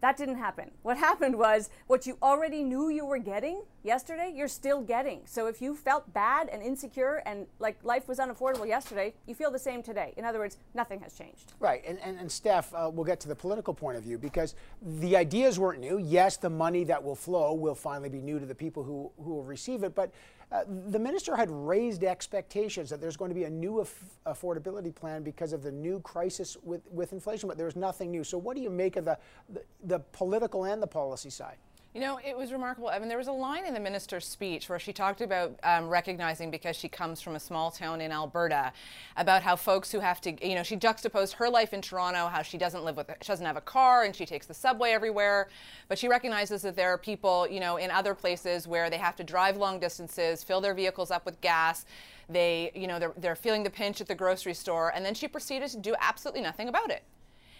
That 0.01 0.17
didn't 0.17 0.37
happen. 0.37 0.71
What 0.83 0.97
happened 0.97 1.37
was 1.37 1.69
what 1.87 2.05
you 2.05 2.17
already 2.21 2.63
knew 2.63 2.89
you 2.89 3.05
were 3.05 3.17
getting 3.17 3.63
yesterday, 3.83 4.31
you're 4.35 4.47
still 4.47 4.81
getting. 4.81 5.21
So 5.25 5.47
if 5.47 5.61
you 5.61 5.75
felt 5.75 6.13
bad 6.13 6.49
and 6.49 6.61
insecure 6.61 7.23
and 7.25 7.47
like 7.59 7.83
life 7.83 8.07
was 8.07 8.19
unaffordable 8.19 8.67
yesterday, 8.67 9.13
you 9.25 9.33
feel 9.33 9.49
the 9.49 9.59
same 9.59 9.81
today. 9.81 10.13
In 10.17 10.25
other 10.25 10.39
words, 10.39 10.57
nothing 10.75 10.99
has 10.99 11.13
changed. 11.13 11.53
Right. 11.59 11.83
And, 11.87 11.99
and, 11.99 12.19
and 12.19 12.31
Steph, 12.31 12.73
uh, 12.73 12.91
we'll 12.93 13.05
get 13.05 13.19
to 13.21 13.27
the 13.27 13.35
political 13.35 13.73
point 13.73 13.97
of 13.97 14.03
view 14.03 14.17
because 14.17 14.55
the 14.99 15.15
ideas 15.15 15.57
weren't 15.57 15.79
new. 15.79 15.97
Yes, 15.97 16.37
the 16.37 16.49
money 16.49 16.83
that 16.83 17.03
will 17.03 17.15
flow 17.15 17.53
will 17.53 17.75
finally 17.75 18.09
be 18.09 18.21
new 18.21 18.39
to 18.39 18.45
the 18.45 18.55
people 18.55 18.83
who, 18.83 19.11
who 19.23 19.31
will 19.33 19.43
receive 19.43 19.83
it. 19.83 19.95
But 19.95 20.11
uh, 20.49 20.63
the 20.67 20.99
minister 20.99 21.35
had 21.35 21.51
raised 21.51 22.03
expectations 22.03 22.89
that 22.89 23.01
there's 23.01 23.17
going 23.17 23.29
to 23.29 23.35
be 23.35 23.43
a 23.43 23.49
new 23.49 23.79
af- 23.79 24.17
affordability 24.25 24.95
plan 24.95 25.21
because 25.21 25.51
of 25.51 25.61
the 25.61 25.71
new 25.71 25.99
crisis 25.99 26.55
with, 26.63 26.81
with 26.89 27.11
inflation, 27.11 27.49
but 27.49 27.57
there's 27.57 27.75
nothing 27.75 28.11
new. 28.11 28.23
So, 28.23 28.37
what 28.37 28.55
do 28.55 28.61
you 28.61 28.69
make 28.69 28.95
of 28.95 29.03
the, 29.03 29.17
the, 29.49 29.63
the 29.83 29.99
political 30.13 30.63
and 30.63 30.81
the 30.81 30.87
policy 30.87 31.29
side? 31.29 31.57
You 31.97 32.03
know, 32.03 32.19
it 32.23 32.37
was 32.37 32.51
remarkable, 32.51 32.91
Evan. 32.91 33.09
There 33.09 33.17
was 33.17 33.27
a 33.27 33.31
line 33.31 33.65
in 33.65 33.73
the 33.73 33.79
minister's 33.79 34.27
speech 34.27 34.69
where 34.69 34.77
she 34.77 34.93
talked 34.93 35.19
about 35.19 35.59
um, 35.63 35.89
recognizing, 35.89 36.51
because 36.51 36.75
she 36.75 36.87
comes 36.87 37.21
from 37.21 37.35
a 37.35 37.39
small 37.39 37.71
town 37.71 38.01
in 38.01 38.11
Alberta, 38.11 38.71
about 39.15 39.41
how 39.41 39.55
folks 39.55 39.91
who 39.91 39.99
have 39.99 40.21
to, 40.21 40.47
you 40.47 40.53
know, 40.53 40.61
she 40.61 40.75
juxtaposed 40.75 41.33
her 41.33 41.49
life 41.49 41.73
in 41.73 41.81
Toronto, 41.81 42.27
how 42.27 42.43
she 42.43 42.59
doesn't 42.59 42.83
live 42.83 42.97
with, 42.97 43.09
she 43.23 43.27
doesn't 43.29 43.47
have 43.47 43.57
a 43.57 43.61
car 43.61 44.03
and 44.03 44.15
she 44.15 44.27
takes 44.27 44.45
the 44.45 44.53
subway 44.53 44.91
everywhere. 44.91 45.49
But 45.87 45.97
she 45.97 46.07
recognizes 46.07 46.61
that 46.61 46.75
there 46.75 46.93
are 46.93 46.99
people, 46.99 47.47
you 47.49 47.59
know, 47.59 47.77
in 47.77 47.89
other 47.89 48.13
places 48.13 48.67
where 48.67 48.91
they 48.91 48.97
have 48.97 49.15
to 49.15 49.23
drive 49.23 49.57
long 49.57 49.79
distances, 49.79 50.43
fill 50.43 50.61
their 50.61 50.75
vehicles 50.75 51.09
up 51.09 51.25
with 51.25 51.41
gas. 51.41 51.87
They, 52.29 52.71
you 52.75 52.85
know, 52.85 52.99
they're, 52.99 53.13
they're 53.17 53.35
feeling 53.35 53.63
the 53.63 53.71
pinch 53.71 54.01
at 54.01 54.07
the 54.07 54.13
grocery 54.13 54.53
store. 54.53 54.93
And 54.93 55.03
then 55.03 55.15
she 55.15 55.27
proceeded 55.27 55.71
to 55.71 55.77
do 55.77 55.95
absolutely 55.99 56.43
nothing 56.43 56.67
about 56.67 56.91
it. 56.91 57.01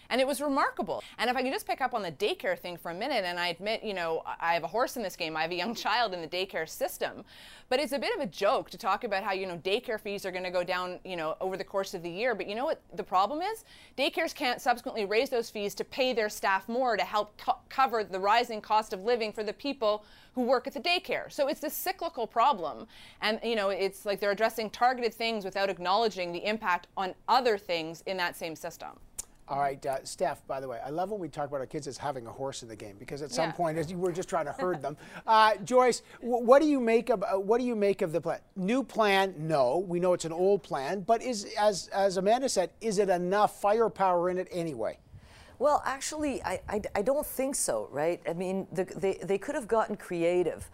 And 0.10 0.22
it 0.22 0.28
was 0.28 0.41
remarkable. 0.41 1.03
And 1.18 1.30
if 1.30 1.36
I 1.36 1.43
could 1.43 1.51
just 1.51 1.68
pick 1.68 1.82
up 1.82 1.93
on 1.93 2.01
the 2.01 2.12
daycare 2.12 2.58
thing 2.58 2.78
for 2.78 2.91
a 2.91 2.95
minute, 2.95 3.26
and 3.26 3.39
I 3.39 3.47
admit, 3.47 3.84
you 3.84 3.93
know, 3.93 4.24
I 4.39 4.53
have 4.53 4.64
a 4.64 4.68
horse 4.68 4.97
in 4.97 5.03
this 5.03 5.16
game. 5.16 5.36
I 5.36 5.41
have 5.41 5.51
a 5.51 5.55
young 5.55 5.76
child 5.88 6.14
in 6.14 6.22
the 6.22 6.28
daycare 6.28 6.68
system. 6.68 7.24
But 7.70 7.80
it's 7.80 7.91
a 7.91 7.99
bit 7.99 8.16
of 8.16 8.22
a 8.22 8.28
joke 8.28 8.70
to 8.70 8.78
talk 8.78 9.03
about 9.03 9.24
how, 9.24 9.34
you 9.34 9.45
know, 9.45 9.58
daycare 9.58 9.99
fees 9.99 10.26
are 10.26 10.32
going 10.32 10.45
to 10.45 10.51
go 10.51 10.64
down, 10.64 10.99
you 11.03 11.18
know, 11.18 11.36
over 11.41 11.58
the 11.58 11.64
course 11.64 11.93
of 11.93 12.01
the 12.01 12.10
year. 12.10 12.34
But 12.34 12.47
you 12.47 12.55
know 12.55 12.66
what 12.66 12.82
the 12.93 13.03
problem 13.03 13.41
is? 13.41 13.66
Daycares 13.97 14.34
can't 14.34 14.62
subsequently 14.62 15.05
raise 15.05 15.30
those 15.30 15.49
fees 15.49 15.76
to 15.76 15.84
pay 15.84 16.14
their 16.14 16.30
staff 16.30 16.70
more 16.70 16.95
to 16.95 17.03
help 17.03 17.38
co- 17.38 17.58
cover 17.68 18.03
the 18.03 18.20
rising 18.20 18.62
cost 18.62 18.93
of 18.93 19.03
living 19.03 19.34
for 19.34 19.43
the 19.43 19.53
people 19.53 20.05
who 20.34 20.43
work 20.43 20.68
at 20.68 20.74
the 20.74 20.80
daycare. 20.80 21.32
So 21.32 21.47
it's 21.47 21.60
this 21.60 21.74
cyclical 21.74 22.28
problem. 22.28 22.88
And, 23.22 23.39
you 23.43 23.55
know, 23.55 23.70
it's 23.70 24.05
like 24.05 24.20
they're 24.20 24.32
addressing 24.32 24.70
targeted 24.70 25.14
things 25.14 25.43
without 25.43 25.70
acknowledging 25.70 26.32
the 26.32 26.45
impact 26.45 26.88
on 26.95 27.16
other 27.28 27.58
things 27.58 28.03
in 28.05 28.18
that 28.18 28.38
same 28.38 28.55
system. 28.55 28.91
All 29.49 29.59
right, 29.59 29.83
uh, 29.85 30.03
Steph, 30.03 30.45
by 30.45 30.59
the 30.59 30.67
way, 30.67 30.79
I 30.85 30.89
love 30.89 31.09
when 31.09 31.21
we 31.21 31.29
talk 31.29 31.47
about 31.47 31.61
our 31.61 31.65
kids 31.65 31.87
as 31.87 31.97
having 31.97 32.27
a 32.27 32.31
horse 32.31 32.63
in 32.63 32.67
the 32.67 32.75
game 32.75 32.97
because 32.99 33.21
at 33.21 33.31
some 33.31 33.49
yeah. 33.49 33.51
point 33.53 33.77
as 33.77 33.89
you 33.89 33.97
were 33.97 34.11
just 34.11 34.27
trying 34.27 34.45
to 34.45 34.51
herd 34.51 34.81
them. 34.81 34.97
Uh, 35.25 35.55
Joyce, 35.63 36.03
w- 36.21 36.43
what 36.43 36.61
do 36.61 36.67
you 36.67 36.79
make 36.79 37.09
of 37.09 37.23
uh, 37.23 37.37
what 37.39 37.59
do 37.59 37.65
you 37.65 37.75
make 37.75 38.01
of 38.01 38.11
the 38.11 38.21
plan? 38.21 38.39
New 38.55 38.83
plan? 38.83 39.33
No, 39.37 39.77
we 39.79 39.99
know 39.99 40.13
it's 40.13 40.25
an 40.25 40.31
old 40.31 40.63
plan, 40.63 41.01
but 41.01 41.21
is 41.21 41.45
as 41.59 41.87
as 41.89 42.17
Amanda 42.17 42.47
said, 42.49 42.71
is 42.81 42.97
it 42.97 43.09
enough 43.09 43.61
firepower 43.61 44.29
in 44.29 44.37
it 44.37 44.47
anyway? 44.51 44.99
Well, 45.59 45.81
actually, 45.85 46.41
I, 46.43 46.61
I, 46.69 46.81
I 46.95 47.01
don't 47.01 47.25
think 47.25 47.55
so, 47.55 47.89
right? 47.91 48.21
I 48.27 48.33
mean, 48.33 48.67
the, 48.71 48.83
they, 48.85 49.19
they 49.23 49.37
could 49.37 49.55
have 49.55 49.67
gotten 49.67 49.95
creative. 49.95 50.69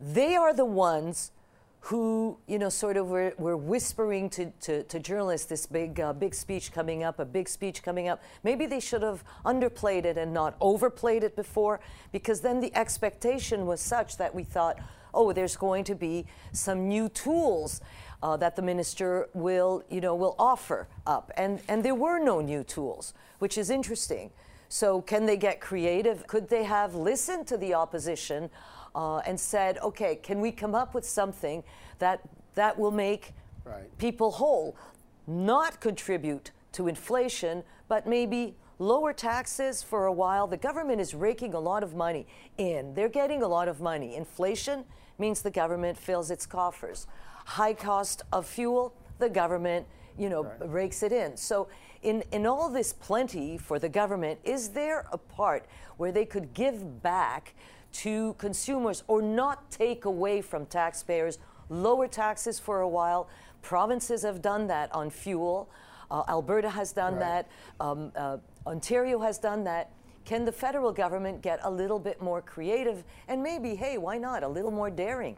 They 0.00 0.36
are 0.36 0.52
the 0.52 0.66
ones 0.66 1.32
who, 1.86 2.36
you 2.48 2.58
know, 2.58 2.68
sort 2.68 2.96
of 2.96 3.08
were, 3.10 3.32
were 3.38 3.56
whispering 3.56 4.28
to, 4.28 4.46
to, 4.60 4.82
to 4.82 4.98
journalists 4.98 5.46
this 5.46 5.66
big, 5.66 6.00
uh, 6.00 6.12
big 6.12 6.34
speech 6.34 6.72
coming 6.72 7.04
up, 7.04 7.20
a 7.20 7.24
big 7.24 7.48
speech 7.48 7.80
coming 7.80 8.08
up. 8.08 8.20
Maybe 8.42 8.66
they 8.66 8.80
should 8.80 9.02
have 9.02 9.22
underplayed 9.44 10.04
it 10.04 10.18
and 10.18 10.34
not 10.34 10.56
overplayed 10.60 11.22
it 11.22 11.36
before, 11.36 11.78
because 12.10 12.40
then 12.40 12.58
the 12.58 12.74
expectation 12.76 13.66
was 13.66 13.80
such 13.80 14.16
that 14.16 14.34
we 14.34 14.42
thought, 14.42 14.80
oh, 15.14 15.32
there's 15.32 15.56
going 15.56 15.84
to 15.84 15.94
be 15.94 16.26
some 16.50 16.88
new 16.88 17.08
tools. 17.08 17.80
Uh, 18.22 18.34
that 18.34 18.56
the 18.56 18.62
minister 18.62 19.28
will, 19.34 19.84
you 19.90 20.00
know, 20.00 20.14
will 20.14 20.34
offer 20.38 20.88
up, 21.06 21.30
and 21.36 21.60
and 21.68 21.84
there 21.84 21.94
were 21.94 22.18
no 22.18 22.40
new 22.40 22.64
tools, 22.64 23.12
which 23.40 23.58
is 23.58 23.68
interesting. 23.68 24.30
So, 24.70 25.02
can 25.02 25.26
they 25.26 25.36
get 25.36 25.60
creative? 25.60 26.26
Could 26.26 26.48
they 26.48 26.64
have 26.64 26.94
listened 26.94 27.46
to 27.48 27.58
the 27.58 27.74
opposition 27.74 28.48
uh, 28.96 29.18
and 29.18 29.38
said, 29.38 29.78
okay, 29.78 30.16
can 30.16 30.40
we 30.40 30.50
come 30.50 30.74
up 30.74 30.94
with 30.94 31.04
something 31.04 31.62
that, 31.98 32.20
that 32.54 32.76
will 32.78 32.90
make 32.90 33.34
right. 33.64 33.96
people 33.98 34.32
whole, 34.32 34.74
not 35.26 35.80
contribute 35.80 36.50
to 36.72 36.88
inflation, 36.88 37.62
but 37.88 38.06
maybe 38.06 38.56
lower 38.78 39.12
taxes 39.12 39.82
for 39.82 40.06
a 40.06 40.12
while. 40.12 40.46
The 40.46 40.56
government 40.56 41.00
is 41.00 41.14
raking 41.14 41.54
a 41.54 41.60
lot 41.60 41.82
of 41.82 41.94
money 41.94 42.26
in. 42.56 42.94
They're 42.94 43.08
getting 43.08 43.42
a 43.42 43.48
lot 43.48 43.68
of 43.68 43.80
money. 43.80 44.16
Inflation 44.16 44.84
means 45.18 45.42
the 45.42 45.50
government 45.50 45.98
fills 45.98 46.30
its 46.30 46.46
coffers. 46.46 47.06
High 47.44 47.74
cost 47.74 48.22
of 48.32 48.46
fuel, 48.46 48.94
the 49.18 49.28
government, 49.28 49.86
you 50.18 50.30
know, 50.30 50.44
right. 50.44 50.70
rakes 50.72 51.02
it 51.02 51.12
in. 51.12 51.36
So 51.36 51.68
in, 52.02 52.22
in 52.32 52.46
all 52.46 52.70
this 52.70 52.92
plenty 52.94 53.58
for 53.58 53.78
the 53.78 53.88
government, 53.88 54.40
is 54.42 54.70
there 54.70 55.06
a 55.12 55.18
part 55.18 55.66
where 55.96 56.12
they 56.12 56.24
could 56.24 56.54
give 56.54 57.02
back 57.02 57.54
to 57.96 58.34
consumers 58.34 59.04
or 59.08 59.22
not 59.22 59.70
take 59.70 60.04
away 60.04 60.42
from 60.42 60.66
taxpayers, 60.66 61.38
lower 61.70 62.06
taxes 62.06 62.58
for 62.58 62.80
a 62.80 62.88
while. 62.88 63.28
Provinces 63.62 64.22
have 64.22 64.42
done 64.42 64.66
that 64.66 64.94
on 64.94 65.08
fuel. 65.08 65.70
Uh, 66.10 66.22
Alberta 66.28 66.68
has 66.68 66.92
done 66.92 67.14
right. 67.14 67.20
that. 67.20 67.48
Um, 67.80 68.12
uh, 68.14 68.36
Ontario 68.66 69.18
has 69.20 69.38
done 69.38 69.64
that. 69.64 69.90
Can 70.26 70.44
the 70.44 70.52
federal 70.52 70.92
government 70.92 71.40
get 71.40 71.60
a 71.62 71.70
little 71.70 71.98
bit 71.98 72.20
more 72.20 72.42
creative 72.42 73.02
and 73.28 73.42
maybe, 73.42 73.74
hey, 73.74 73.96
why 73.96 74.18
not, 74.18 74.42
a 74.42 74.48
little 74.48 74.70
more 74.70 74.90
daring? 74.90 75.36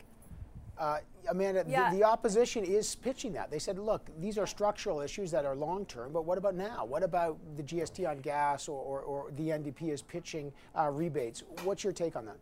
Uh, 0.79 0.99
Amanda, 1.29 1.65
yeah. 1.69 1.91
the, 1.91 1.99
the, 1.99 2.05
opposition 2.05 2.65
is 2.65 2.95
pitching 2.95 3.33
that. 3.35 3.51
They 3.51 3.59
said, 3.59 3.79
look, 3.79 4.09
these 4.19 4.39
are 4.39 4.47
structural 4.47 5.01
issues 5.01 5.31
that 5.33 5.45
are 5.45 5.55
long 5.55 5.85
term, 5.87 6.13
but 6.13 6.25
what 6.25 6.39
about 6.39 6.55
now? 6.55 6.85
What 6.85 7.03
about 7.03 7.39
the 7.57 7.63
GST 7.63 8.09
on 8.09 8.19
gas 8.19 8.69
or, 8.69 8.81
or, 8.81 9.01
or 9.01 9.31
the 9.37 9.49
NDP 9.49 9.91
is 9.93 10.03
pitching 10.03 10.53
uh, 10.79 10.89
rebates? 10.89 11.43
What's 11.65 11.85
your 11.85 11.93
take 11.93 12.17
on 12.17 12.27
that? 12.27 12.39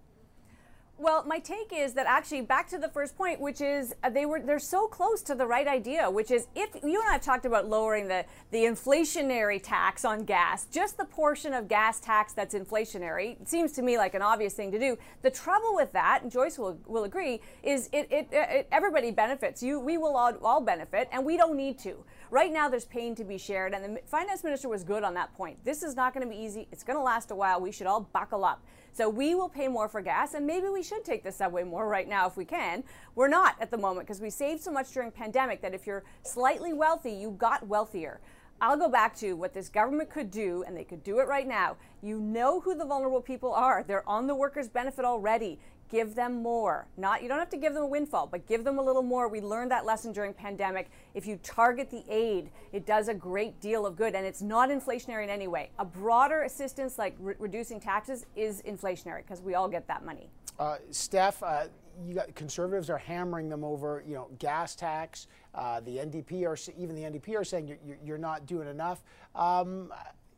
Well, 0.98 1.24
my 1.26 1.40
take 1.40 1.74
is 1.74 1.92
that 1.92 2.06
actually 2.06 2.40
back 2.40 2.68
to 2.68 2.78
the 2.78 2.88
first 2.88 3.18
point, 3.18 3.38
which 3.38 3.60
is 3.60 3.94
uh, 4.02 4.08
they 4.08 4.24
were 4.24 4.40
they're 4.40 4.58
so 4.58 4.86
close 4.86 5.20
to 5.24 5.34
the 5.34 5.46
right 5.46 5.66
idea, 5.66 6.10
which 6.10 6.30
is 6.30 6.46
if 6.54 6.70
you 6.82 7.00
and 7.00 7.10
I 7.10 7.12
have 7.12 7.20
talked 7.20 7.44
about 7.44 7.68
lowering 7.68 8.08
the 8.08 8.24
the 8.50 8.64
inflationary 8.64 9.60
tax 9.62 10.06
on 10.06 10.24
gas, 10.24 10.66
just 10.72 10.96
the 10.96 11.04
portion 11.04 11.52
of 11.52 11.68
gas 11.68 12.00
tax 12.00 12.32
that's 12.32 12.54
inflationary, 12.54 13.38
it 13.38 13.46
seems 13.46 13.72
to 13.72 13.82
me 13.82 13.98
like 13.98 14.14
an 14.14 14.22
obvious 14.22 14.54
thing 14.54 14.72
to 14.72 14.78
do. 14.78 14.96
The 15.20 15.30
trouble 15.30 15.74
with 15.74 15.92
that, 15.92 16.22
and 16.22 16.32
Joyce 16.32 16.58
will 16.58 16.78
will 16.86 17.04
agree, 17.04 17.42
is 17.62 17.90
it 17.92 18.10
it, 18.10 18.28
it 18.32 18.66
everybody 18.72 19.10
benefits. 19.10 19.62
You 19.62 19.78
we 19.78 19.98
will 19.98 20.16
all, 20.16 20.32
all 20.42 20.62
benefit, 20.62 21.10
and 21.12 21.26
we 21.26 21.36
don't 21.36 21.58
need 21.58 21.78
to. 21.80 22.04
Right 22.30 22.50
now, 22.50 22.70
there's 22.70 22.86
pain 22.86 23.14
to 23.16 23.24
be 23.24 23.36
shared, 23.36 23.74
and 23.74 23.96
the 23.96 24.00
finance 24.06 24.42
minister 24.42 24.70
was 24.70 24.82
good 24.82 25.04
on 25.04 25.12
that 25.14 25.34
point. 25.34 25.62
This 25.62 25.82
is 25.82 25.94
not 25.94 26.14
going 26.14 26.26
to 26.26 26.34
be 26.34 26.40
easy. 26.40 26.68
It's 26.72 26.82
going 26.82 26.98
to 26.98 27.02
last 27.02 27.30
a 27.30 27.34
while. 27.34 27.60
We 27.60 27.70
should 27.70 27.86
all 27.86 28.00
buckle 28.00 28.46
up. 28.46 28.64
So 28.96 29.10
we 29.10 29.34
will 29.34 29.50
pay 29.50 29.68
more 29.68 29.90
for 29.90 30.00
gas, 30.00 30.32
and 30.32 30.46
maybe 30.46 30.68
we 30.68 30.82
should 30.82 31.04
take 31.04 31.22
the 31.22 31.30
subway 31.30 31.64
more 31.64 31.86
right 31.86 32.08
now 32.08 32.26
if 32.26 32.38
we 32.38 32.46
can. 32.46 32.82
We're 33.14 33.28
not 33.28 33.54
at 33.60 33.70
the 33.70 33.76
moment 33.76 34.06
because 34.06 34.22
we 34.22 34.30
saved 34.30 34.62
so 34.62 34.70
much 34.70 34.90
during 34.92 35.10
pandemic 35.10 35.60
that 35.60 35.74
if 35.74 35.86
you're 35.86 36.02
slightly 36.22 36.72
wealthy, 36.72 37.12
you 37.12 37.32
got 37.32 37.66
wealthier. 37.66 38.22
I'll 38.60 38.76
go 38.76 38.88
back 38.88 39.14
to 39.16 39.34
what 39.34 39.52
this 39.52 39.68
government 39.68 40.10
could 40.10 40.30
do, 40.30 40.64
and 40.66 40.76
they 40.76 40.84
could 40.84 41.02
do 41.04 41.18
it 41.18 41.28
right 41.28 41.46
now. 41.46 41.76
You 42.02 42.20
know 42.20 42.60
who 42.60 42.74
the 42.74 42.84
vulnerable 42.84 43.20
people 43.20 43.52
are. 43.52 43.84
They're 43.86 44.08
on 44.08 44.26
the 44.26 44.34
workers' 44.34 44.68
benefit 44.68 45.04
already 45.04 45.58
give 45.88 46.14
them 46.14 46.42
more. 46.42 46.86
Not 46.96 47.22
you 47.22 47.28
don't 47.28 47.38
have 47.38 47.50
to 47.50 47.56
give 47.56 47.74
them 47.74 47.82
a 47.82 47.86
windfall, 47.86 48.26
but 48.26 48.46
give 48.46 48.64
them 48.64 48.78
a 48.78 48.82
little 48.82 49.02
more. 49.02 49.28
We 49.28 49.40
learned 49.40 49.70
that 49.70 49.84
lesson 49.84 50.12
during 50.12 50.32
pandemic. 50.34 50.90
If 51.14 51.26
you 51.26 51.38
target 51.42 51.90
the 51.90 52.04
aid, 52.08 52.50
it 52.72 52.86
does 52.86 53.08
a 53.08 53.14
great 53.14 53.60
deal 53.60 53.86
of 53.86 53.96
good 53.96 54.14
and 54.14 54.26
it's 54.26 54.42
not 54.42 54.70
inflationary 54.70 55.24
in 55.24 55.30
any 55.30 55.48
way. 55.48 55.70
A 55.78 55.84
broader 55.84 56.42
assistance 56.42 56.98
like 56.98 57.14
re- 57.18 57.34
reducing 57.38 57.80
taxes 57.80 58.26
is 58.34 58.62
inflationary 58.62 59.22
because 59.22 59.40
we 59.40 59.54
all 59.54 59.68
get 59.68 59.86
that 59.88 60.04
money. 60.04 60.28
Uh, 60.58 60.76
Steph, 60.90 61.42
uh, 61.42 61.66
got 62.14 62.34
conservatives 62.34 62.90
are 62.90 62.98
hammering 62.98 63.48
them 63.48 63.64
over, 63.64 64.02
you 64.06 64.14
know, 64.14 64.28
gas 64.38 64.74
tax. 64.74 65.26
Uh, 65.54 65.80
the 65.80 65.98
NDP 65.98 66.46
are 66.46 66.56
even 66.78 66.94
the 66.94 67.02
NDP 67.02 67.36
are 67.36 67.44
saying 67.44 67.68
you're, 67.68 67.98
you're 68.04 68.18
not 68.18 68.46
doing 68.46 68.68
enough. 68.68 69.02
Um, 69.34 69.92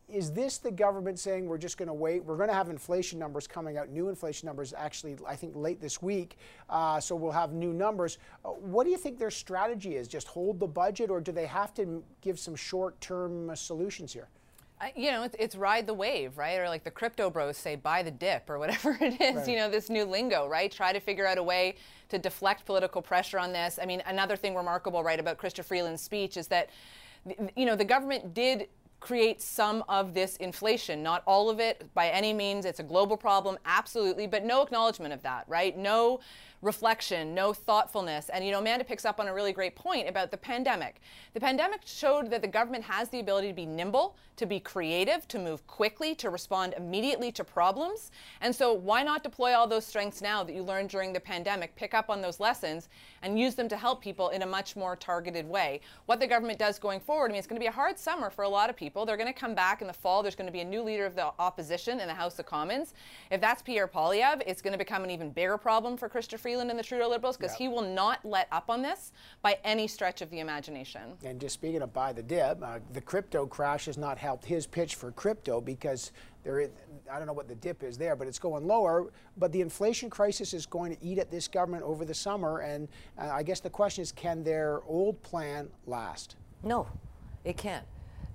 is 0.09 0.33
this 0.33 0.57
the 0.57 0.71
government 0.71 1.19
saying 1.19 1.47
we're 1.47 1.59
just 1.59 1.77
going 1.77 1.89
to 1.89 1.95
wait? 1.95 2.25
We're 2.25 2.37
going 2.37 2.49
to 2.49 2.55
have 2.55 2.71
inflation 2.71 3.19
numbers 3.19 3.47
coming 3.47 3.77
out, 3.77 3.91
new 3.91 4.09
inflation 4.09 4.47
numbers 4.47 4.73
actually, 4.77 5.17
I 5.27 5.37
think, 5.37 5.55
late 5.55 5.81
this 5.81 6.01
week. 6.01 6.39
Uh, 6.71 6.99
so 6.99 7.15
we'll 7.15 7.33
have 7.33 7.53
new 7.53 7.75
numbers. 7.75 8.17
Uh, 8.45 8.49
what 8.49 8.85
do 8.85 8.91
you 8.91 8.97
think 8.97 9.19
their 9.19 9.31
strategy 9.31 9.97
is? 9.97 10.09
Just 10.09 10.27
hold 10.27 10.61
the 10.61 10.67
budget, 10.67 11.11
or 11.11 11.21
do 11.21 11.31
they 11.31 11.47
have 11.47 11.75
to 11.75 12.03
give 12.23 12.39
some 12.39 12.57
short 12.57 12.99
term 13.03 13.51
uh, 13.51 13.55
solutions 13.55 14.13
here? 14.13 14.29
You 14.97 15.11
know, 15.11 15.23
it's, 15.23 15.37
it's, 15.39 15.57
ride 15.57 15.87
the 15.87 15.95
wave, 15.95 16.39
right? 16.39 16.59
Or 16.59 16.69
like 16.69 16.85
the 16.85 16.91
crypto 16.91 17.31
bros 17.31 17.57
say, 17.57 17.77
buy 17.77 18.03
the 18.03 18.11
dip, 18.11 18.49
or 18.49 18.59
whatever 18.59 18.97
it 19.01 19.21
is, 19.21 19.37
right. 19.37 19.49
you 19.49 19.57
know, 19.57 19.71
this 19.71 19.91
new 19.91 20.05
lingo, 20.05 20.47
right? 20.47 20.71
Try 20.71 20.93
to 20.93 21.01
figure 21.01 21.27
out 21.27 21.39
a 21.39 21.43
way 21.43 21.77
to 22.09 22.19
deflect 22.19 22.65
political 22.65 23.03
pressure 23.03 23.39
on 23.39 23.53
this. 23.53 23.79
I 23.81 23.87
mean, 23.87 24.03
another 24.07 24.37
thing 24.37 24.55
remarkable, 24.55 25.03
right, 25.03 25.19
about 25.19 25.39
Chrystia 25.39 25.65
Freeland's 25.65 26.03
speech 26.03 26.37
is 26.37 26.49
that, 26.49 26.71
you 27.57 27.67
know, 27.67 27.77
the 27.77 27.85
government 27.85 28.35
did 28.35 28.69
create 29.01 29.41
some 29.41 29.85
of 29.89 30.13
this 30.13 30.37
inflation. 30.37 31.03
Not 31.03 31.23
all 31.27 31.51
of 31.51 31.61
it 31.61 31.89
by 31.95 32.09
any 32.09 32.33
means. 32.33 32.65
It's 32.65 32.81
a 32.81 32.85
global 32.85 33.17
problem, 33.17 33.59
absolutely, 33.65 34.27
but 34.27 34.45
no 34.45 34.63
acknowledgement 34.63 35.15
of 35.15 35.23
that, 35.23 35.45
right? 35.49 35.77
No 35.77 36.21
reflection, 36.63 37.35
no 37.35 37.53
thoughtfulness. 37.53 38.29
And, 38.31 38.45
you 38.45 38.51
know, 38.51 38.59
Amanda 38.59 38.85
picks 38.85 39.05
up 39.05 39.21
on 39.21 39.29
a 39.29 39.35
really 39.35 39.53
great 39.53 39.77
point 39.77 40.09
about 40.09 40.31
the 40.31 40.37
pandemic. 40.37 41.01
The 41.35 41.41
pandemic 41.41 41.83
showed 41.85 42.31
that 42.31 42.43
the 42.43 42.49
government 42.49 42.85
has 42.85 43.09
the 43.09 43.21
ability 43.21 43.49
to 43.49 43.55
be 43.55 43.67
nimble, 43.67 44.17
to 44.37 44.47
be 44.47 44.61
creative, 44.61 45.27
to 45.29 45.39
move 45.39 45.67
quickly, 45.67 46.15
to 46.17 46.31
respond 46.31 46.75
immediately 46.77 47.31
to 47.33 47.45
problems. 47.45 48.11
And 48.41 48.55
so, 48.55 48.73
why 48.73 49.03
not 49.03 49.23
deploy 49.23 49.55
all 49.55 49.67
those 49.67 49.85
strengths 49.85 50.23
now 50.23 50.43
that 50.45 50.55
you 50.55 50.63
learned 50.63 50.91
during 50.91 51.13
the 51.13 51.21
pandemic, 51.21 51.75
pick 51.77 51.95
up 51.95 52.09
on 52.09 52.21
those 52.21 52.41
lessons, 52.41 52.89
and 53.23 53.39
use 53.39 53.55
them 53.55 53.69
to 53.69 53.77
help 53.77 54.01
people 54.01 54.31
in 54.31 54.43
a 54.43 54.47
much 54.47 54.77
more 54.77 54.97
targeted 54.97 55.49
way? 55.49 55.81
What 56.07 56.21
the 56.21 56.27
government 56.27 56.59
does 56.59 56.79
going 56.79 57.01
forward, 57.01 57.31
I 57.31 57.33
mean, 57.33 57.39
it's 57.39 57.47
going 57.47 57.61
to 57.61 57.65
be 57.65 57.69
a 57.69 57.73
hard 57.73 57.99
summer 57.99 58.31
for 58.31 58.43
a 58.43 58.49
lot 58.49 58.71
of 58.71 58.77
people. 58.77 59.05
They're 59.05 59.17
going 59.17 59.33
to 59.33 59.39
come 59.39 59.55
back 59.55 59.81
in 59.81 59.87
the 59.87 59.93
fall. 59.93 60.23
There's 60.23 60.37
going 60.37 60.47
to 60.47 60.53
be 60.53 60.61
a 60.61 60.65
new 60.65 60.83
leader 60.83 61.07
of 61.07 61.15
the 61.15 61.33
opposition 61.39 62.01
in 62.01 62.07
the 62.07 62.15
House 62.15 62.39
of 62.39 62.47
Commons. 62.47 62.95
If 63.31 63.41
that's 63.41 63.63
Pierre 63.63 63.89
Poilievre, 63.89 64.43
it's 64.47 64.63
going 64.63 64.73
to 64.73 64.79
become 64.79 65.05
an 65.05 65.11
even 65.11 65.31
bigger 65.31 65.59
problem 65.59 65.97
for 65.97 66.09
Chrystia 66.09 66.39
Freeland 66.49 66.71
and 66.71 66.79
the 66.79 66.83
Trudeau 66.83 67.11
Liberals 67.11 67.37
because 67.37 67.55
he 67.55 67.69
will 67.69 67.83
not 67.83 68.25
let 68.25 68.49
up 68.51 68.71
on 68.71 68.81
this 68.81 69.13
by 69.43 69.59
any 69.65 69.87
stretch 69.87 70.23
of 70.23 70.31
the 70.31 70.41
imagination. 70.41 71.13
And 71.23 71.39
just 71.39 71.53
speaking 71.53 71.83
of 71.83 71.93
buy 71.93 72.15
the 72.15 72.23
dip, 72.23 72.63
uh, 72.63 72.79
the 72.95 73.03
crypto 73.03 73.45
crash 73.45 73.85
has 73.85 73.99
not 73.99 74.17
helped 74.17 74.47
his 74.47 74.67
pitch 74.67 74.95
for 74.95 75.13
crypto 75.13 75.61
because 75.61 76.11
there 76.45 76.61
is, 76.61 76.71
I 77.13 77.19
don't 77.19 77.27
know 77.27 77.35
what 77.35 77.49
the 77.49 77.55
dip 77.55 77.83
is 77.83 77.99
there, 77.99 78.17
but 78.17 78.27
it's 78.27 78.39
going 78.39 78.67
lower. 78.67 79.13
But 79.37 79.53
the 79.53 79.61
inflation 79.61 80.09
crisis 80.09 80.55
is 80.55 80.65
going 80.65 80.97
to 80.97 81.05
eat 81.05 81.19
at 81.19 81.31
this 81.31 81.49
government 81.49 81.83
over 81.83 82.07
the 82.07 82.15
summer. 82.15 82.61
And 82.61 82.89
uh, 83.19 83.29
I 83.31 83.43
guess 83.43 83.61
the 83.61 83.69
question 83.69 84.01
is 84.01 84.11
can 84.11 84.43
their 84.43 84.81
old 84.87 85.23
plan 85.23 85.69
last? 85.87 86.37
No, 86.63 86.87
it 87.45 87.59
can't. 87.59 87.85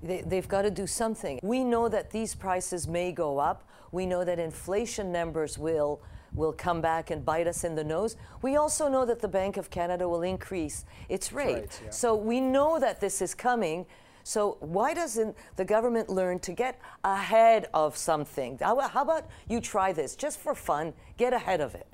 They, 0.03 0.21
they've 0.21 0.47
got 0.47 0.61
to 0.61 0.69
do 0.69 0.85
something. 0.85 1.39
We 1.41 1.63
know 1.63 1.89
that 1.89 2.11
these 2.11 2.35
prices 2.35 2.87
may 2.87 3.11
go 3.11 3.39
up. 3.39 3.67
We 3.91 4.05
know 4.05 4.23
that 4.23 4.37
inflation 4.37 5.11
numbers 5.11 5.57
will 5.57 5.99
will 6.35 6.53
come 6.53 6.81
back 6.81 7.11
and 7.11 7.23
bite 7.23 7.47
us 7.47 7.63
in 7.63 7.75
the 7.75 7.83
nose. 7.83 8.15
We 8.41 8.55
also 8.55 8.87
know 8.87 9.05
that 9.05 9.19
the 9.19 9.27
Bank 9.27 9.57
of 9.57 9.69
Canada 9.69 10.07
will 10.07 10.23
increase 10.23 10.85
its 11.09 11.31
rate. 11.31 11.55
Right, 11.55 11.81
yeah. 11.83 11.89
So 11.91 12.15
we 12.15 12.39
know 12.39 12.79
that 12.79 12.99
this 12.99 13.21
is 13.21 13.33
coming. 13.35 13.85
So 14.23 14.57
why 14.59 14.93
doesn't 14.93 15.35
the 15.55 15.65
government 15.65 16.09
learn 16.09 16.39
to 16.39 16.53
get 16.53 16.79
ahead 17.03 17.67
of 17.73 17.97
something? 17.97 18.57
How, 18.61 18.79
how 18.79 19.01
about 19.01 19.27
you 19.47 19.59
try 19.59 19.93
this 19.93 20.15
just 20.15 20.39
for 20.39 20.55
fun? 20.55 20.93
Get 21.17 21.33
ahead 21.33 21.61
of 21.61 21.75
it. 21.75 21.87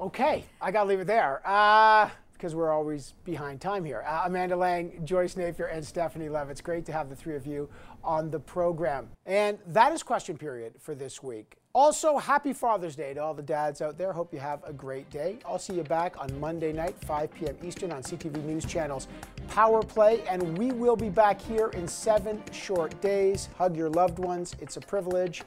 Okay, 0.00 0.44
I 0.60 0.70
got 0.70 0.84
to 0.84 0.88
leave 0.88 1.00
it 1.00 1.06
there. 1.06 1.42
Uh, 1.44 2.08
because 2.32 2.56
we're 2.56 2.72
always 2.72 3.14
behind 3.24 3.60
time 3.60 3.84
here. 3.84 4.02
Uh, 4.04 4.22
Amanda 4.24 4.56
Lang, 4.56 5.00
Joyce 5.04 5.36
Napier, 5.36 5.66
and 5.66 5.84
Stephanie 5.84 6.28
Lev. 6.28 6.50
It's 6.50 6.60
great 6.60 6.84
to 6.86 6.92
have 6.92 7.08
the 7.08 7.14
three 7.14 7.36
of 7.36 7.46
you 7.46 7.68
on 8.02 8.32
the 8.32 8.40
program. 8.40 9.10
And 9.26 9.58
that 9.68 9.92
is 9.92 10.02
question 10.02 10.36
period 10.36 10.74
for 10.80 10.96
this 10.96 11.22
week. 11.22 11.61
Also, 11.74 12.18
happy 12.18 12.52
Father's 12.52 12.94
Day 12.94 13.14
to 13.14 13.22
all 13.22 13.32
the 13.32 13.42
dads 13.42 13.80
out 13.80 13.96
there. 13.96 14.12
Hope 14.12 14.30
you 14.34 14.38
have 14.38 14.62
a 14.64 14.74
great 14.74 15.08
day. 15.08 15.38
I'll 15.46 15.58
see 15.58 15.72
you 15.72 15.82
back 15.82 16.20
on 16.20 16.38
Monday 16.38 16.70
night, 16.70 16.94
5 17.06 17.32
p.m. 17.32 17.56
Eastern 17.64 17.92
on 17.92 18.02
CTV 18.02 18.44
News 18.44 18.66
Channel's 18.66 19.08
Power 19.48 19.82
Play. 19.82 20.22
And 20.28 20.58
we 20.58 20.72
will 20.72 20.96
be 20.96 21.08
back 21.08 21.40
here 21.40 21.68
in 21.68 21.88
seven 21.88 22.42
short 22.52 23.00
days. 23.00 23.48
Hug 23.56 23.74
your 23.74 23.88
loved 23.88 24.18
ones. 24.18 24.54
It's 24.60 24.76
a 24.76 24.82
privilege. 24.82 25.44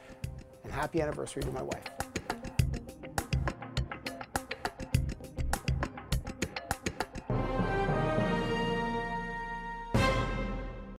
And 0.64 0.72
happy 0.72 1.00
anniversary 1.00 1.44
to 1.44 1.50
my 1.52 1.62
wife. 1.62 2.05